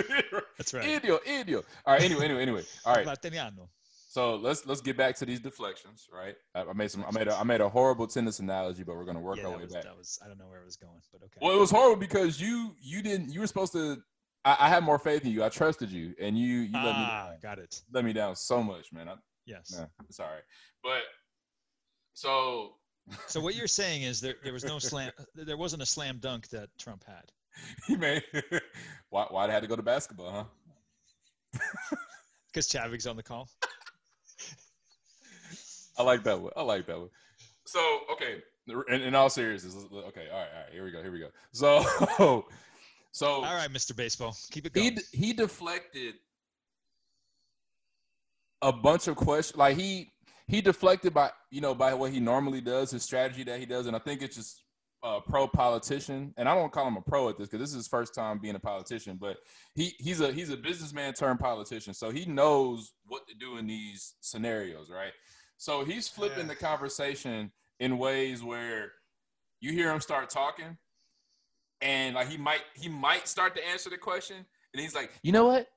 That's 0.57 0.73
right. 0.73 0.85
Idiot, 0.85 1.21
idiot. 1.25 1.65
All 1.85 1.93
right. 1.93 2.03
Anyway, 2.03 2.25
anyway, 2.25 2.41
anyway. 2.41 2.63
All 2.85 2.95
right. 2.95 3.05
Latiniano. 3.05 3.69
So 4.09 4.35
let's 4.35 4.65
let's 4.65 4.81
get 4.81 4.95
back 4.97 5.15
to 5.17 5.25
these 5.25 5.39
deflections, 5.39 6.07
right? 6.13 6.35
I, 6.53 6.61
I 6.61 6.73
made 6.73 6.91
some. 6.91 7.03
I 7.07 7.11
made 7.11 7.27
a 7.27 7.35
I 7.35 7.43
made 7.43 7.61
a 7.61 7.69
horrible 7.69 8.07
tennis 8.07 8.39
analogy, 8.39 8.83
but 8.83 8.95
we're 8.95 9.05
gonna 9.05 9.19
work 9.19 9.37
Yeah, 9.37 9.45
our 9.47 9.57
way 9.57 9.63
was, 9.63 9.73
back. 9.73 9.83
that 9.83 9.97
was. 9.97 10.19
I 10.23 10.27
don't 10.27 10.37
know 10.37 10.47
where 10.47 10.61
it 10.61 10.65
was 10.65 10.75
going, 10.75 11.01
but 11.11 11.23
okay. 11.23 11.39
Well, 11.41 11.55
it 11.55 11.59
was 11.59 11.71
horrible 11.71 11.99
because 11.99 12.39
you 12.39 12.75
you 12.79 13.01
didn't. 13.01 13.33
You 13.33 13.39
were 13.39 13.47
supposed 13.47 13.73
to. 13.73 13.97
I, 14.45 14.57
I 14.59 14.69
had 14.69 14.83
more 14.83 14.99
faith 14.99 15.25
in 15.25 15.31
you. 15.31 15.43
I 15.43 15.49
trusted 15.49 15.91
you, 15.91 16.13
and 16.19 16.37
you 16.37 16.59
you 16.61 16.73
let 16.73 16.83
me 16.83 17.05
ah, 17.05 17.27
down. 17.29 17.37
got 17.41 17.59
it. 17.59 17.81
let 17.91 18.03
me 18.03 18.13
down 18.13 18.35
so 18.35 18.61
much, 18.63 18.91
man. 18.91 19.09
I, 19.09 19.15
Yes. 19.45 19.77
nah, 19.77 20.25
right. 20.25 20.41
But 20.83 21.01
so 22.13 22.75
So 23.27 23.39
what 23.41 23.55
you're 23.55 23.67
saying 23.67 24.03
is 24.03 24.21
there 24.21 24.35
there 24.43 24.53
was 24.53 24.63
no 24.63 24.79
slam. 24.79 25.11
There 25.35 25.57
wasn't 25.57 25.81
a 25.81 25.85
slam 25.85 26.17
dunk 26.19 26.47
that 26.49 26.69
Trump 26.77 27.03
had. 27.05 27.31
he 27.87 27.95
made 27.95 28.23
why 29.09 29.27
why 29.29 29.49
had 29.51 29.61
to 29.61 29.67
go 29.67 29.75
to 29.75 29.83
basketball, 29.83 30.31
huh? 30.31 31.97
Because 32.47 32.67
Chadwick's 32.67 33.05
on 33.05 33.15
the 33.15 33.23
call. 33.23 33.49
I 35.97 36.03
like 36.03 36.23
that 36.23 36.39
one. 36.39 36.51
I 36.55 36.63
like 36.63 36.87
that 36.87 36.99
one. 36.99 37.09
So 37.65 37.79
okay, 38.11 38.41
in, 38.89 39.01
in 39.01 39.15
all 39.15 39.29
seriousness, 39.29 39.75
okay, 39.75 40.27
all 40.31 40.39
right, 40.39 40.49
all 40.55 40.63
right, 40.63 40.71
here 40.71 40.83
we 40.83 40.91
go, 40.91 41.01
here 41.01 41.11
we 41.11 41.19
go. 41.19 41.29
So 41.51 42.45
so 43.13 43.27
All 43.35 43.55
right, 43.55 43.69
Mr. 43.69 43.95
Baseball, 43.95 44.35
keep 44.51 44.65
it 44.65 44.73
he 44.75 44.81
going. 44.89 44.95
d- 44.95 45.01
he 45.17 45.31
deflected 45.33 46.15
a 48.61 48.71
bunch 48.71 49.07
of 49.07 49.15
questions 49.15 49.57
like 49.57 49.77
he 49.77 50.11
he 50.47 50.61
deflected 50.61 51.13
by 51.13 51.29
you 51.51 51.61
know 51.61 51.75
by 51.75 51.93
what 51.93 52.11
he 52.11 52.19
normally 52.19 52.61
does 52.61 52.91
his 52.91 53.03
strategy 53.03 53.43
that 53.43 53.59
he 53.59 53.65
does 53.65 53.87
and 53.87 53.95
i 53.95 53.99
think 53.99 54.21
it's 54.21 54.35
just 54.37 54.63
a 55.03 55.19
pro 55.19 55.45
politician 55.47 56.33
and 56.37 56.47
i 56.47 56.55
don't 56.55 56.71
call 56.71 56.87
him 56.87 56.95
a 56.95 57.01
pro 57.01 57.27
at 57.27 57.37
this 57.37 57.47
because 57.49 57.59
this 57.59 57.71
is 57.71 57.75
his 57.75 57.87
first 57.89 58.15
time 58.15 58.39
being 58.39 58.55
a 58.55 58.59
politician 58.59 59.17
but 59.19 59.35
he 59.75 59.93
he's 59.99 60.21
a 60.21 60.31
he's 60.31 60.49
a 60.49 60.55
businessman 60.55 61.13
turned 61.13 61.39
politician 61.41 61.93
so 61.93 62.09
he 62.09 62.23
knows 62.25 62.93
what 63.07 63.27
to 63.27 63.35
do 63.35 63.57
in 63.57 63.67
these 63.67 64.13
scenarios 64.21 64.89
right 64.89 65.11
so 65.57 65.83
he's 65.83 66.07
flipping 66.07 66.47
Yeah. 66.47 66.53
the 66.53 66.55
conversation 66.55 67.51
in 67.81 67.97
ways 67.97 68.41
where 68.43 68.93
you 69.59 69.73
hear 69.73 69.91
him 69.91 69.99
start 69.99 70.29
talking 70.29 70.77
and 71.83 72.15
like 72.15 72.29
he 72.29 72.37
might 72.37 72.61
he 72.73 72.89
might 72.89 73.27
start 73.27 73.55
to 73.55 73.67
answer 73.67 73.89
the 73.89 73.97
question 73.97 74.37
and 74.73 74.81
he's 74.81 74.95
like 74.95 75.11
you 75.21 75.31
know 75.31 75.45
what? 75.45 75.67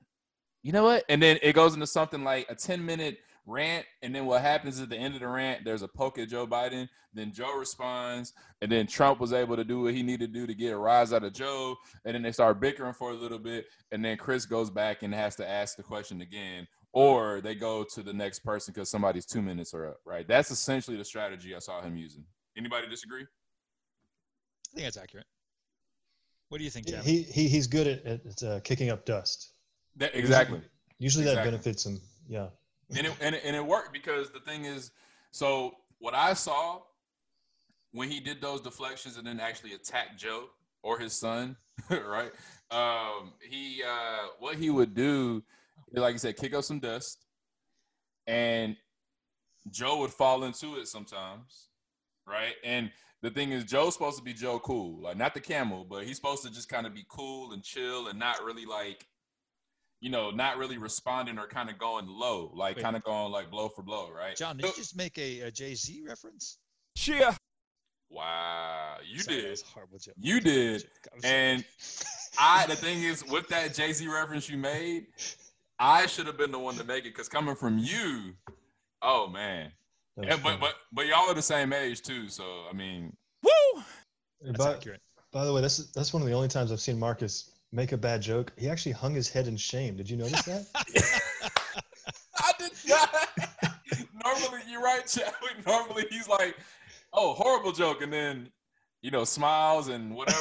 You 0.63 0.71
know 0.71 0.83
what? 0.83 1.05
And 1.07 1.21
then 1.21 1.37
it 1.41 1.53
goes 1.53 1.75
into 1.75 1.87
something 1.87 2.23
like 2.23 2.47
a 2.49 2.55
10 2.55 2.83
minute 2.85 3.19
rant 3.45 3.85
and 4.01 4.13
then 4.13 4.25
what 4.25 4.41
happens 4.41 4.81
at 4.81 4.89
the 4.89 4.97
end 4.97 5.13
of 5.13 5.21
the 5.21 5.27
rant 5.27 5.63
there's 5.63 5.81
a 5.81 5.87
poke 5.87 6.17
at 6.19 6.27
joe 6.27 6.45
biden 6.45 6.85
then 7.13 7.31
joe 7.31 7.57
responds 7.57 8.33
and 8.61 8.69
then 8.69 8.85
trump 8.85 9.21
was 9.21 9.31
able 9.31 9.55
to 9.55 9.63
do 9.63 9.83
what 9.83 9.93
he 9.93 10.03
needed 10.03 10.33
to 10.33 10.39
do 10.41 10.45
to 10.45 10.53
get 10.53 10.73
a 10.73 10.77
rise 10.77 11.13
out 11.13 11.23
of 11.23 11.31
joe 11.31 11.73
and 12.03 12.13
then 12.13 12.21
they 12.21 12.33
start 12.33 12.59
bickering 12.59 12.91
for 12.91 13.11
a 13.11 13.15
little 13.15 13.39
bit 13.39 13.67
and 13.93 14.03
then 14.03 14.17
chris 14.17 14.45
goes 14.45 14.69
back 14.69 15.01
and 15.01 15.15
has 15.15 15.33
to 15.33 15.49
ask 15.49 15.77
the 15.77 15.83
question 15.83 16.19
again 16.19 16.67
or 16.93 17.41
they 17.41 17.53
go 17.53 17.83
to 17.83 18.01
the 18.01 18.13
next 18.13 18.39
person 18.39 18.73
because 18.73 18.89
somebody's 18.89 19.25
two 19.25 19.41
minutes 19.41 19.73
are 19.73 19.89
up 19.89 19.99
right? 20.05 20.27
That's 20.27 20.51
essentially 20.51 20.97
the 20.97 21.05
strategy 21.05 21.55
i 21.55 21.59
saw 21.59 21.81
him 21.81 21.95
using. 21.95 22.23
Anybody 22.57 22.87
disagree? 22.87 23.21
I 23.21 24.75
think 24.75 24.85
that's 24.85 24.97
accurate. 24.97 25.27
What 26.49 26.59
do 26.59 26.63
you 26.63 26.69
think, 26.69 26.87
Chav? 26.87 27.03
He, 27.03 27.23
he 27.23 27.47
he's 27.47 27.67
good 27.67 27.87
at, 27.87 28.05
at 28.05 28.43
uh, 28.43 28.59
kicking 28.61 28.89
up 28.89 29.05
dust. 29.05 29.51
that, 29.97 30.15
exactly 30.15 30.61
Usually 30.99 31.25
that 31.25 31.31
Exactly. 31.31 31.51
benefits 31.51 31.85
him. 31.85 32.01
Yeah. 32.27 32.47
and 32.95 33.07
it, 33.07 33.13
and 33.21 33.35
it 33.35 33.41
and 33.45 33.55
it 33.55 33.65
worked 33.65 33.93
because 33.93 34.31
the 34.31 34.39
thing 34.39 34.65
is, 34.65 34.91
so 35.31 35.75
what 35.99 36.13
I 36.15 36.33
saw 36.33 36.81
when 37.91 38.09
he 38.09 38.19
did 38.19 38.41
those 38.41 38.61
deflections 38.61 39.17
and 39.17 39.25
then 39.27 39.39
actually 39.39 39.73
attacked 39.73 40.17
Joe 40.19 40.45
or 40.83 40.99
his 40.99 41.13
son, 41.13 41.55
right? 41.89 42.31
Um, 42.71 43.33
he 43.41 43.83
uh, 43.83 44.27
what 44.39 44.55
he 44.55 44.69
would 44.69 44.93
do, 44.93 45.43
like 45.93 46.13
you 46.13 46.19
said, 46.19 46.37
kick 46.37 46.53
up 46.53 46.63
some 46.63 46.79
dust, 46.79 47.25
and 48.25 48.75
Joe 49.69 49.99
would 49.99 50.11
fall 50.11 50.43
into 50.43 50.77
it 50.77 50.87
sometimes, 50.87 51.67
right? 52.25 52.55
And 52.63 52.91
the 53.21 53.29
thing 53.29 53.51
is, 53.51 53.63
Joe's 53.63 53.93
supposed 53.93 54.17
to 54.17 54.23
be 54.23 54.33
Joe 54.33 54.59
cool, 54.59 55.01
like 55.01 55.17
not 55.17 55.33
the 55.33 55.39
camel, 55.39 55.85
but 55.89 56.05
he's 56.05 56.17
supposed 56.17 56.43
to 56.43 56.51
just 56.51 56.69
kind 56.69 56.85
of 56.85 56.93
be 56.93 57.05
cool 57.09 57.51
and 57.53 57.63
chill 57.63 58.07
and 58.07 58.19
not 58.19 58.43
really 58.43 58.65
like 58.65 59.07
you 59.99 60.09
know, 60.09 60.29
not 60.29 60.57
really 60.57 60.77
responding 60.77 61.39
or 61.39 61.47
kind 61.47 61.69
of 61.69 61.77
going 61.77 62.07
low, 62.07 62.51
like 62.55 62.79
kind 62.79 62.95
of 62.95 63.03
going 63.03 63.31
like 63.31 63.49
blow 63.49 63.69
for 63.69 63.81
blow, 63.81 64.09
right? 64.11 64.35
John, 64.35 64.57
did 64.57 64.67
you 64.67 64.73
just 64.75 64.95
make 64.95 65.17
a, 65.17 65.41
a 65.41 65.51
Jay 65.51 65.73
Z 65.73 66.03
reference? 66.07 66.59
Cheer. 66.95 67.35
Wow, 68.09 68.97
you 69.05 69.19
Sorry, 69.19 69.37
that 69.37 69.41
did. 69.41 69.51
was 69.51 69.63
a 69.63 69.65
horrible 69.65 69.97
joke. 69.99 70.15
You 70.19 70.39
did. 70.39 70.87
And 71.23 71.65
I, 72.39 72.67
the 72.67 72.75
thing 72.75 73.01
is, 73.01 73.25
with 73.25 73.47
that 73.47 73.73
Jay 73.73 73.91
Z 73.91 74.07
reference 74.07 74.49
you 74.49 74.57
made, 74.57 75.07
I 75.79 76.05
should 76.05 76.27
have 76.27 76.37
been 76.37 76.51
the 76.51 76.59
one 76.59 76.75
to 76.75 76.83
make 76.83 77.05
it 77.05 77.15
because 77.15 77.27
coming 77.27 77.55
from 77.55 77.79
you, 77.79 78.33
oh 79.01 79.27
man. 79.27 79.71
That 80.17 80.25
was 80.25 80.33
And, 80.33 80.43
but 80.43 80.49
funny. 80.49 80.57
but 80.61 80.75
but 80.91 81.07
y'all 81.07 81.29
are 81.29 81.33
the 81.33 81.41
same 81.41 81.71
age 81.73 82.01
too, 82.01 82.27
so 82.29 82.65
I 82.69 82.73
mean, 82.73 83.15
Woo. 83.43 83.83
That's 84.41 84.57
by, 84.57 84.73
accurate. 84.73 85.01
by 85.31 85.45
the 85.45 85.53
way, 85.53 85.61
that's 85.61 85.77
that's 85.91 86.11
one 86.13 86.21
of 86.21 86.27
the 86.27 86.33
only 86.33 86.47
times 86.47 86.71
I've 86.71 86.79
seen 86.81 86.99
Marcus 86.99 87.51
make 87.71 87.91
a 87.91 87.97
bad 87.97 88.21
joke. 88.21 88.51
He 88.57 88.69
actually 88.69 88.93
hung 88.93 89.13
his 89.13 89.29
head 89.29 89.47
in 89.47 89.55
shame. 89.57 89.95
Did 89.95 90.09
you 90.09 90.17
notice 90.17 90.41
that? 90.43 90.65
I 92.39 92.51
did 92.59 92.71
not. 92.87 93.29
normally, 94.23 94.61
you're 94.69 94.81
right, 94.81 95.05
Chadwick. 95.07 95.65
Normally, 95.65 96.05
he's 96.09 96.27
like, 96.27 96.55
"Oh, 97.13 97.33
horrible 97.33 97.71
joke," 97.71 98.01
and 98.01 98.11
then 98.11 98.49
you 99.01 99.11
know 99.11 99.23
smiles 99.23 99.87
and 99.89 100.15
whatever. 100.15 100.37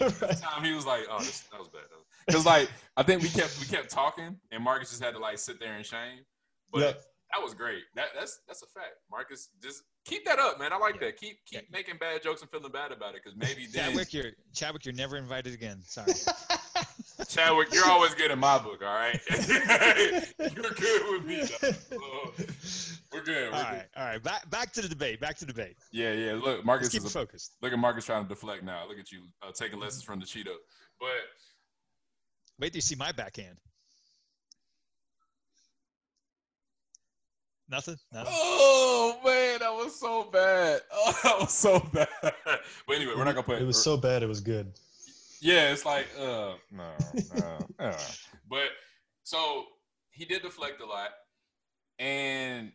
Right. 0.22 0.30
this 0.30 0.40
time 0.40 0.64
he 0.64 0.72
was 0.72 0.86
like, 0.86 1.04
"Oh, 1.10 1.18
this, 1.18 1.40
that 1.52 1.58
was 1.58 1.68
bad." 1.68 1.82
Because 2.26 2.44
like 2.46 2.70
I 2.96 3.02
think 3.02 3.22
we 3.22 3.28
kept 3.30 3.58
we 3.60 3.66
kept 3.66 3.90
talking, 3.90 4.36
and 4.50 4.62
Marcus 4.62 4.90
just 4.90 5.02
had 5.02 5.14
to 5.14 5.20
like 5.20 5.38
sit 5.38 5.58
there 5.60 5.76
in 5.76 5.82
shame. 5.84 6.20
But 6.70 6.80
Yep. 6.80 7.02
That 7.34 7.42
was 7.42 7.54
great. 7.54 7.82
That 7.94 8.08
that's 8.18 8.40
that's 8.46 8.62
a 8.62 8.66
fact. 8.66 8.94
Marcus, 9.10 9.48
just 9.62 9.82
keep 10.04 10.24
that 10.24 10.38
up, 10.38 10.58
man. 10.58 10.72
I 10.72 10.78
like 10.78 10.98
that. 11.00 11.16
Keep 11.16 11.36
keep 11.46 11.60
Yeah. 11.60 11.66
making 11.70 11.96
bad 11.98 12.22
jokes 12.22 12.40
and 12.42 12.50
feeling 12.50 12.72
bad 12.72 12.92
about 12.92 13.14
it, 13.14 13.20
because 13.22 13.36
maybe 13.36 13.66
then 13.72 13.90
Chadwick, 13.90 14.12
you're 14.12 14.32
Chadwick, 14.54 14.84
you're 14.84 14.94
never 14.94 15.16
invited 15.16 15.52
again. 15.54 15.80
Sorry. 15.84 16.12
Chadwick, 17.28 17.72
you're 17.74 17.84
always 17.86 18.14
good 18.14 18.30
in 18.30 18.38
my 18.38 18.58
book. 18.58 18.80
All 18.80 18.94
right, 18.94 19.20
you're 19.28 20.70
good 20.70 21.02
with 21.10 21.24
me. 21.26 21.42
Though. 21.90 22.32
We're 23.12 23.22
good. 23.24 23.50
We're 23.50 23.56
all 23.56 23.62
good. 23.64 23.76
right, 23.76 23.86
all 23.96 24.04
right. 24.04 24.22
Back 24.22 24.48
back 24.50 24.72
to 24.74 24.82
the 24.82 24.88
debate. 24.88 25.20
Back 25.20 25.36
to 25.38 25.44
the 25.44 25.52
debate. 25.52 25.76
Yeah, 25.92 26.12
yeah. 26.12 26.32
Look, 26.34 26.44
Let's 26.46 26.64
Marcus 26.64 26.88
keep 26.90 27.00
is 27.00 27.06
it 27.06 27.10
a, 27.10 27.12
focused. 27.12 27.56
look 27.60 27.72
at 27.72 27.78
Marcus 27.78 28.04
trying 28.04 28.22
to 28.22 28.28
deflect 28.28 28.62
now. 28.62 28.86
Look 28.88 28.98
at 28.98 29.10
you 29.10 29.22
uh, 29.42 29.50
taking 29.52 29.80
lessons 29.80 30.04
from 30.04 30.20
the 30.20 30.26
Cheeto. 30.26 30.54
But 31.00 31.08
Wait 32.60 32.72
till 32.72 32.76
you 32.78 32.82
see 32.82 32.94
my 32.96 33.12
backhand. 33.12 33.56
Nothing. 37.70 37.96
Nothing. 38.12 38.32
oh 38.34 39.18
man, 39.24 39.58
that 39.60 39.70
was 39.72 39.98
so 39.98 40.24
bad. 40.24 40.80
Oh, 40.92 41.18
that 41.22 41.40
was 41.40 41.52
so 41.52 41.80
bad. 41.92 42.08
But 42.86 42.96
anyway, 42.96 43.12
we're 43.16 43.24
not 43.24 43.34
gonna 43.34 43.42
put 43.42 43.60
It 43.60 43.66
was 43.66 43.82
so 43.82 43.96
bad. 43.96 44.22
It 44.22 44.26
was 44.26 44.40
good. 44.40 44.72
Yeah, 45.40 45.70
it's 45.72 45.84
like 45.84 46.06
uh 46.18 46.54
no, 46.72 46.90
no, 47.36 47.58
uh. 47.78 47.98
But 48.48 48.68
so 49.22 49.66
he 50.10 50.24
did 50.24 50.42
deflect 50.42 50.80
a 50.80 50.86
lot, 50.86 51.10
and 51.98 52.72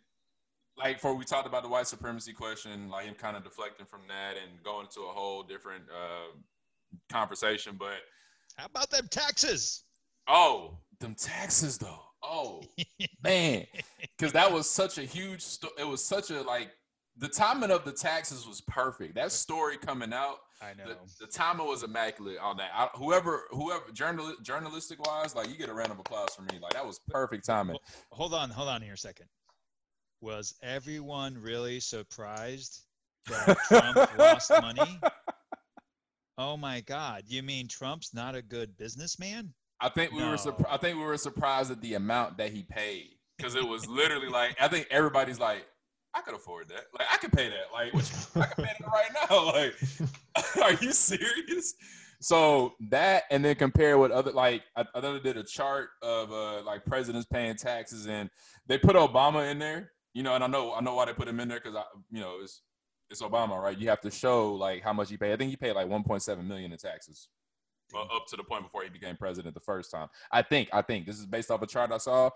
like 0.78 1.00
for 1.00 1.14
we 1.16 1.26
talked 1.26 1.48
about 1.48 1.64
the 1.64 1.70
white 1.70 1.88
supremacy 1.88 2.32
question, 2.34 2.90
like 2.90 3.06
him 3.06 3.16
kind 3.16 3.36
of 3.36 3.44
deflecting 3.44 3.86
from 3.86 4.02
that 4.08 4.36
and 4.38 4.64
going 4.64 4.88
to 4.94 5.02
a 5.02 5.12
whole 5.12 5.44
different 5.44 5.84
uh, 5.90 6.38
conversation. 7.12 7.76
But 7.78 7.98
How 8.56 8.66
about 8.68 8.90
them 8.92 9.08
taxes? 9.10 9.84
oh, 10.28 10.78
them 11.00 11.16
taxes 11.16 11.78
though. 11.78 12.00
Oh 12.24 12.62
man, 13.24 13.66
because 14.18 14.32
that 14.34 14.52
was 14.52 14.70
such 14.70 14.98
a 14.98 15.04
huge. 15.04 15.42
Sto- 15.42 15.74
it 15.78 15.88
was 15.88 16.04
such 16.04 16.32
a 16.32 16.42
like 16.42 16.72
the 17.18 17.28
timing 17.28 17.72
of 17.72 17.86
the 17.86 17.92
taxes 17.92 18.48
was 18.48 18.62
perfect. 18.62 19.16
That 19.16 19.32
story 19.32 19.78
coming 19.78 20.14
out 20.14 20.38
I 20.62 20.74
know. 20.74 20.86
the, 20.88 21.26
the 21.26 21.32
timing 21.32 21.68
was 21.68 21.84
immaculate 21.84 22.38
on 22.40 22.58
that. 22.58 22.72
I, 22.74 22.88
whoever, 22.96 23.44
whoever, 23.52 23.92
journal, 23.92 24.34
journalistic 24.42 25.06
wise, 25.06 25.36
like 25.36 25.50
you 25.50 25.56
get 25.56 25.70
a 25.70 25.74
round 25.74 25.92
of 25.92 26.00
applause 26.00 26.30
for 26.36 26.44
me. 26.44 26.60
Like 26.62 26.74
that 26.74 26.86
was 26.86 27.00
perfect 27.10 27.46
timing. 27.46 27.78
Hold 28.12 28.34
on, 28.34 28.50
hold 28.50 28.70
on 28.70 28.82
here 28.82 28.94
a 28.94 28.98
second. 28.98 29.28
Was 30.22 30.56
everyone 30.64 31.38
really 31.38 31.80
surprised 31.80 32.82
that 33.28 33.58
Trump 33.68 34.18
lost 34.18 34.50
money? 34.50 35.00
Oh 36.38 36.58
my 36.58 36.82
God! 36.82 37.24
You 37.28 37.44
mean 37.44 37.68
Trump's 37.68 38.14
not 38.14 38.34
a 38.34 38.42
good 38.42 38.76
businessman? 38.78 39.54
I 39.84 39.90
think 39.90 40.14
we 40.14 40.24
were, 40.24 40.36
surpri- 40.36 40.62
No. 40.62 40.68
I 40.70 40.78
think 40.78 40.98
we 40.98 41.04
were 41.04 41.18
surprised 41.18 41.70
at 41.70 41.82
the 41.82 41.96
amount 41.96 42.38
that 42.38 42.52
he 42.52 42.64
paid 42.64 43.10
because 43.38 43.56
it 43.56 43.68
was 43.68 43.86
literally 43.88 44.30
like 44.30 44.56
I 44.60 44.68
think 44.70 44.88
everybody's 44.90 45.40
like, 45.40 45.68
I 46.14 46.22
could 46.22 46.36
afford 46.36 46.70
that. 46.70 46.86
Like 46.98 47.08
I 47.12 47.18
could 47.18 47.34
pay 47.34 47.50
that. 47.50 47.74
Like 47.74 47.94
which, 47.94 48.10
I 48.36 48.46
can 48.46 48.64
pay 48.66 48.72
that 48.80 48.88
right 48.88 49.12
now. 49.30 49.52
Like, 49.54 50.76
are 50.80 50.84
you 50.84 50.94
serious? 50.94 51.74
So 52.22 52.76
that 52.90 53.24
and 53.30 53.44
then 53.44 53.56
compare 53.56 53.98
with 53.98 54.12
other 54.12 54.32
like 54.32 54.64
I, 54.78 54.86
I 54.96 55.02
know 55.02 55.14
they 55.14 55.20
did 55.20 55.38
a 55.38 55.44
chart 55.44 55.90
of 56.02 56.32
uh 56.32 56.64
like 56.64 56.86
presidents 56.86 57.28
paying 57.32 57.56
taxes 57.56 58.08
and 58.08 58.30
they 58.68 58.78
put 58.78 58.96
Obama 58.96 59.52
in 59.52 59.60
there. 59.60 59.92
You 60.14 60.24
know, 60.24 60.34
and 60.36 60.44
I 60.44 60.48
know 60.48 60.74
I 60.74 60.80
know 60.80 60.96
why 60.96 61.06
they 61.06 61.14
put 61.14 61.28
him 61.28 61.42
in 61.42 61.50
there 61.50 61.60
because 61.60 61.76
I 61.76 61.84
you 62.12 62.22
know 62.22 62.38
it's 62.42 62.62
it's 63.10 63.22
Obama, 63.22 63.62
right? 63.62 63.78
You 63.78 63.90
have 63.90 64.02
to 64.02 64.12
show 64.12 64.54
like 64.54 64.82
how 64.82 64.94
much 64.94 65.10
he 65.10 65.18
paid. 65.18 65.34
I 65.34 65.36
think 65.36 65.50
he 65.50 65.58
paid 65.58 65.74
like 65.74 65.88
1.7 65.88 66.46
million 66.46 66.72
in 66.72 66.78
taxes. 66.78 67.28
Well, 67.94 68.08
up 68.16 68.26
to 68.28 68.38
the 68.38 68.44
point 68.44 68.64
before 68.64 68.84
he 68.84 68.90
became 68.90 69.16
president 69.18 69.54
the 69.54 69.60
first 69.62 69.92
time. 69.92 70.10
I 70.32 70.42
think. 70.42 70.70
I 70.72 70.82
think 70.82 71.06
this 71.06 71.20
is 71.20 71.26
based 71.26 71.52
off 71.52 71.62
a 71.62 71.68
chart 71.68 71.92
I 71.92 71.98
saw. 71.98 72.30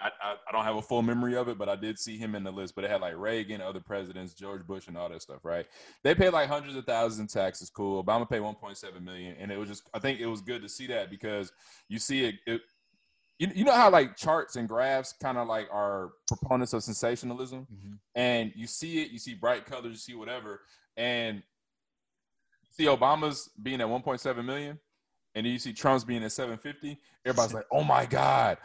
I, 0.00 0.10
I, 0.22 0.34
I 0.48 0.52
don't 0.52 0.64
have 0.64 0.76
a 0.76 0.82
full 0.82 1.02
memory 1.02 1.36
of 1.36 1.48
it, 1.48 1.58
but 1.58 1.68
I 1.68 1.76
did 1.76 1.98
see 1.98 2.16
him 2.16 2.34
in 2.34 2.42
the 2.42 2.50
list. 2.50 2.74
But 2.74 2.84
it 2.84 2.90
had 2.90 3.00
like 3.02 3.16
Reagan, 3.16 3.60
other 3.60 3.80
presidents, 3.80 4.34
George 4.34 4.66
Bush, 4.66 4.88
and 4.88 4.96
all 4.96 5.08
that 5.10 5.22
stuff, 5.22 5.44
right? 5.44 5.66
They 6.02 6.14
paid 6.14 6.30
like 6.30 6.48
hundreds 6.48 6.76
of 6.76 6.84
thousands 6.86 7.20
in 7.20 7.40
taxes. 7.40 7.70
Cool. 7.70 8.02
Obama 8.02 8.28
paid 8.28 8.40
1.7 8.40 9.02
million, 9.02 9.36
and 9.38 9.52
it 9.52 9.58
was 9.58 9.68
just. 9.68 9.82
I 9.94 9.98
think 9.98 10.20
it 10.20 10.26
was 10.26 10.40
good 10.40 10.62
to 10.62 10.68
see 10.68 10.86
that 10.88 11.10
because 11.10 11.52
you 11.88 11.98
see 11.98 12.24
it. 12.24 12.34
it 12.46 12.62
you, 13.38 13.48
you 13.54 13.64
know 13.64 13.72
how 13.74 13.90
like 13.90 14.16
charts 14.16 14.56
and 14.56 14.68
graphs 14.68 15.14
kind 15.20 15.36
of 15.36 15.48
like 15.48 15.68
are 15.72 16.12
proponents 16.28 16.72
of 16.74 16.82
sensationalism 16.84 17.66
Mhm. 17.72 17.98
and 18.14 18.52
you 18.54 18.66
see 18.68 19.02
it, 19.02 19.10
you 19.10 19.18
see 19.18 19.34
bright 19.34 19.66
colors, 19.66 19.90
you 19.90 19.96
see 19.96 20.14
whatever, 20.14 20.60
and 20.96 21.42
see 22.72 22.86
Obama's 22.86 23.50
being 23.62 23.80
at 23.80 23.86
1.7 23.86 24.44
million, 24.44 24.78
and 25.34 25.46
you 25.46 25.58
see 25.58 25.72
Trump's 25.72 26.04
being 26.04 26.22
at 26.24 26.32
750. 26.32 26.98
Everybody's 27.24 27.54
like, 27.54 27.66
"Oh 27.70 27.84
my 27.84 28.06
God, 28.06 28.58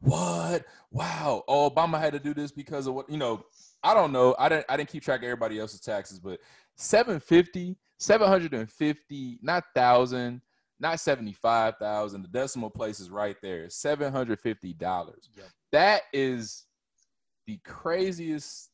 what? 0.00 0.64
Wow! 0.90 1.42
Oh, 1.48 1.70
Obama 1.70 1.98
had 1.98 2.12
to 2.12 2.18
do 2.18 2.34
this 2.34 2.52
because 2.52 2.86
of 2.86 2.94
what? 2.94 3.08
You 3.08 3.16
know, 3.16 3.44
I 3.82 3.94
don't 3.94 4.12
know. 4.12 4.34
I 4.38 4.48
didn't. 4.48 4.66
I 4.68 4.76
didn't 4.76 4.90
keep 4.90 5.02
track 5.02 5.20
of 5.20 5.24
everybody 5.24 5.58
else's 5.58 5.80
taxes, 5.80 6.18
but 6.18 6.40
750, 6.76 7.76
750, 7.98 9.38
not 9.42 9.64
thousand." 9.74 10.42
Not 10.80 10.98
seventy-five 10.98 11.76
thousand. 11.76 12.22
The 12.22 12.28
decimal 12.28 12.68
place 12.68 12.98
is 12.98 13.08
right 13.08 13.36
there. 13.40 13.70
Seven 13.70 14.12
hundred 14.12 14.40
fifty 14.40 14.72
dollars. 14.72 15.30
Yep. 15.36 15.46
That 15.70 16.02
is 16.12 16.66
the 17.46 17.60
craziest 17.64 18.70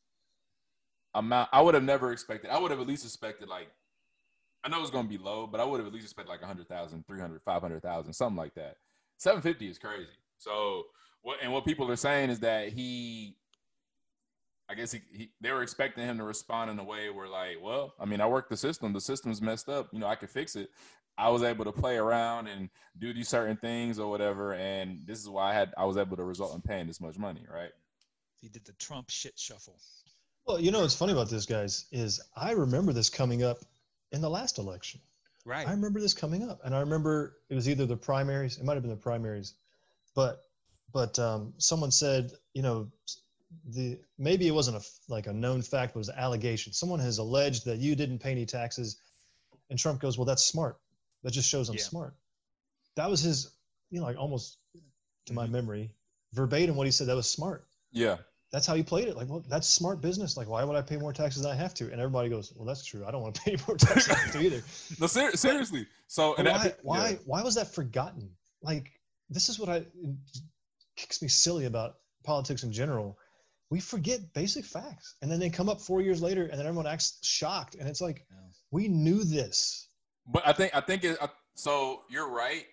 amount 1.13 1.49
I 1.51 1.61
would 1.61 1.75
have 1.75 1.83
never 1.83 2.11
expected. 2.11 2.51
I 2.51 2.59
would 2.59 2.71
have 2.71 2.79
at 2.79 2.87
least 2.87 3.05
expected 3.05 3.47
like 3.47 3.69
I 4.63 4.69
know 4.69 4.81
it's 4.81 4.91
going 4.91 5.05
to 5.05 5.09
be 5.09 5.23
low, 5.23 5.47
but 5.47 5.59
I 5.59 5.63
would 5.63 5.79
have 5.79 5.87
at 5.87 5.93
least 5.93 6.05
expected 6.05 6.29
like 6.29 6.41
100,000, 6.41 7.05
300, 7.07 7.41
500,000, 7.41 8.13
something 8.13 8.37
like 8.37 8.55
that. 8.55 8.77
750 9.17 9.69
is 9.69 9.77
crazy. 9.77 10.07
So 10.37 10.83
what 11.21 11.37
and 11.41 11.51
what 11.51 11.65
people 11.65 11.89
are 11.91 11.95
saying 11.95 12.29
is 12.29 12.39
that 12.39 12.69
he 12.69 13.35
I 14.69 14.75
guess 14.75 14.91
he, 14.91 15.01
he 15.11 15.31
they 15.41 15.51
were 15.51 15.63
expecting 15.63 16.05
him 16.05 16.17
to 16.17 16.23
respond 16.23 16.71
in 16.71 16.79
a 16.79 16.83
way 16.83 17.09
where 17.09 17.27
like, 17.27 17.57
well, 17.61 17.93
I 17.99 18.05
mean, 18.05 18.21
I 18.21 18.27
worked 18.27 18.49
the 18.49 18.57
system. 18.57 18.93
The 18.93 19.01
system's 19.01 19.41
messed 19.41 19.67
up. 19.67 19.89
You 19.91 19.99
know, 19.99 20.07
I 20.07 20.15
could 20.15 20.29
fix 20.29 20.55
it. 20.55 20.69
I 21.17 21.27
was 21.29 21.43
able 21.43 21.65
to 21.65 21.71
play 21.71 21.97
around 21.97 22.47
and 22.47 22.69
do 22.97 23.13
these 23.13 23.27
certain 23.27 23.57
things 23.57 23.99
or 23.99 24.09
whatever, 24.09 24.53
and 24.53 25.01
this 25.05 25.19
is 25.19 25.27
why 25.27 25.51
I 25.51 25.53
had 25.53 25.73
I 25.77 25.85
was 25.85 25.97
able 25.97 26.15
to 26.15 26.23
result 26.23 26.55
in 26.55 26.61
paying 26.61 26.87
this 26.87 27.01
much 27.01 27.17
money, 27.17 27.45
right? 27.51 27.71
He 28.39 28.47
did 28.47 28.63
the 28.63 28.71
Trump 28.73 29.09
shit 29.09 29.37
shuffle. 29.37 29.77
Well, 30.45 30.61
you 30.61 30.71
know 30.71 30.81
what's 30.81 30.95
funny 30.95 31.11
about 31.11 31.29
this, 31.29 31.45
guys, 31.45 31.85
is 31.91 32.21
I 32.37 32.51
remember 32.51 32.93
this 32.93 33.09
coming 33.09 33.43
up 33.43 33.57
in 34.11 34.21
the 34.21 34.29
last 34.29 34.57
election. 34.57 34.99
Right. 35.45 35.67
I 35.67 35.71
remember 35.71 35.99
this 35.99 36.13
coming 36.13 36.47
up, 36.49 36.59
and 36.63 36.75
I 36.75 36.79
remember 36.79 37.37
it 37.49 37.55
was 37.55 37.69
either 37.69 37.85
the 37.85 37.97
primaries. 37.97 38.57
It 38.57 38.65
might 38.65 38.73
have 38.73 38.83
been 38.83 38.91
the 38.91 38.97
primaries, 38.97 39.55
but 40.15 40.45
but 40.91 41.17
um, 41.19 41.53
someone 41.57 41.91
said, 41.91 42.31
you 42.53 42.61
know, 42.61 42.91
the 43.65 43.97
maybe 44.17 44.47
it 44.47 44.51
wasn't 44.51 44.77
a 44.77 45.11
like 45.11 45.27
a 45.27 45.33
known 45.33 45.61
fact, 45.61 45.93
but 45.93 45.99
it 45.99 46.01
was 46.01 46.09
an 46.09 46.17
allegation. 46.17 46.73
Someone 46.73 46.99
has 46.99 47.17
alleged 47.17 47.65
that 47.65 47.77
you 47.77 47.95
didn't 47.95 48.19
pay 48.19 48.31
any 48.31 48.45
taxes, 48.45 48.97
and 49.69 49.79
Trump 49.79 50.01
goes, 50.01 50.17
"Well, 50.17 50.25
that's 50.25 50.43
smart. 50.43 50.79
That 51.23 51.31
just 51.31 51.49
shows 51.49 51.69
I'm 51.69 51.77
Yeah. 51.77 51.83
smart." 51.83 52.15
That 52.95 53.09
was 53.09 53.21
his, 53.21 53.55
you 53.91 53.99
know, 53.99 54.05
like 54.05 54.17
almost 54.17 54.57
to 55.25 55.33
my 55.33 55.45
Mhm. 55.45 55.51
memory, 55.51 55.95
verbatim 56.33 56.75
what 56.75 56.87
he 56.87 56.91
said. 56.91 57.07
That 57.07 57.15
was 57.15 57.29
smart 57.29 57.67
Yeah. 57.91 58.17
That's 58.51 58.65
how 58.65 58.73
he 58.75 58.81
played 58.83 59.07
it. 59.07 59.15
Like, 59.15 59.29
well, 59.29 59.43
that's 59.47 59.67
smart 59.69 60.01
business. 60.01 60.35
Like, 60.37 60.47
why 60.49 60.63
would 60.63 60.75
I 60.75 60.81
pay 60.81 60.97
more 60.97 61.13
taxes 61.13 61.43
than 61.43 61.51
I 61.51 61.55
have 61.55 61.73
to? 61.75 61.85
And 61.91 62.01
everybody 62.01 62.29
goes, 62.29 62.51
well, 62.55 62.65
that's 62.65 62.83
true. 62.83 63.05
I 63.05 63.11
don't 63.11 63.21
want 63.21 63.35
to 63.35 63.41
pay 63.45 63.55
more 63.67 63.77
taxes 63.77 64.07
than 64.07 64.15
I 64.15 64.19
have 64.19 64.31
to 64.33 64.39
either. 64.41 64.63
No, 64.99 65.07
ser- 65.07 65.35
seriously. 65.37 65.85
So 66.07 66.33
But 66.35 66.47
and 66.47 66.49
I 66.49 66.51
why, 66.57 66.63
think- 66.63 66.75
why, 66.81 67.09
yeah. 67.09 67.15
why 67.25 67.41
was 67.43 67.55
that 67.55 67.73
forgotten? 67.73 68.29
Like, 68.63 68.91
this 69.29 69.49
is 69.49 69.59
what 69.59 69.69
I 69.69 69.85
kicks 70.95 71.21
me 71.21 71.27
silly 71.27 71.65
about 71.65 71.95
politics 72.23 72.63
in 72.63 72.71
general. 72.71 73.17
We 73.69 73.79
forget 73.79 74.33
basic 74.33 74.65
facts, 74.65 75.15
and 75.21 75.31
then 75.31 75.39
they 75.39 75.49
come 75.51 75.69
up 75.69 75.79
four 75.79 76.01
years 76.01 76.21
later, 76.23 76.45
and 76.47 76.53
then 76.59 76.65
everyone 76.65 76.87
acts 76.87 77.19
shocked, 77.21 77.75
and 77.75 77.87
it's 77.87 78.01
like, 78.01 78.25
No. 78.31 78.37
we 78.71 78.87
knew 78.87 79.23
this. 79.23 79.89
But 80.27 80.45
I 80.47 80.53
think 80.53 80.75
I 80.75 80.81
think 80.81 81.03
it. 81.03 81.17
I, 81.21 81.29
so 81.53 82.01
you're 82.09 82.29
right. 82.31 82.65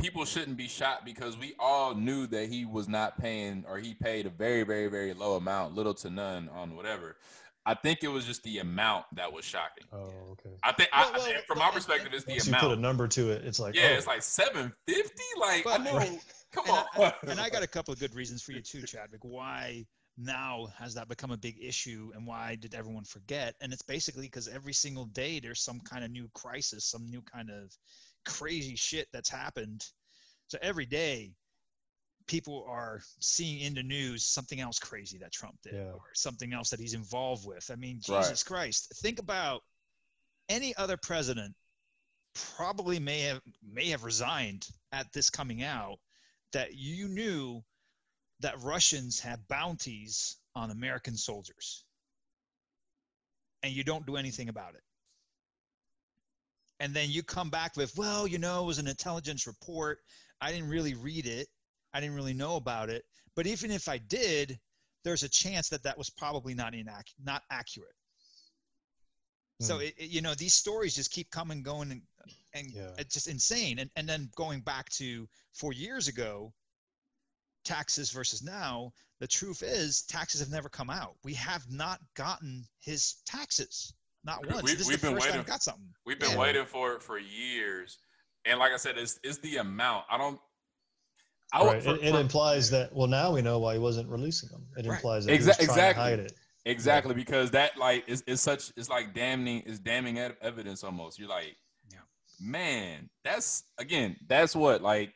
People 0.00 0.24
shouldn't 0.24 0.56
be 0.56 0.68
shocked 0.68 1.04
because 1.04 1.38
we 1.38 1.54
all 1.58 1.94
knew 1.94 2.26
that 2.28 2.48
he 2.48 2.64
was 2.64 2.88
not 2.88 3.18
paying 3.18 3.64
or 3.68 3.78
he 3.78 3.94
paid 3.94 4.26
a 4.26 4.30
very, 4.30 4.64
very, 4.64 4.88
very 4.88 5.14
low 5.14 5.36
amount, 5.36 5.74
little 5.74 5.94
to 5.94 6.10
none 6.10 6.48
on 6.48 6.76
whatever. 6.76 7.16
I 7.64 7.74
think 7.74 8.02
it 8.02 8.08
was 8.08 8.24
just 8.24 8.42
the 8.42 8.58
amount 8.58 9.04
that 9.14 9.32
was 9.32 9.44
shocking. 9.44 9.84
Oh, 9.92 10.12
okay. 10.32 10.50
I 10.64 10.72
think, 10.72 10.90
Well, 10.92 11.06
I, 11.06 11.08
I 11.08 11.12
well, 11.12 11.20
think 11.26 11.46
from 11.46 11.58
well, 11.58 11.68
my 11.68 11.74
perspective, 11.74 12.12
it's 12.12 12.24
the 12.24 12.32
Once 12.32 12.46
you 12.48 12.54
put 12.54 12.72
a 12.72 12.80
number 12.80 13.06
to 13.06 13.30
it, 13.30 13.44
it's 13.44 13.60
like 13.60 13.74
Yeah, 13.74 13.90
oh, 13.92 13.94
it's 13.94 14.06
like 14.06 14.22
seven 14.22 14.72
fifty. 14.86 15.22
Like 15.38 15.66
I 15.66 15.76
know. 15.78 15.96
right. 15.96 16.18
Come 16.52 16.64
and, 16.66 16.76
on. 16.76 16.84
I, 16.98 17.30
and 17.30 17.40
I 17.40 17.48
got 17.48 17.62
a 17.62 17.66
couple 17.66 17.94
of 17.94 18.00
good 18.00 18.14
reasons 18.14 18.42
for 18.42 18.52
you 18.52 18.60
too, 18.60 18.82
Chadwick. 18.82 19.24
Why 19.24 19.86
now 20.18 20.68
has 20.78 20.92
that 20.94 21.08
become 21.08 21.30
a 21.30 21.36
big 21.36 21.56
issue, 21.62 22.10
and 22.14 22.26
why 22.26 22.56
did 22.56 22.74
everyone 22.74 23.04
forget? 23.04 23.54
And 23.60 23.72
it's 23.72 23.82
basically 23.82 24.24
because 24.26 24.48
every 24.48 24.74
single 24.74 25.06
day 25.06 25.40
there's 25.40 25.62
some 25.62 25.80
kind 25.80 26.04
of 26.04 26.10
new 26.10 26.28
crisis, 26.34 26.84
some 26.84 27.08
new 27.08 27.22
kind 27.22 27.48
of 27.48 27.74
crazy 28.24 28.76
shit 28.76 29.08
that's 29.12 29.30
happened. 29.30 29.84
So 30.48 30.58
every 30.62 30.86
day, 30.86 31.34
people 32.26 32.64
are 32.68 33.00
seeing 33.20 33.60
in 33.60 33.74
the 33.74 33.82
news 33.82 34.24
something 34.24 34.60
else 34.60 34.78
crazy 34.78 35.18
that 35.18 35.32
Trump 35.32 35.60
did, 35.62 35.74
Yeah. 35.74 35.92
or 35.92 36.02
something 36.14 36.52
else 36.52 36.70
that 36.70 36.80
he's 36.80 36.94
involved 36.94 37.46
with. 37.46 37.70
I 37.70 37.74
mean, 37.76 38.00
Right. 38.08 38.22
Jesus 38.22 38.42
Christ! 38.42 38.92
Think 38.96 39.18
about 39.18 39.62
any 40.48 40.74
other 40.76 40.96
president 40.96 41.54
probably 42.34 42.98
may 42.98 43.20
have 43.20 43.42
may 43.62 43.88
have 43.88 44.04
resigned 44.04 44.68
at 44.92 45.12
this 45.12 45.28
coming 45.30 45.62
out 45.62 45.98
that 46.52 46.74
you 46.74 47.08
knew 47.08 47.62
that 48.40 48.60
Russians 48.60 49.20
have 49.20 49.46
bounties 49.48 50.36
on 50.54 50.70
American 50.70 51.16
soldiers 51.16 51.84
and 53.62 53.72
you 53.72 53.84
don't 53.84 54.06
do 54.06 54.16
anything 54.16 54.48
about 54.48 54.74
it. 54.74 54.82
And 56.82 56.92
then 56.92 57.10
you 57.12 57.22
come 57.22 57.48
back 57.48 57.76
with, 57.76 57.96
well, 57.96 58.26
you 58.26 58.38
know, 58.38 58.64
it 58.64 58.66
was 58.66 58.78
an 58.78 58.88
intelligence 58.88 59.46
report. 59.46 60.00
I 60.40 60.50
didn't 60.50 60.68
really 60.68 60.94
read 60.94 61.26
it. 61.26 61.46
I 61.94 62.00
didn't 62.00 62.16
really 62.16 62.34
know 62.34 62.56
about 62.56 62.90
it. 62.90 63.04
But 63.36 63.46
even 63.46 63.70
if 63.70 63.88
I 63.88 63.98
did, 63.98 64.58
there's 65.04 65.22
a 65.22 65.28
chance 65.28 65.68
that 65.68 65.84
that 65.84 65.96
was 65.96 66.10
probably 66.10 66.54
not 66.54 66.72
inac- 66.72 67.14
not 67.22 67.44
accurate. 67.52 67.94
So 69.60 69.76
Hmm. 69.76 69.82
it, 69.82 69.94
it- 69.96 70.10
you 70.10 70.22
know 70.22 70.34
these 70.34 70.54
stories 70.54 70.96
just 70.96 71.12
keep 71.12 71.30
coming, 71.30 71.62
going, 71.62 71.92
and, 71.92 72.02
and 72.52 72.72
Yeah. 72.72 72.90
it's 72.98 73.14
just 73.14 73.28
insane. 73.28 73.78
And 73.78 73.88
and 73.94 74.08
then 74.08 74.28
going 74.34 74.60
back 74.62 74.88
to 74.90 75.28
four 75.52 75.72
years 75.72 76.08
ago, 76.08 76.52
taxes 77.64 78.10
versus 78.10 78.42
now. 78.42 78.92
The 79.20 79.28
truth 79.28 79.62
is, 79.62 80.02
taxes 80.02 80.40
have 80.40 80.50
never 80.50 80.68
come 80.68 80.90
out. 80.90 81.16
We 81.22 81.34
have 81.34 81.70
not 81.70 82.00
gotten 82.14 82.66
his 82.80 83.22
taxes, 83.24 83.94
not 84.24 84.42
We- 84.46 84.52
once. 84.54 84.62
we- 84.62 84.74
this 84.74 84.86
we've 84.86 84.96
is 84.96 85.00
the 85.00 85.06
been 85.08 85.16
first 85.16 85.26
waiting- 85.26 85.40
we 85.42 85.46
got 85.46 85.62
something. 85.62 85.94
We've 86.06 86.18
been 86.18 86.30
Yeah. 86.32 86.36
waiting 86.38 86.66
for 86.66 86.94
it 86.94 87.02
for 87.02 87.18
years, 87.18 87.98
and 88.44 88.58
like 88.58 88.72
I 88.72 88.76
said, 88.76 88.98
it's 88.98 89.18
it's 89.22 89.38
the 89.38 89.56
amount. 89.58 90.06
I 90.10 90.18
don't. 90.18 90.40
I 91.52 91.58
right. 91.64 91.74
would- 91.76 91.84
for- 91.84 91.94
it, 91.96 92.08
it 92.08 92.12
for- 92.12 92.20
implies 92.20 92.70
that 92.70 92.94
well 92.94 93.06
now 93.08 93.32
we 93.32 93.42
know 93.42 93.58
why 93.58 93.74
he 93.74 93.78
wasn't 93.78 94.08
releasing 94.08 94.48
them. 94.50 94.66
It 94.76 94.86
Right. 94.86 94.94
implies 94.96 95.26
that 95.26 95.32
Exa- 95.32 95.34
he 95.34 95.46
was 95.46 95.56
trying 95.56 95.68
exactly. 95.68 95.94
to 96.04 96.10
hide 96.10 96.18
it. 96.20 96.32
Exactly, 96.64 97.14
because 97.14 97.50
that 97.50 97.76
like 97.76 98.08
is, 98.08 98.22
is 98.22 98.40
such 98.40 98.72
it's 98.76 98.88
like 98.88 99.12
damning 99.14 99.60
is 99.62 99.80
damning 99.80 100.18
evidence 100.18 100.84
almost. 100.84 101.18
You're 101.18 101.28
like, 101.28 101.56
Yeah. 101.90 101.98
man, 102.40 103.10
that's 103.24 103.64
again, 103.78 104.16
that's 104.28 104.54
what 104.54 104.80
like 104.80 105.12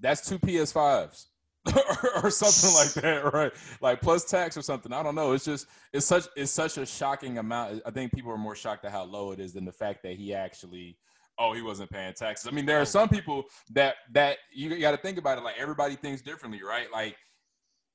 that's 0.00 0.26
two 0.28 0.38
PS5s 0.38 1.26
or, 2.22 2.30
something 2.30 2.74
like 2.74 2.92
that, 3.02 3.32
right? 3.32 3.52
Like 3.80 4.02
plus 4.02 4.24
tax 4.24 4.56
or 4.56 4.62
something. 4.62 4.92
I 4.92 5.02
don't 5.02 5.14
know. 5.14 5.32
It's 5.32 5.46
just 5.46 5.66
it's 5.94 6.04
such 6.04 6.26
it's 6.36 6.52
such 6.52 6.76
a 6.76 6.84
shocking 6.84 7.38
amount. 7.38 7.80
I 7.86 7.90
think 7.90 8.12
people 8.12 8.30
are 8.32 8.38
more 8.38 8.54
shocked 8.54 8.84
at 8.84 8.92
how 8.92 9.04
low 9.04 9.32
it 9.32 9.40
is 9.40 9.54
than 9.54 9.64
the 9.64 9.72
fact 9.72 10.02
that 10.02 10.16
he 10.16 10.34
actually 10.34 10.98
oh 11.38 11.54
he 11.54 11.62
wasn't 11.62 11.90
paying 11.90 12.12
taxes. 12.12 12.46
I 12.46 12.50
mean, 12.50 12.66
there 12.66 12.80
are 12.80 12.84
some 12.84 13.08
people 13.08 13.44
that 13.70 13.94
that 14.12 14.38
you 14.52 14.78
got 14.78 14.90
to 14.90 14.98
think 14.98 15.16
about 15.16 15.38
it. 15.38 15.44
Like 15.44 15.56
everybody 15.58 15.96
thinks 15.96 16.20
differently, 16.20 16.60
right? 16.62 16.86
Like 16.92 17.16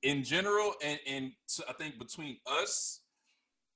in 0.03 0.23
general, 0.23 0.73
and 0.83 0.99
and 1.07 1.31
I 1.67 1.73
think 1.73 1.99
between 1.99 2.37
us, 2.47 3.01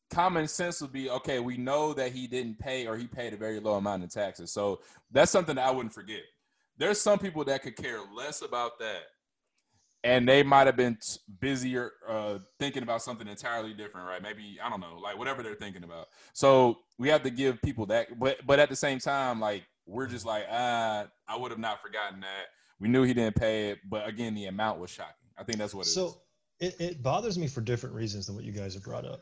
common 0.09 0.47
sense 0.47 0.81
would 0.81 0.91
be 0.91 1.09
okay. 1.09 1.39
We 1.39 1.57
know 1.57 1.93
that 1.93 2.11
he 2.11 2.27
didn't 2.27 2.59
pay 2.59 2.87
or 2.87 2.97
he 2.97 3.07
paid 3.07 3.33
a 3.33 3.37
very 3.37 3.59
low 3.59 3.75
amount 3.75 4.03
in 4.03 4.09
taxes, 4.09 4.51
so 4.51 4.81
that's 5.11 5.31
something 5.31 5.55
that 5.55 5.67
I 5.67 5.71
wouldn't 5.71 5.93
forget. 5.93 6.21
There's 6.77 6.99
some 6.99 7.19
people 7.19 7.43
that 7.45 7.61
could 7.61 7.75
care 7.75 7.99
less 8.15 8.41
about 8.41 8.79
that, 8.79 9.03
and 10.03 10.27
they 10.27 10.43
might 10.43 10.67
have 10.67 10.75
been 10.75 10.97
t- 11.01 11.19
busier 11.39 11.91
uh, 12.07 12.39
thinking 12.59 12.83
about 12.83 13.01
something 13.01 13.27
entirely 13.27 13.73
different, 13.73 14.07
right? 14.07 14.21
Maybe 14.21 14.57
I 14.63 14.69
don't 14.69 14.81
know, 14.81 14.99
like 15.01 15.17
whatever 15.17 15.43
they're 15.43 15.55
thinking 15.55 15.83
about. 15.83 16.07
So 16.33 16.79
we 16.97 17.07
have 17.09 17.23
to 17.23 17.29
give 17.29 17.61
people 17.61 17.85
that, 17.87 18.19
but 18.19 18.45
but 18.45 18.59
at 18.59 18.69
the 18.69 18.75
same 18.75 18.99
time, 18.99 19.39
like 19.39 19.63
we're 19.85 20.07
just 20.07 20.25
like 20.25 20.45
ah, 20.51 21.05
I 21.27 21.37
would 21.37 21.51
have 21.51 21.59
not 21.59 21.81
forgotten 21.81 22.19
that. 22.21 22.47
We 22.79 22.87
knew 22.89 23.03
he 23.03 23.13
didn't 23.13 23.35
pay 23.35 23.69
it, 23.69 23.79
but 23.89 24.07
again, 24.07 24.35
the 24.35 24.45
amount 24.45 24.79
was 24.79 24.89
shocking. 24.89 25.13
I 25.37 25.43
think 25.43 25.57
that's 25.57 25.73
what 25.73 25.85
it 25.85 25.89
is. 25.89 25.95
So 25.95 26.17
it, 26.59 26.75
it 26.79 27.03
bothers 27.03 27.37
me 27.37 27.47
for 27.47 27.61
different 27.61 27.95
reasons 27.95 28.27
than 28.27 28.35
what 28.35 28.43
you 28.43 28.51
guys 28.51 28.73
have 28.73 28.83
brought 28.83 29.05
up. 29.05 29.21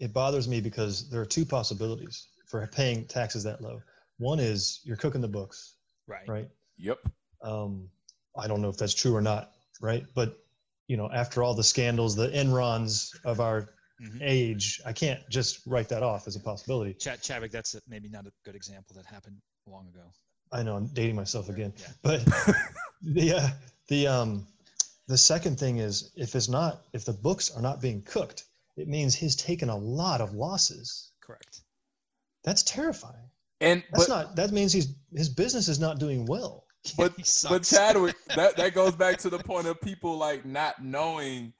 It 0.00 0.12
bothers 0.12 0.48
me 0.48 0.60
because 0.60 1.08
there 1.08 1.20
are 1.20 1.26
two 1.26 1.44
possibilities 1.46 2.28
for 2.46 2.66
paying 2.66 3.06
taxes 3.06 3.42
that 3.44 3.60
low. 3.62 3.80
One 4.18 4.38
is 4.38 4.80
you're 4.84 4.96
cooking 4.96 5.20
the 5.20 5.28
books, 5.28 5.76
Right. 6.06 6.28
right? 6.28 6.48
Yep. 6.76 6.98
Um, 7.42 7.88
I 8.36 8.46
don't 8.46 8.60
know 8.60 8.68
if 8.68 8.76
that's 8.76 8.94
true 8.94 9.14
or 9.14 9.20
not, 9.22 9.53
right? 9.84 10.04
But 10.14 10.38
you 10.88 10.96
know, 10.96 11.10
after 11.12 11.42
all 11.42 11.54
the 11.54 11.62
scandals, 11.64 12.16
the 12.16 12.28
Enrons 12.28 13.14
of 13.24 13.40
our 13.40 13.70
Mhm. 14.02 14.18
age, 14.22 14.80
I 14.84 14.92
can't 14.92 15.20
just 15.30 15.64
write 15.66 15.88
that 15.88 16.02
off 16.02 16.26
as 16.26 16.34
a 16.34 16.40
possibility. 16.40 16.94
Chad 16.94 17.22
Chadwick, 17.22 17.52
that's 17.52 17.74
a, 17.74 17.80
maybe 17.86 18.08
not 18.08 18.26
a 18.26 18.32
good 18.44 18.56
example 18.56 18.96
that 18.96 19.06
happened 19.06 19.40
long 19.66 19.86
ago. 19.88 20.12
I 20.50 20.62
know 20.64 20.76
I'm 20.76 20.88
dating 20.88 21.14
myself 21.14 21.48
again, 21.48 21.72
Yeah. 21.76 21.86
but 22.02 22.24
the 23.02 23.32
uh, 23.34 23.48
the 23.88 24.06
um 24.06 24.46
the 25.06 25.16
second 25.18 25.58
thing 25.58 25.78
is 25.78 26.10
if 26.16 26.34
it's 26.34 26.48
not 26.48 26.82
if 26.92 27.04
the 27.04 27.12
books 27.12 27.50
are 27.54 27.62
not 27.62 27.80
being 27.80 28.02
cooked, 28.02 28.44
it 28.76 28.88
means 28.88 29.14
he's 29.14 29.36
taken 29.36 29.68
a 29.68 29.76
lot 29.76 30.20
of 30.20 30.34
losses. 30.34 31.12
Correct. 31.20 31.60
That's 32.42 32.62
terrifying. 32.64 33.30
And 33.60 33.82
That's 33.92 34.08
but 34.08 34.14
not 34.14 34.36
that 34.36 34.50
means 34.50 34.72
he's 34.72 34.88
his 35.12 35.28
business 35.28 35.68
is 35.68 35.78
not 35.78 35.98
doing 35.98 36.26
well. 36.26 36.63
But 36.96 37.14
but. 37.48 37.62
Chadwick, 37.64 38.16
that 38.36 38.56
that 38.56 38.74
goes 38.74 38.94
back 38.94 39.18
to 39.18 39.30
the 39.30 39.38
point 39.38 39.66
of 39.66 39.80
people 39.80 40.16
like 40.18 40.44
not 40.44 40.82
knowing, 40.82 41.52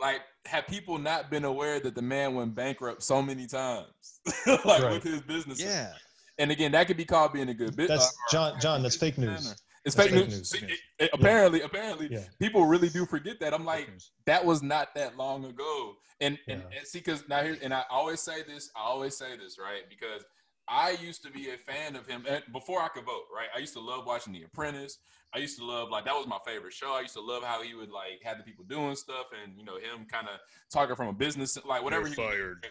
like 0.00 0.20
have 0.46 0.66
people 0.66 0.98
not 0.98 1.30
been 1.30 1.44
aware 1.44 1.78
that 1.80 1.94
the 1.94 2.02
man 2.02 2.34
went 2.34 2.54
bankrupt 2.54 3.02
so 3.02 3.22
many 3.22 3.46
times, 3.46 3.86
like 4.46 4.64
Right. 4.64 4.92
with 4.92 5.02
his 5.04 5.20
business. 5.22 5.60
yeah. 5.62 5.92
And 6.38 6.50
again, 6.50 6.72
that 6.72 6.86
could 6.86 6.96
be 6.96 7.04
called 7.04 7.32
being 7.34 7.50
a 7.50 7.54
good 7.54 7.76
business. 7.76 8.00
That's 8.00 8.12
uh, 8.12 8.30
John 8.32 8.56
uh, 8.56 8.58
John, 8.60 8.82
that's 8.82 8.96
fake 8.96 9.18
news. 9.18 9.54
It's 9.84 9.94
fake 9.94 10.10
fake 10.10 10.24
news. 10.26 10.38
news. 10.38 10.50
See, 10.50 10.64
it- 10.66 10.78
it- 10.98 11.10
apparently, 11.12 11.60
apparently, 11.62 12.08
Yeah. 12.10 12.24
people 12.40 12.64
really 12.66 12.88
do 12.88 13.04
forget 13.04 13.38
that. 13.40 13.52
I'm 13.52 13.64
like, 13.64 13.90
that 14.26 14.44
was 14.44 14.62
not 14.62 14.94
that 14.94 15.16
long 15.16 15.44
ago. 15.44 15.94
And 16.20 16.38
and, 16.48 16.62
and 16.76 16.86
see, 16.86 16.98
because 17.00 17.28
now 17.28 17.42
here, 17.42 17.58
and 17.62 17.74
I 17.74 17.84
always 17.90 18.20
say 18.20 18.42
this, 18.44 18.70
I 18.76 18.80
always 18.80 19.16
say 19.16 19.36
this, 19.36 19.58
right? 19.58 19.82
Because 19.90 20.24
I 20.68 20.96
used 21.02 21.22
to 21.24 21.30
be 21.30 21.50
a 21.50 21.56
fan 21.56 21.96
of 21.96 22.06
him 22.06 22.24
before 22.52 22.80
I 22.80 22.88
could 22.88 23.04
vote, 23.04 23.24
right? 23.34 23.48
I 23.54 23.58
used 23.58 23.74
to 23.74 23.80
love 23.80 24.06
watching 24.06 24.32
The 24.32 24.44
Apprentice. 24.44 24.98
I 25.34 25.38
used 25.38 25.58
to 25.58 25.64
love 25.64 25.90
like 25.90 26.04
that 26.04 26.14
was 26.14 26.26
my 26.26 26.38
favorite 26.46 26.72
show. 26.72 26.94
I 26.94 27.00
used 27.00 27.14
to 27.14 27.20
love 27.20 27.42
how 27.42 27.62
he 27.62 27.74
would 27.74 27.90
like 27.90 28.22
have 28.22 28.38
the 28.38 28.44
people 28.44 28.64
doing 28.68 28.94
stuff 28.94 29.26
and 29.42 29.56
you 29.56 29.64
know 29.64 29.76
him 29.76 30.06
kind 30.10 30.28
of 30.28 30.38
talking 30.70 30.94
from 30.94 31.08
a 31.08 31.12
business 31.12 31.58
like 31.64 31.82
whatever 31.82 32.06
he 32.06 32.14
fired. 32.14 32.66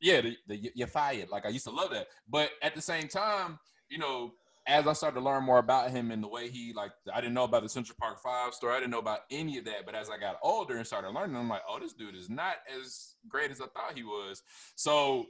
yeah, 0.00 0.20
the, 0.20 0.36
the, 0.46 0.70
you're 0.74 0.86
fired. 0.86 1.28
Like 1.30 1.44
I 1.44 1.48
used 1.48 1.64
to 1.64 1.72
love 1.72 1.90
that, 1.90 2.06
but 2.28 2.50
at 2.62 2.74
the 2.74 2.80
same 2.80 3.08
time, 3.08 3.58
you 3.88 3.98
know, 3.98 4.32
as 4.66 4.86
I 4.86 4.92
started 4.94 5.20
to 5.20 5.24
learn 5.24 5.44
more 5.44 5.58
about 5.58 5.90
him 5.90 6.10
and 6.10 6.22
the 6.22 6.28
way 6.28 6.48
he 6.48 6.72
like, 6.72 6.92
I 7.12 7.20
didn't 7.20 7.34
know 7.34 7.44
about 7.44 7.62
the 7.62 7.68
Central 7.68 7.96
Park 8.00 8.22
Five 8.22 8.54
story. 8.54 8.74
I 8.74 8.78
didn't 8.78 8.92
know 8.92 8.98
about 8.98 9.20
any 9.30 9.58
of 9.58 9.66
that. 9.66 9.84
But 9.84 9.94
as 9.94 10.08
I 10.08 10.18
got 10.18 10.38
older 10.42 10.76
and 10.76 10.86
started 10.86 11.10
learning, 11.10 11.36
I'm 11.36 11.48
like, 11.48 11.62
oh, 11.68 11.78
this 11.78 11.92
dude 11.92 12.16
is 12.16 12.30
not 12.30 12.56
as 12.78 13.16
great 13.28 13.50
as 13.50 13.60
I 13.60 13.66
thought 13.66 13.92
he 13.94 14.04
was. 14.04 14.42
So 14.74 15.26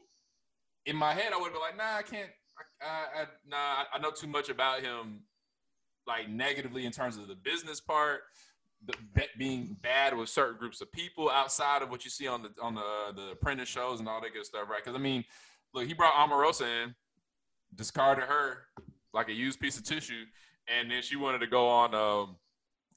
in 0.86 0.96
my 0.96 1.12
head, 1.14 1.32
I 1.32 1.40
would 1.40 1.52
be 1.52 1.58
like, 1.58 1.76
nah, 1.76 1.96
I 1.98 2.02
can't. 2.02 2.30
I, 2.80 3.22
I, 3.22 3.24
nah, 3.48 3.84
I 3.92 3.98
know 4.00 4.10
too 4.10 4.26
much 4.26 4.48
about 4.48 4.80
him, 4.80 5.20
like 6.06 6.28
negatively 6.28 6.86
in 6.86 6.92
terms 6.92 7.16
of 7.16 7.28
the 7.28 7.34
business 7.34 7.80
part. 7.80 8.20
The, 8.86 8.94
being 9.38 9.76
bad 9.80 10.14
with 10.14 10.28
certain 10.28 10.58
groups 10.58 10.82
of 10.82 10.92
people 10.92 11.30
outside 11.30 11.80
of 11.80 11.90
what 11.90 12.04
you 12.04 12.10
see 12.10 12.26
on 12.26 12.42
the 12.42 12.50
on 12.60 12.74
the 12.74 13.12
the 13.14 13.30
apprentice 13.32 13.68
shows 13.68 13.98
and 13.98 14.06
all 14.06 14.20
that 14.20 14.34
good 14.34 14.44
stuff, 14.44 14.68
right? 14.68 14.84
Because 14.84 14.94
I 14.94 15.02
mean, 15.02 15.24
look, 15.72 15.86
he 15.86 15.94
brought 15.94 16.12
Omarosa 16.12 16.84
in, 16.84 16.94
discarded 17.74 18.24
her 18.24 18.66
like 19.14 19.28
a 19.30 19.32
used 19.32 19.58
piece 19.58 19.78
of 19.78 19.84
tissue, 19.84 20.24
and 20.68 20.90
then 20.90 21.00
she 21.00 21.16
wanted 21.16 21.38
to 21.38 21.46
go 21.46 21.66
on 21.66 21.94
um 21.94 22.36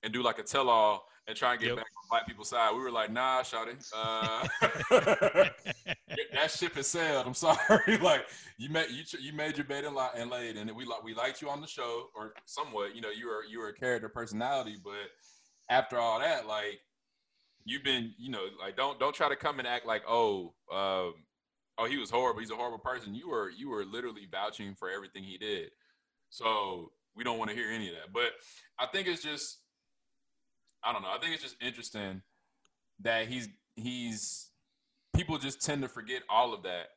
and 0.04 0.14
do 0.14 0.22
like 0.24 0.40
a 0.40 0.44
tell 0.44 0.70
all 0.70 1.06
and 1.28 1.36
try 1.36 1.52
and 1.54 1.60
get 1.60 1.68
Yep. 1.70 1.78
back 1.78 1.86
on 1.86 2.08
black 2.10 2.28
people's 2.28 2.50
side. 2.50 2.72
We 2.74 2.80
were 2.82 2.92
like, 2.92 3.12
nah, 3.12 3.42
shawty, 3.42 3.76
uh, 3.96 4.48
that 6.34 6.52
ship 6.52 6.76
has 6.76 6.88
sailed. 6.88 7.26
I'm 7.28 7.34
sorry, 7.34 7.98
like 8.02 8.26
you 8.58 8.70
made 8.70 8.90
you 8.92 9.04
you 9.20 9.34
made 9.34 9.58
your 9.58 9.66
bed 9.66 9.84
and, 9.86 9.96
li- 9.96 10.10
and 10.16 10.30
laid, 10.30 10.58
and 10.58 10.72
we 10.76 10.86
like 10.86 11.04
we 11.04 11.14
liked 11.14 11.42
you 11.42 11.50
on 11.50 11.62
the 11.62 11.68
show 11.68 12.10
or 12.16 12.34
somewhat. 12.46 12.96
You 12.96 13.02
know, 13.02 13.10
you 13.10 13.28
were 13.28 13.44
you 13.50 13.60
were 13.60 13.70
a 13.70 13.74
character 13.74 14.10
personality, 14.10 14.78
but 14.84 14.94
after 15.70 15.98
all 15.98 16.20
that, 16.20 16.48
like 16.48 16.80
you've 17.66 17.84
been, 17.84 18.14
you 18.18 18.32
know, 18.32 18.46
like 18.60 18.78
don't 18.78 19.00
don't 19.00 19.16
try 19.16 19.30
to 19.30 19.36
come 19.36 19.60
and 19.60 19.68
act 19.68 19.86
like 19.86 20.04
oh. 20.08 20.54
Um, 20.72 21.14
oh, 21.80 21.86
he 21.88 21.98
was 21.98 22.10
horrible. 22.10 22.40
He's 22.40 22.52
a 22.52 22.56
horrible 22.56 22.80
person. 22.80 23.14
You 23.14 23.30
were 23.30 23.50
you 23.50 23.70
were 23.70 23.84
literally 23.86 24.28
vouching 24.32 24.76
for 24.76 24.90
everything 24.90 25.24
he 25.24 25.38
did. 25.38 25.70
So 26.30 26.92
we 27.16 27.24
don't 27.24 27.38
want 27.38 27.50
to 27.52 27.56
hear 27.56 27.70
any 27.72 27.90
of 27.90 27.96
that. 27.96 28.14
But 28.14 28.32
I 28.80 28.86
think 28.88 29.08
it's 29.08 29.24
just, 29.24 29.60
I 30.84 30.94
don't 30.94 31.02
know. 31.02 31.10
I 31.10 31.18
think 31.20 31.34
it's 31.34 31.44
just 31.44 31.56
interesting 31.62 32.22
that 33.02 33.28
he's 33.28 33.48
he's 33.76 34.50
people 35.16 35.38
just 35.38 35.62
tend 35.62 35.82
to 35.82 35.88
forget 35.88 36.22
all 36.30 36.54
of 36.54 36.64
that, 36.64 36.88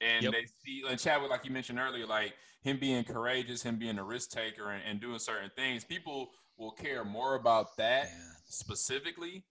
and 0.00 0.22
Yep. 0.24 0.32
they 0.32 0.46
see 0.64 0.82
and 0.88 0.98
Chadwick, 0.98 1.30
like 1.30 1.44
you 1.44 1.50
mentioned 1.50 1.78
earlier, 1.78 2.06
like 2.06 2.34
him 2.62 2.78
being 2.78 3.04
courageous, 3.04 3.62
him 3.62 3.78
being 3.78 3.98
a 3.98 4.04
risk 4.04 4.30
taker, 4.30 4.70
and, 4.70 4.82
and 4.86 5.00
doing 5.00 5.18
certain 5.18 5.50
things. 5.56 5.84
People 5.84 6.30
will 6.58 6.72
care 6.72 7.04
more 7.04 7.34
about 7.36 7.76
that 7.78 8.04
Yeah. 8.06 8.32
specifically 8.44 9.44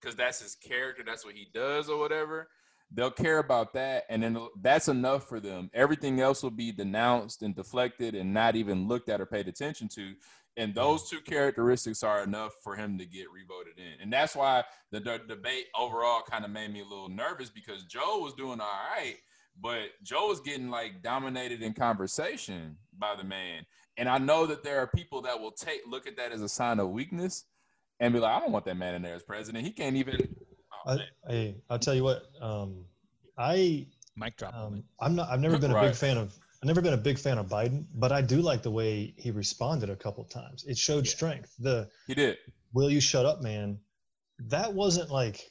because 0.00 0.14
that's 0.16 0.40
his 0.40 0.54
character, 0.54 1.02
that's 1.04 1.24
what 1.24 1.34
he 1.34 1.46
does 1.52 1.88
or 1.88 1.98
whatever. 1.98 2.48
They'll 2.92 3.10
care 3.10 3.38
about 3.38 3.72
that, 3.74 4.04
and 4.08 4.20
then 4.22 4.48
that's 4.60 4.88
enough 4.88 5.28
for 5.28 5.38
them. 5.38 5.70
Everything 5.72 6.20
else 6.20 6.42
will 6.42 6.50
be 6.50 6.72
denounced 6.72 7.42
and 7.42 7.54
deflected 7.54 8.14
and 8.16 8.34
not 8.34 8.56
even 8.56 8.88
looked 8.88 9.08
at 9.08 9.20
or 9.20 9.26
paid 9.26 9.46
attention 9.46 9.88
to. 9.90 10.14
And 10.60 10.74
those 10.74 11.08
two 11.08 11.20
characteristics 11.22 12.02
are 12.02 12.22
enough 12.22 12.52
for 12.62 12.76
him 12.76 12.98
to 12.98 13.06
get 13.06 13.26
revoted 13.32 13.78
in. 13.78 14.02
And 14.02 14.12
that's 14.12 14.36
why 14.36 14.62
the, 14.90 15.00
the 15.00 15.18
debate 15.26 15.64
overall 15.74 16.20
kind 16.30 16.44
of 16.44 16.50
made 16.50 16.70
me 16.70 16.80
a 16.82 16.84
little 16.84 17.08
nervous 17.08 17.48
because 17.48 17.84
Joe 17.84 18.18
was 18.18 18.34
doing 18.34 18.60
all 18.60 18.78
right, 18.94 19.16
but 19.58 19.84
Joe 20.02 20.28
was 20.28 20.40
getting 20.40 20.68
like 20.68 21.00
dominated 21.02 21.62
in 21.62 21.72
conversation 21.72 22.76
by 22.98 23.14
the 23.16 23.24
man. 23.24 23.64
And 23.96 24.06
I 24.06 24.18
know 24.18 24.44
that 24.46 24.62
there 24.62 24.80
are 24.80 24.86
people 24.86 25.22
that 25.22 25.40
will 25.40 25.50
take 25.50 25.80
look 25.88 26.06
at 26.06 26.18
that 26.18 26.30
as 26.30 26.42
a 26.42 26.48
sign 26.48 26.78
of 26.78 26.90
weakness 26.90 27.46
and 27.98 28.12
be 28.12 28.20
like, 28.20 28.32
I 28.36 28.40
don't 28.40 28.52
want 28.52 28.66
that 28.66 28.76
man 28.76 28.94
in 28.94 29.00
there 29.00 29.14
as 29.14 29.22
president. 29.22 29.64
He 29.64 29.72
can't 29.72 29.96
even. 29.96 30.28
Oh, 30.86 30.90
I, 30.92 30.96
man. 30.96 31.06
I 31.28 31.54
I'll 31.70 31.78
tell 31.78 31.94
you 31.94 32.04
what. 32.04 32.24
Um, 32.40 32.84
I 33.38 33.86
Mic 34.14 34.36
drop. 34.36 34.54
um. 34.54 34.84
I'm 35.00 35.14
not. 35.16 35.30
I've 35.30 35.40
never 35.40 35.56
been 35.58 35.70
a 35.70 35.74
Right. 35.74 35.86
big 35.88 35.96
fan 35.96 36.18
of. 36.18 36.34
I've 36.62 36.66
never 36.66 36.82
been 36.82 36.92
a 36.92 36.98
big 36.98 37.18
fan 37.18 37.38
of 37.38 37.46
Biden, 37.46 37.86
but 37.94 38.12
I 38.12 38.20
do 38.20 38.42
like 38.42 38.62
the 38.62 38.70
way 38.70 39.14
he 39.16 39.30
responded 39.30 39.88
a 39.88 39.96
couple 39.96 40.24
times. 40.24 40.64
It 40.66 40.76
showed 40.76 41.06
Yeah. 41.06 41.12
strength. 41.12 41.54
The 41.58 41.88
he 42.06 42.14
did. 42.14 42.36
"Will 42.74 42.90
you 42.90 43.00
shut 43.00 43.24
up, 43.24 43.40
man?" 43.40 43.78
That 44.38 44.72
wasn't 44.72 45.10
like. 45.10 45.50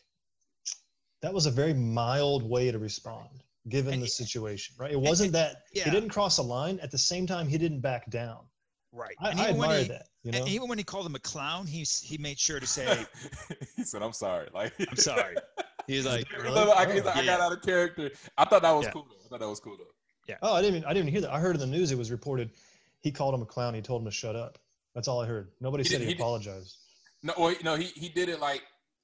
That 1.21 1.33
was 1.33 1.45
a 1.47 1.51
very 1.51 1.73
mild 1.73 2.43
way 2.43 2.71
to 2.71 2.79
respond, 2.79 3.43
given 3.67 3.93
And 3.95 4.01
the 4.03 4.05
he- 4.05 4.11
situation. 4.11 4.75
Right. 4.79 4.91
It 4.91 4.99
wasn't 4.99 5.33
that 5.33 5.63
yeah. 5.73 5.83
he 5.85 5.91
didn't 5.91 6.09
cross 6.09 6.37
a 6.37 6.43
line. 6.43 6.79
At 6.79 6.91
the 6.91 6.97
same 6.97 7.27
time, 7.27 7.47
he 7.49 7.57
didn't 7.57 7.81
back 7.81 8.09
down. 8.09 8.47
Right. 8.91 9.15
I, 9.19 9.31
and 9.31 9.39
I 9.39 9.43
even 9.45 9.57
when 9.57 9.69
admire 9.69 9.81
he, 9.81 9.87
that. 9.89 10.07
You 10.23 10.31
and 10.33 10.45
know. 10.45 10.51
even 10.51 10.67
when 10.69 10.77
he 10.77 10.83
called 10.83 11.05
him 11.05 11.15
a 11.15 11.19
clown, 11.19 11.65
he's 11.67 11.99
he 11.99 12.17
made 12.17 12.39
sure 12.39 12.59
to 12.59 12.67
say, 12.67 13.05
he 13.75 13.83
said, 13.83 14.01
"I'm 14.01 14.13
sorry." 14.13 14.47
Like, 14.53 14.73
"I'm 14.79 14.95
sorry." 14.97 15.35
He's 15.87 16.05
like, 16.05 16.31
Really? 16.33 16.49
I, 16.71 16.91
he's 16.93 17.01
Oh. 17.01 17.05
like, 17.07 17.15
I 17.15 17.19
Yeah. 17.21 17.25
got 17.25 17.41
out 17.41 17.51
of 17.51 17.63
character. 17.63 18.11
I 18.37 18.45
thought 18.45 18.61
that 18.61 18.71
was 18.73 18.85
Yeah. 18.85 18.91
cool. 18.91 19.07
Though. 19.09 19.15
I 19.25 19.27
thought 19.27 19.39
that 19.39 19.49
was 19.49 19.59
cool 19.59 19.75
though. 19.75 19.85
Oh, 20.41 20.53
I 20.53 20.61
didn't 20.61 20.77
even 20.77 20.85
I 20.85 20.93
didn't 20.93 21.07
even 21.09 21.13
hear 21.13 21.21
that. 21.21 21.31
I 21.33 21.39
heard 21.39 21.55
in 21.55 21.59
the 21.59 21.67
news 21.67 21.91
it 21.91 21.97
was 21.97 22.11
reported 22.11 22.51
he 23.01 23.11
called 23.11 23.33
him 23.33 23.41
a 23.41 23.45
clown. 23.45 23.73
He 23.73 23.81
told 23.81 24.01
him 24.01 24.05
to 24.05 24.11
shut 24.11 24.35
up. 24.35 24.57
That's 24.95 25.07
all 25.07 25.21
I 25.21 25.25
heard. 25.27 25.49
Nobody 25.61 25.83
He 25.83 25.89
said 25.89 25.99
did- 25.99 26.05
he, 26.05 26.07
he 26.09 26.13
did- 26.15 26.21
apologized. 26.21 26.77
No, 27.21 27.33
well, 27.37 27.53
no, 27.63 27.75
he 27.75 27.85
he 27.85 28.07
did 28.09 28.29
it 28.29 28.39
like 28.39 28.61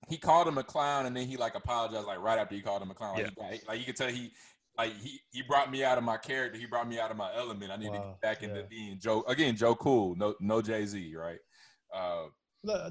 he 0.08 0.18
called 0.18 0.48
him 0.48 0.58
a 0.58 0.64
clown, 0.64 1.06
and 1.06 1.16
then 1.18 1.28
he 1.28 1.36
like 1.38 1.56
apologized 1.56 2.08
like 2.08 2.20
right 2.20 2.40
after 2.40 2.56
he 2.56 2.62
called 2.62 2.82
him 2.82 2.90
a 2.92 2.94
clown. 2.94 3.16
Like, 3.16 3.26
he, 3.36 3.42
like, 3.42 3.68
like 3.68 3.80
you 3.80 3.86
could 3.86 3.98
tell 3.98 4.08
he 4.08 4.32
like 4.78 4.94
he 5.02 5.20
he 5.32 5.42
brought 5.42 5.70
me 5.70 5.84
out 5.84 5.98
of 5.98 6.04
my 6.04 6.18
character. 6.18 6.58
He 6.58 6.66
brought 6.66 6.88
me 6.88 7.00
out 7.00 7.12
of 7.12 7.18
my 7.18 7.34
element. 7.36 7.72
I 7.72 7.76
need 7.76 7.92
to 7.92 8.00
get 8.00 8.22
back 8.22 8.42
into 8.44 8.60
yeah. 8.62 8.66
being 8.70 9.00
Joe 9.00 9.24
again. 9.28 9.56
Joe 9.58 9.76
Cool, 9.76 10.16
no 10.16 10.34
no 10.40 10.62
Jay 10.62 10.86
Z, 10.86 11.14
right? 11.16 11.40
Uh, 11.94 12.26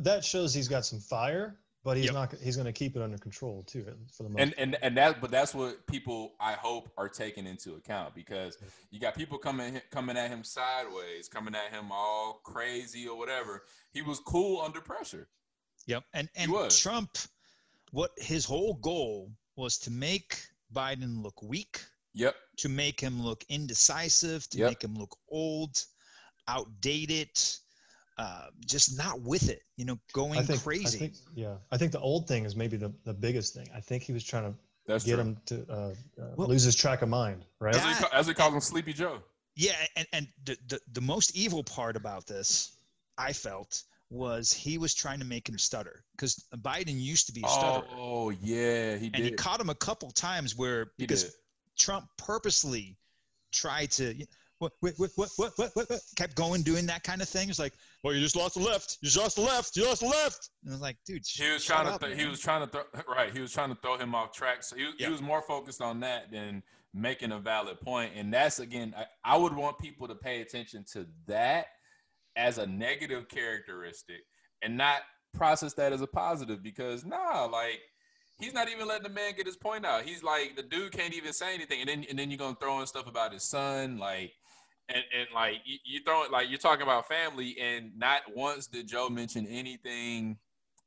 That 0.00 0.24
shows 0.24 0.52
he's 0.54 0.68
got 0.68 0.84
some 0.84 1.00
fire, 1.00 1.58
but 1.84 1.96
he's 1.96 2.06
Yep. 2.06 2.14
not. 2.14 2.34
He's 2.42 2.56
going 2.56 2.66
to 2.66 2.72
keep 2.72 2.96
it 2.96 3.02
under 3.02 3.18
control 3.18 3.62
too, 3.64 3.84
for 4.12 4.22
the 4.24 4.30
most. 4.30 4.40
and 4.40 4.54
and 4.58 4.76
and 4.82 4.96
that 4.96 5.20
but 5.20 5.30
that's 5.30 5.54
what 5.54 5.86
people 5.86 6.34
I 6.40 6.54
hope 6.54 6.90
are 6.96 7.08
taking 7.08 7.46
into 7.46 7.74
account 7.74 8.14
because 8.14 8.56
you 8.90 8.98
got 8.98 9.14
people 9.14 9.38
coming 9.38 9.80
coming 9.90 10.16
at 10.16 10.30
him 10.30 10.42
sideways, 10.42 11.28
coming 11.28 11.54
at 11.54 11.70
him 11.72 11.92
all 11.92 12.40
crazy 12.42 13.06
or 13.06 13.16
whatever. 13.16 13.64
He 13.92 14.02
was 14.02 14.18
cool 14.20 14.60
under 14.62 14.80
pressure. 14.80 15.28
Yep. 15.86 16.04
And 16.14 16.28
and 16.34 16.50
was. 16.50 16.80
Trump, 16.80 17.18
what 17.92 18.10
his 18.16 18.44
whole 18.44 18.74
goal 18.74 19.30
was 19.56 19.78
to 19.80 19.90
make 19.90 20.38
Biden 20.72 21.22
look 21.22 21.40
weak, 21.42 21.80
Yep. 22.14 22.34
to 22.58 22.68
make 22.68 22.98
him 22.98 23.22
look 23.22 23.44
indecisive, 23.48 24.48
to 24.50 24.58
Yep. 24.58 24.70
make 24.70 24.82
him 24.82 24.94
look 24.96 25.16
old, 25.28 25.84
outdated, 26.48 27.30
uh, 28.18 28.46
just 28.66 28.96
not 28.96 29.20
with 29.22 29.48
it. 29.50 29.62
You 29.76 29.84
know, 29.84 29.98
going 30.12 30.38
I 30.38 30.42
think, 30.42 30.62
crazy. 30.62 30.96
I 30.98 31.00
think, 31.00 31.14
yeah, 31.34 31.54
I 31.72 31.76
think 31.76 31.92
the 31.92 32.00
old 32.00 32.26
thing 32.28 32.44
is 32.44 32.54
maybe 32.56 32.76
the, 32.76 32.92
the 33.04 33.14
biggest 33.14 33.54
thing. 33.54 33.68
I 33.74 33.80
think 33.80 34.02
he 34.02 34.12
was 34.12 34.22
trying 34.24 34.44
to 34.52 34.58
That's 34.86 35.04
get 35.04 35.14
true. 35.14 35.20
him 35.22 35.36
to 35.46 35.66
uh, 35.68 35.74
uh, 35.74 35.92
Well- 36.36 36.48
lose 36.48 36.62
his 36.62 36.76
track 36.76 37.02
of 37.02 37.08
mind, 37.08 37.44
right? 37.60 37.74
As 37.74 37.84
we, 37.84 37.92
That- 37.94 38.14
as 38.14 38.26
we 38.28 38.34
call 38.34 38.52
him 38.52 38.60
Sleepy 38.60 38.92
Joe. 38.92 39.18
Yeah, 39.56 39.72
and 39.96 40.06
and 40.12 40.26
the, 40.44 40.56
the 40.68 40.80
the 40.92 41.00
most 41.00 41.36
evil 41.36 41.62
part 41.62 41.94
about 41.96 42.26
this, 42.26 42.76
I 43.18 43.32
felt, 43.32 43.82
was 44.10 44.52
he 44.52 44.78
was 44.78 44.94
trying 44.94 45.20
to 45.20 45.24
make 45.24 45.48
him 45.48 45.58
stutter 45.58 46.04
because 46.16 46.44
Biden 46.56 47.00
used 47.00 47.26
to 47.28 47.32
be 47.32 47.42
a 47.44 47.48
stutterer, 47.48 47.86
Oh 47.92 48.30
yeah, 48.30 48.96
he 48.96 49.08
did. 49.10 49.14
and 49.14 49.24
he 49.24 49.30
caught 49.30 49.60
him 49.60 49.70
a 49.70 49.74
couple 49.74 50.10
times 50.10 50.56
where 50.56 50.92
because. 50.98 51.36
Trump 51.76 52.06
purposely 52.18 52.96
tried 53.52 53.90
to. 53.90 54.14
What, 54.58 54.72
what, 54.80 54.94
what, 54.96 55.10
what, 55.16 55.30
what, 55.36 55.52
what, 55.56 55.70
what, 55.74 55.90
what, 55.90 56.00
kept 56.16 56.36
going 56.36 56.62
doing 56.62 56.86
that 56.86 57.02
kind 57.02 57.20
of 57.20 57.28
thing. 57.28 57.50
It's 57.50 57.58
like, 57.58 57.74
well, 58.02 58.14
you 58.14 58.20
just 58.20 58.36
lost 58.36 58.54
the 58.54 58.60
left. 58.62 58.98
You 59.02 59.06
just 59.08 59.18
lost 59.18 59.36
the 59.36 59.42
left. 59.42 59.76
You 59.76 59.84
lost 59.86 60.00
the 60.00 60.06
left. 60.06 60.50
And 60.62 60.72
I 60.72 60.74
was 60.74 60.80
like, 60.80 60.96
dude, 61.04 61.22
He 61.26 61.50
was 61.50 61.64
shut 61.64 61.82
trying 61.84 61.98
to. 61.98 62.06
Th- 62.06 62.18
he 62.20 62.26
was 62.26 62.40
trying 62.40 62.66
to. 62.66 62.70
Th- 62.72 63.04
right. 63.08 63.32
He 63.32 63.40
was 63.40 63.52
trying 63.52 63.70
to 63.70 63.78
throw 63.82 63.98
him 63.98 64.14
off 64.14 64.32
track. 64.32 64.62
So 64.62 64.76
he, 64.76 64.84
Yeah. 64.98 65.06
he 65.06 65.12
was 65.12 65.20
more 65.20 65.42
focused 65.42 65.82
on 65.82 66.00
that 66.00 66.30
than 66.30 66.62
making 66.94 67.32
a 67.32 67.38
valid 67.38 67.80
point. 67.80 68.12
And 68.14 68.32
that's 68.32 68.60
again, 68.60 68.94
I, 68.96 69.34
I 69.34 69.36
would 69.36 69.54
want 69.54 69.78
people 69.80 70.06
to 70.06 70.14
pay 70.14 70.40
attention 70.40 70.84
to 70.92 71.06
that 71.26 71.66
as 72.36 72.58
a 72.58 72.66
negative 72.66 73.28
characteristic 73.28 74.20
and 74.62 74.76
not 74.76 75.00
process 75.34 75.74
that 75.74 75.92
as 75.92 76.00
a 76.00 76.06
positive. 76.06 76.62
Because 76.62 77.04
nah, 77.04 77.44
like 77.46 77.80
he's 78.38 78.54
not 78.54 78.68
even 78.70 78.86
letting 78.86 79.02
the 79.02 79.08
man 79.08 79.34
get 79.36 79.46
his 79.46 79.56
point 79.56 79.84
out. 79.84 80.02
He's 80.04 80.22
like 80.22 80.54
the 80.54 80.62
dude 80.62 80.92
can't 80.92 81.12
even 81.12 81.32
say 81.32 81.54
anything, 81.54 81.80
and 81.80 81.88
then 81.88 82.06
and 82.08 82.16
then 82.18 82.30
you're 82.30 82.38
gonna 82.38 82.56
throw 82.60 82.80
in 82.80 82.86
stuff 82.86 83.08
about 83.08 83.32
his 83.32 83.42
son, 83.42 83.98
like. 83.98 84.32
And, 84.88 84.98
and 85.18 85.28
like 85.34 85.54
you, 85.64 85.78
you 85.84 86.00
throw 86.04 86.24
it 86.24 86.30
like 86.30 86.50
you're 86.50 86.58
talking 86.58 86.82
about 86.82 87.08
family, 87.08 87.56
and 87.60 87.92
not 87.98 88.20
once 88.34 88.66
did 88.66 88.86
Joe 88.86 89.08
mention 89.08 89.46
anything 89.46 90.36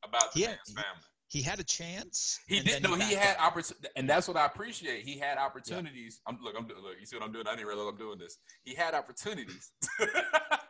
about 0.04 0.34
the 0.34 0.41
Yeah. 0.41 0.48
man's 0.50 0.74
family. 0.74 1.02
He 1.30 1.41
had 1.41 1.60
a 1.60 1.64
chance. 1.64 2.39
He 2.48 2.60
did 2.62 2.82
then 2.82 2.82
no. 2.84 2.95
He 2.95 3.16
backed 3.16 3.26
had 3.26 3.38
opportunity, 3.38 3.88
and 3.98 4.10
that's 4.10 4.28
what 4.30 4.38
I 4.38 4.45
appreciate. 4.45 5.04
He 5.04 5.18
had 5.18 5.38
opportunities. 5.38 6.22
I'm 6.28 6.38
look. 6.41 6.54
I'm 6.58 6.68
look. 6.68 6.95
You 7.00 7.06
see 7.06 7.18
what 7.18 7.26
I'm 7.26 7.34
doing? 7.34 7.48
I 7.48 7.56
didn't 7.56 7.68
realize 7.68 7.88
I'm 7.89 7.98
doing 7.98 8.18
this. 8.18 8.38
He 8.64 8.74
had 8.76 8.93
opportunities. 8.93 9.72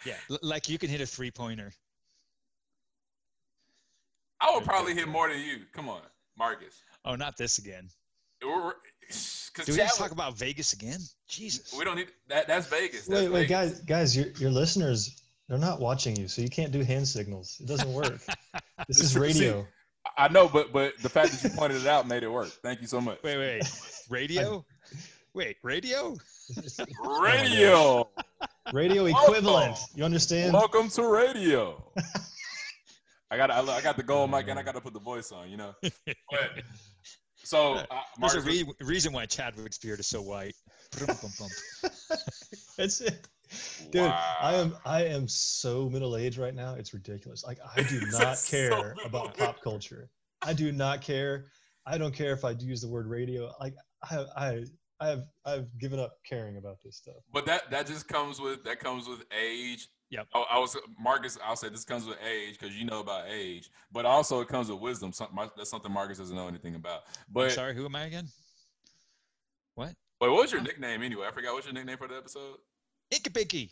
Yeah, 0.05 0.13
l- 0.29 0.37
like 0.43 0.69
you 0.69 0.77
can 0.77 0.89
hit 0.89 1.01
a 1.01 1.05
three 1.07 1.31
pointer. 1.31 1.73
I 4.39 4.53
would 4.53 4.63
probably 4.63 4.93
hit 4.93 5.07
more 5.07 5.27
than 5.27 5.39
you. 5.39 5.61
Come 5.73 5.89
on, 5.89 6.01
Marcus. 6.37 6.81
Oh, 7.03 7.15
not 7.15 7.35
this 7.35 7.57
again. 7.57 7.89
Because 8.39 8.73
Do 9.65 9.71
we 9.71 9.77
just 9.77 9.97
talk 9.97 10.11
about 10.11 10.37
Vegas 10.37 10.73
again? 10.73 10.99
Jesus. 11.27 11.73
we 11.77 11.83
don't 11.83 11.95
need 11.95 12.09
that. 12.27 12.47
That's 12.47 12.67
Vegas. 12.67 13.07
That's 13.07 13.21
Wait, 13.21 13.29
wait, 13.29 13.47
Vegas. 13.47 13.79
guys, 13.79 13.81
guys, 13.81 14.17
your 14.17 14.27
your 14.37 14.51
listeners, 14.51 15.23
they're 15.47 15.57
not 15.57 15.79
watching 15.79 16.15
you, 16.15 16.27
so 16.27 16.41
you 16.41 16.49
can't 16.49 16.71
do 16.71 16.81
hand 16.83 17.07
signals. 17.07 17.57
It 17.59 17.67
doesn't 17.67 17.91
work. 17.91 18.19
this 18.87 18.99
is 18.99 19.11
See, 19.13 19.19
radio. 19.19 19.65
I 20.17 20.27
know, 20.27 20.47
but 20.47 20.71
but 20.71 20.93
the 21.01 21.09
fact 21.09 21.31
that 21.31 21.43
you 21.43 21.49
pointed 21.57 21.81
it 21.81 21.87
out 21.87 22.07
made 22.07 22.23
it 22.23 22.31
work. 22.31 22.49
Thank 22.61 22.81
you 22.81 22.87
so 22.87 23.01
much. 23.01 23.19
Wait, 23.23 23.37
wait. 23.37 23.63
Radio? 24.09 24.65
Wait, 25.33 25.57
radio? 25.61 26.15
Radio. 27.19 28.09
radio 28.73 29.03
Welcome. 29.03 29.23
equivalent. 29.23 29.77
You 29.93 30.03
understand? 30.03 30.53
Welcome 30.53 30.89
to 30.89 31.07
radio. 31.07 31.83
I 33.29 33.37
got 33.37 33.51
I, 33.51 33.59
I 33.59 33.81
got 33.81 33.97
the 33.97 34.03
gold 34.03 34.31
mic 34.31 34.47
and 34.47 34.57
I 34.57 34.63
got 34.63 34.73
to 34.73 34.81
put 34.81 34.93
the 34.93 34.99
voice 34.99 35.31
on. 35.31 35.51
You 35.51 35.57
know. 35.57 35.75
But, 35.81 36.63
so 37.47 37.75
uh, 37.75 37.85
There's 38.19 38.35
a 38.35 38.41
re- 38.41 38.65
reason 38.81 39.13
why 39.13 39.25
Chadwick's 39.25 39.77
beard 39.77 39.99
is 39.99 40.07
so 40.07 40.21
white. 40.21 40.53
That's 42.77 43.01
it. 43.01 43.27
Dude, 43.91 44.01
I 44.01 44.55
am 44.55 44.75
I 44.85 45.05
am 45.05 45.27
so 45.27 45.89
middle 45.89 46.17
aged 46.17 46.37
right 46.37 46.53
now. 46.53 46.73
It's 46.75 46.93
ridiculous. 46.93 47.45
Like 47.45 47.59
I 47.75 47.83
do 47.83 48.01
not 48.11 48.37
So 48.37 48.51
care 48.51 48.95
about 49.05 49.37
pop 49.37 49.61
culture. 49.61 50.09
I 50.41 50.53
do 50.53 50.71
not 50.71 51.01
care. 51.01 51.45
I 51.85 51.97
don't 51.97 52.13
care 52.13 52.33
if 52.33 52.43
I 52.43 52.51
use 52.51 52.81
the 52.81 52.89
word 52.89 53.07
radio. 53.07 53.51
Like 53.59 53.75
I 54.03 54.25
I 54.35 54.63
I 54.99 55.07
have 55.07 55.23
I've 55.45 55.79
given 55.79 55.99
up 55.99 56.17
caring 56.27 56.57
about 56.57 56.77
this 56.83 56.97
stuff. 56.97 57.15
But 57.31 57.45
that 57.45 57.71
that 57.71 57.87
just 57.87 58.07
comes 58.09 58.41
with 58.41 58.65
that 58.65 58.79
comes 58.79 59.07
with 59.07 59.23
age. 59.31 59.87
Yep. 60.09 60.27
I, 60.33 60.45
I 60.51 60.59
was 60.59 60.77
Marcus. 60.99 61.37
I'll 61.43 61.55
say 61.57 61.69
this 61.69 61.83
comes 61.83 62.05
with 62.05 62.17
age 62.25 62.57
because 62.57 62.75
you 62.75 62.85
know 62.85 63.01
about 63.01 63.25
age, 63.29 63.69
but 63.91 64.05
also 64.05 64.39
it 64.39 64.47
comes 64.47 64.69
with 64.69 64.79
wisdom. 64.79 65.11
Some, 65.11 65.27
Mar- 65.33 65.51
that's 65.57 65.69
something 65.69 65.91
Marcus 65.91 66.17
doesn't 66.17 66.35
know 66.35 66.47
anything 66.47 66.75
about. 66.75 67.01
I'm 67.07 67.23
But 67.31 67.51
sorry, 67.51 67.75
who 67.75 67.85
am 67.85 67.95
I 67.95 68.05
again? 68.05 68.27
What? 69.75 69.93
but 70.19 70.31
what 70.31 70.41
was 70.43 70.51
your 70.51 70.61
nickname 70.61 71.03
anyway? 71.03 71.27
I 71.27 71.31
forgot 71.31 71.53
what's 71.53 71.65
your 71.67 71.73
nickname 71.73 71.97
for 71.97 72.07
the 72.07 72.15
episode. 72.17 72.55
Inka 73.13 73.33
Pinky. 73.33 73.71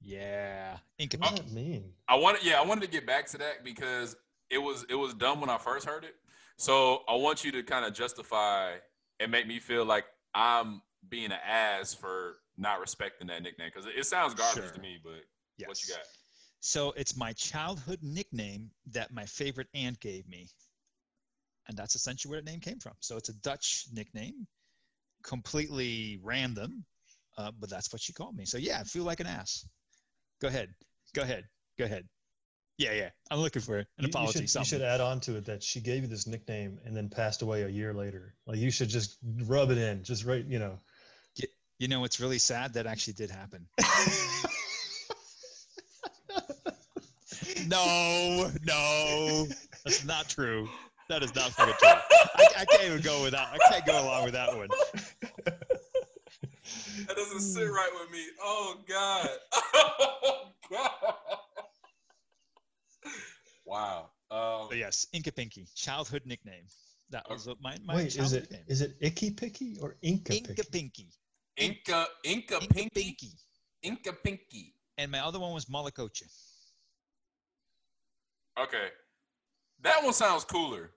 Yeah. 0.00 0.78
Inka 0.98 1.18
What 1.20 1.30
does 1.30 1.40
Pinky. 1.40 1.42
that 1.42 1.52
mean? 1.54 1.92
I 2.08 2.16
wanted 2.16 2.42
yeah 2.44 2.60
I 2.60 2.64
wanted 2.64 2.82
to 2.82 2.90
get 2.90 3.06
back 3.06 3.26
to 3.28 3.38
that 3.38 3.64
because 3.64 4.16
it 4.48 4.58
was 4.58 4.84
it 4.88 4.94
was 4.94 5.14
dumb 5.14 5.40
when 5.40 5.50
I 5.50 5.58
first 5.58 5.86
heard 5.86 6.04
it. 6.04 6.14
So 6.56 7.02
I 7.08 7.14
want 7.16 7.44
you 7.44 7.52
to 7.52 7.62
kind 7.62 7.84
of 7.84 7.94
justify 7.94 8.72
and 9.18 9.30
make 9.30 9.46
me 9.46 9.58
feel 9.58 9.84
like 9.84 10.04
I'm 10.34 10.82
being 11.08 11.26
an 11.26 11.38
ass 11.46 11.94
for 11.94 12.36
not 12.60 12.78
respecting 12.80 13.26
that 13.28 13.42
nickname 13.42 13.70
because 13.74 13.86
it, 13.86 13.94
it 13.96 14.04
sounds 14.06 14.34
garbage 14.34 14.62
Sure. 14.64 14.72
to 14.72 14.80
me. 14.80 14.98
But 15.02 15.24
Yes. 15.56 15.68
what 15.68 15.82
you 15.82 15.94
got? 15.94 16.04
So 16.60 16.92
it's 16.92 17.16
my 17.16 17.32
childhood 17.32 17.98
nickname 18.02 18.70
that 18.92 19.12
my 19.12 19.24
favorite 19.24 19.68
aunt 19.74 19.98
gave 20.00 20.28
me. 20.28 20.48
And 21.68 21.76
that's 21.76 21.94
essentially 21.94 22.30
where 22.30 22.40
the 22.40 22.50
name 22.50 22.60
came 22.60 22.78
from. 22.78 22.92
So 23.00 23.16
it's 23.16 23.28
a 23.30 23.34
Dutch 23.34 23.86
nickname, 23.92 24.46
completely 25.22 26.18
random, 26.22 26.84
uh, 27.38 27.50
but 27.58 27.70
that's 27.70 27.92
what 27.92 28.02
she 28.02 28.12
called 28.12 28.36
me. 28.36 28.44
So 28.44 28.58
yeah, 28.58 28.80
I 28.80 28.84
feel 28.84 29.04
like 29.04 29.20
an 29.20 29.26
ass. 29.26 29.66
Go 30.40 30.48
ahead. 30.48 30.74
Go 31.14 31.22
ahead. 31.22 31.44
Go 31.78 31.84
ahead. 31.84 32.06
Yeah, 32.78 32.92
yeah. 32.92 33.10
I'm 33.30 33.40
looking 33.40 33.62
for 33.62 33.78
it. 33.78 33.86
an 33.98 34.04
You- 34.04 34.08
apology. 34.08 34.40
You 34.40 34.46
should, 34.46 34.58
you 34.60 34.64
should 34.64 34.82
add 34.82 35.00
on 35.00 35.20
to 35.20 35.36
it 35.36 35.44
that 35.46 35.62
she 35.62 35.80
gave 35.80 36.02
you 36.02 36.08
this 36.08 36.26
nickname 36.26 36.78
and 36.84 36.96
then 36.96 37.08
passed 37.08 37.42
away 37.42 37.62
a 37.62 37.68
year 37.68 37.92
later. 37.92 38.34
Like 38.46 38.58
you 38.58 38.70
should 38.70 38.88
just 38.88 39.18
rub 39.44 39.70
it 39.70 39.78
in, 39.78 40.02
just 40.02 40.24
right, 40.24 40.44
you 40.46 40.58
know. 40.58 40.78
You 41.80 41.88
know, 41.88 42.04
it's 42.04 42.20
really 42.20 42.38
sad 42.38 42.74
that 42.74 42.86
actually 42.86 43.14
did 43.14 43.30
happen. 43.30 43.66
No, 47.66 48.50
no, 48.64 49.46
that's 49.84 50.04
not 50.04 50.28
true. 50.28 50.68
That 51.08 51.22
is 51.22 51.34
not 51.34 51.50
fucking 51.52 51.74
true. 51.78 51.88
I, 51.88 52.46
I 52.60 52.64
can't 52.64 52.84
even 52.84 53.00
go 53.02 53.22
without. 53.22 53.48
I 53.52 53.58
can't 53.70 53.86
go 53.86 54.02
along 54.02 54.24
with 54.24 54.32
that 54.32 54.56
one. 54.56 54.68
That 57.06 57.16
doesn't 57.16 57.40
sit 57.40 57.64
right 57.68 57.90
with 58.00 58.10
me. 58.10 58.24
Oh 58.42 58.76
God. 58.88 59.28
Oh 60.72 60.76
God. 60.76 60.90
Wow. 63.66 64.10
Um, 64.30 64.66
But 64.68 64.78
yes, 64.78 65.06
Inca 65.12 65.32
Pinky, 65.32 65.66
childhood 65.74 66.22
nickname. 66.26 66.64
That 67.10 67.28
was 67.28 67.46
what 67.46 67.58
my 67.60 67.76
my 67.84 67.96
Wait, 67.96 68.06
is 68.08 68.16
childhood 68.16 68.42
it 68.44 68.50
nickname. 68.50 68.64
is 68.68 68.80
it 68.82 68.96
Icky 69.00 69.30
Picky 69.30 69.76
or 69.80 69.96
Inca 70.02 70.34
Inca 70.36 70.54
Picky? 70.54 70.68
Pinky. 70.70 71.08
Inca 71.60 72.06
Inca 72.24 72.54
Inca 72.54 72.66
Pinky. 72.68 72.90
Pinky. 73.02 73.32
Inca 73.82 74.12
Pinky. 74.12 74.74
And 74.98 75.10
my 75.10 75.20
other 75.20 75.38
one 75.38 75.52
was 75.52 75.66
Malacocha. 75.66 76.28
Okay. 78.58 78.88
That 79.82 80.02
one 80.02 80.12
sounds 80.12 80.44
cooler. 80.44 80.90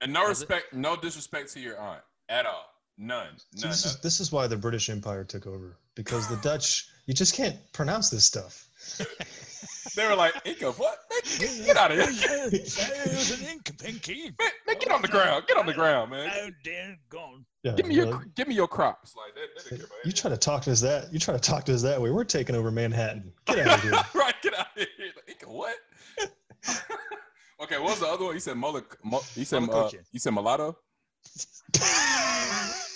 And 0.00 0.12
no 0.12 0.26
it? 0.26 0.28
respect, 0.28 0.72
no 0.74 0.96
disrespect 0.96 1.52
to 1.54 1.60
your 1.60 1.78
aunt 1.78 2.02
at 2.28 2.46
all. 2.46 2.66
None. 2.98 3.28
None. 3.54 3.70
this 3.70 3.86
is 3.86 3.96
this 4.00 4.20
is 4.20 4.30
why 4.30 4.46
the 4.46 4.56
British 4.56 4.90
Empire 4.90 5.24
took 5.24 5.46
over 5.46 5.78
because 5.94 6.28
the 6.28 6.36
Dutch 6.36 6.88
you 7.06 7.14
just 7.14 7.34
can't 7.34 7.56
pronounce 7.72 8.10
this 8.10 8.24
stuff. 8.24 8.66
They 9.96 10.06
were 10.06 10.14
like, 10.14 10.34
Inca, 10.44 10.72
what? 10.72 10.98
Get, 11.38 11.64
get 11.66 11.76
out 11.76 11.90
of 11.90 11.98
here. 11.98 12.08
It 12.52 12.62
was 12.62 13.40
an 13.40 13.48
Inca 13.48 13.69
Pinky. 13.80 14.32
Man, 14.38 14.50
man, 14.66 14.76
get 14.78 14.90
on 14.90 15.02
the 15.02 15.08
ground. 15.08 15.44
Get 15.46 15.56
on 15.56 15.66
the 15.66 15.72
ground, 15.74 16.10
man. 16.10 16.30
Oh, 16.34 16.50
damn, 16.64 16.98
gone. 17.08 17.44
Yeah, 17.62 17.72
Give 17.72 17.86
me 17.86 17.94
your 17.94 18.24
give 18.34 18.48
me 18.48 18.54
your 18.54 18.68
crops. 18.68 19.14
Like 19.16 19.34
that, 19.34 19.48
that 19.56 19.64
didn't 19.64 19.78
care 19.78 19.86
about 19.86 20.06
you 20.06 20.12
try 20.12 20.30
to 20.30 20.36
talk 20.36 20.62
to 20.62 20.72
us 20.72 20.80
that 20.80 21.12
you 21.12 21.18
try 21.18 21.34
to 21.34 21.40
talk 21.40 21.64
to 21.64 21.74
us 21.74 21.82
that 21.82 22.00
way. 22.00 22.10
We're 22.10 22.24
taking 22.24 22.54
over 22.54 22.70
Manhattan. 22.70 23.32
Get 23.46 23.66
out 23.66 23.78
of 23.78 23.82
here. 23.82 23.92
right, 24.14 24.34
get 24.42 24.58
out 24.58 24.66
of 24.76 24.86
here. 24.96 25.10
Like, 25.28 25.42
what? 25.46 25.76
okay, 27.62 27.78
what 27.78 27.90
was 27.90 28.00
the 28.00 28.06
other 28.06 28.24
one? 28.24 28.34
You 28.34 28.40
said 28.40 28.56
Mullic, 28.56 28.96
Mul- 29.04 29.24
you 29.34 29.44
said 29.44 29.68
uh, 29.68 29.90
you 30.12 30.18
said 30.18 30.32
mulatto. 30.32 30.76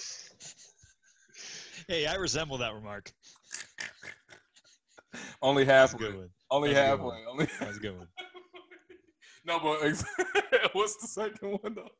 Hey, 1.86 2.06
I 2.06 2.14
resemble 2.14 2.56
that 2.58 2.72
remark. 2.72 3.12
Only 5.42 5.64
That's 5.64 5.92
halfway. 5.92 6.12
one. 6.14 6.30
Only 6.50 6.72
That's 6.72 6.88
halfway. 6.88 7.04
one. 7.04 7.24
Only. 7.28 7.44
That 7.60 7.68
was 7.68 7.76
a 7.76 7.80
good 7.80 7.98
one. 7.98 8.08
No, 9.44 9.58
but 9.60 9.80
what's 10.72 10.96
the 10.96 11.06
second 11.06 11.58
one 11.62 11.74
though? 11.74 11.90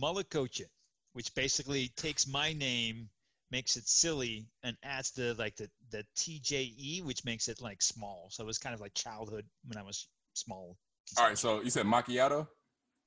Malacocha, 0.00 0.66
which 1.12 1.34
basically 1.34 1.90
takes 1.96 2.26
my 2.26 2.52
name, 2.52 3.08
makes 3.50 3.76
it 3.76 3.88
silly, 3.88 4.46
and 4.62 4.76
adds 4.82 5.10
the 5.12 5.34
like 5.34 5.56
the 5.56 5.68
the 5.90 6.04
TJE, 6.16 7.04
which 7.04 7.24
makes 7.24 7.48
it 7.48 7.60
like 7.60 7.82
small. 7.82 8.28
So 8.30 8.42
it 8.42 8.46
was 8.46 8.58
kind 8.58 8.74
of 8.74 8.80
like 8.80 8.94
childhood 8.94 9.44
when 9.66 9.78
I 9.78 9.82
was 9.82 10.08
small. 10.34 10.76
All 11.18 11.28
right, 11.28 11.38
so 11.38 11.62
you 11.62 11.70
said 11.70 11.86
macchiato. 11.86 12.46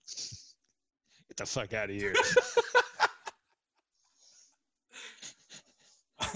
Get 1.27 1.37
the 1.37 1.45
fuck 1.45 1.73
out 1.73 1.89
of 1.89 1.95
here. 1.95 2.13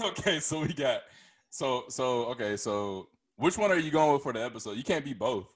okay, 0.00 0.40
so 0.40 0.60
we 0.60 0.72
got 0.72 1.02
so 1.50 1.84
so 1.88 2.26
okay, 2.26 2.56
so 2.56 3.08
which 3.36 3.56
one 3.56 3.70
are 3.70 3.78
you 3.78 3.90
going 3.90 4.12
with 4.12 4.22
for 4.22 4.32
the 4.32 4.44
episode? 4.44 4.76
You 4.76 4.84
can't 4.84 5.04
be 5.04 5.14
both. 5.14 5.46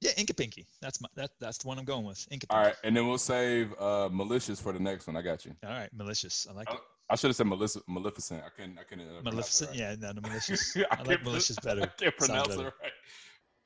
Yeah, 0.00 0.10
Inca 0.16 0.34
Pinky. 0.34 0.66
That's 0.80 1.00
my 1.00 1.08
that 1.14 1.30
that's 1.40 1.58
the 1.58 1.68
one 1.68 1.78
I'm 1.78 1.84
going 1.84 2.04
with. 2.04 2.26
Inca 2.30 2.46
All 2.50 2.56
Pinky. 2.58 2.68
right, 2.68 2.76
and 2.84 2.96
then 2.96 3.06
we'll 3.08 3.18
save 3.18 3.72
uh 3.80 4.08
malicious 4.12 4.60
for 4.60 4.72
the 4.72 4.80
next 4.80 5.06
one. 5.06 5.16
I 5.16 5.22
got 5.22 5.44
you. 5.44 5.54
All 5.64 5.70
right, 5.70 5.88
malicious. 5.94 6.46
I 6.48 6.52
like 6.54 6.70
it. 6.72 6.78
I 7.10 7.16
should 7.16 7.28
have 7.28 7.36
said 7.36 7.46
Melissa, 7.46 7.80
Maleficent. 7.88 8.42
I 8.44 8.50
couldn't. 8.50 8.78
I 8.78 8.82
couldn't. 8.82 9.06
Uh, 9.08 9.22
Maleficent. 9.22 9.70
right. 9.70 9.78
Yeah, 9.78 9.94
no, 9.98 10.12
no, 10.12 10.20
malicious. 10.20 10.76
I 10.76 10.82
I, 10.90 11.02
like 11.02 11.22
pro- 11.22 11.30
malicious 11.30 11.56
I 11.62 11.64
better. 11.64 11.80
can't 11.98 12.00
Sounds 12.00 12.16
pronounce 12.46 12.54
it 12.54 12.58
right. 12.82 12.92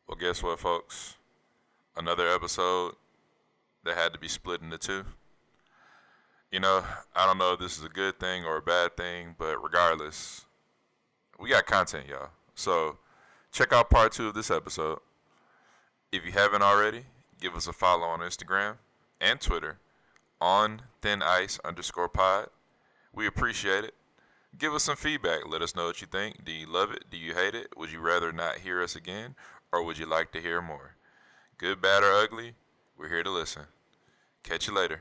Well, 0.06 0.16
guess 0.18 0.42
what, 0.42 0.60
folks? 0.60 1.16
Another 1.96 2.28
episode 2.28 2.94
that 3.84 3.96
had 3.96 4.12
to 4.12 4.18
be 4.18 4.28
split 4.28 4.62
into 4.62 4.78
two. 4.78 5.04
You 6.52 6.60
know, 6.60 6.84
I 7.16 7.26
don't 7.26 7.38
know 7.38 7.54
if 7.54 7.60
this 7.60 7.78
is 7.78 7.84
a 7.84 7.88
good 7.88 8.20
thing 8.20 8.44
or 8.44 8.58
a 8.58 8.62
bad 8.62 8.96
thing, 8.96 9.34
but 9.38 9.62
regardless, 9.62 10.44
we 11.40 11.48
got 11.48 11.66
content, 11.66 12.06
y'all. 12.08 12.28
So 12.54 12.98
check 13.52 13.72
out 13.72 13.90
part 13.90 14.12
two 14.12 14.28
of 14.28 14.34
this 14.34 14.50
episode. 14.50 14.98
If 16.12 16.26
you 16.26 16.32
haven't 16.32 16.60
already, 16.60 17.06
give 17.40 17.56
us 17.56 17.66
a 17.66 17.72
follow 17.72 18.04
on 18.04 18.20
Instagram 18.20 18.76
and 19.18 19.40
Twitter 19.40 19.78
on 20.42 20.82
thin 21.00 21.22
ice 21.22 21.58
underscore 21.64 22.10
pod. 22.10 22.48
We 23.14 23.26
appreciate 23.26 23.84
it. 23.84 23.94
Give 24.58 24.74
us 24.74 24.82
some 24.82 24.96
feedback. 24.96 25.48
Let 25.48 25.62
us 25.62 25.74
know 25.74 25.86
what 25.86 26.02
you 26.02 26.06
think. 26.06 26.44
Do 26.44 26.52
you 26.52 26.66
love 26.66 26.92
it? 26.92 27.04
Do 27.10 27.16
you 27.16 27.32
hate 27.32 27.54
it? 27.54 27.68
Would 27.78 27.90
you 27.90 28.00
rather 28.00 28.30
not 28.30 28.58
hear 28.58 28.82
us 28.82 28.94
again? 28.94 29.36
Or 29.72 29.82
would 29.82 29.96
you 29.96 30.04
like 30.04 30.32
to 30.32 30.42
hear 30.42 30.60
more? 30.60 30.96
Good, 31.56 31.80
bad, 31.80 32.02
or 32.02 32.12
ugly, 32.12 32.56
we're 32.98 33.08
here 33.08 33.22
to 33.22 33.30
listen. 33.30 33.62
Catch 34.42 34.66
you 34.66 34.74
later. 34.74 35.00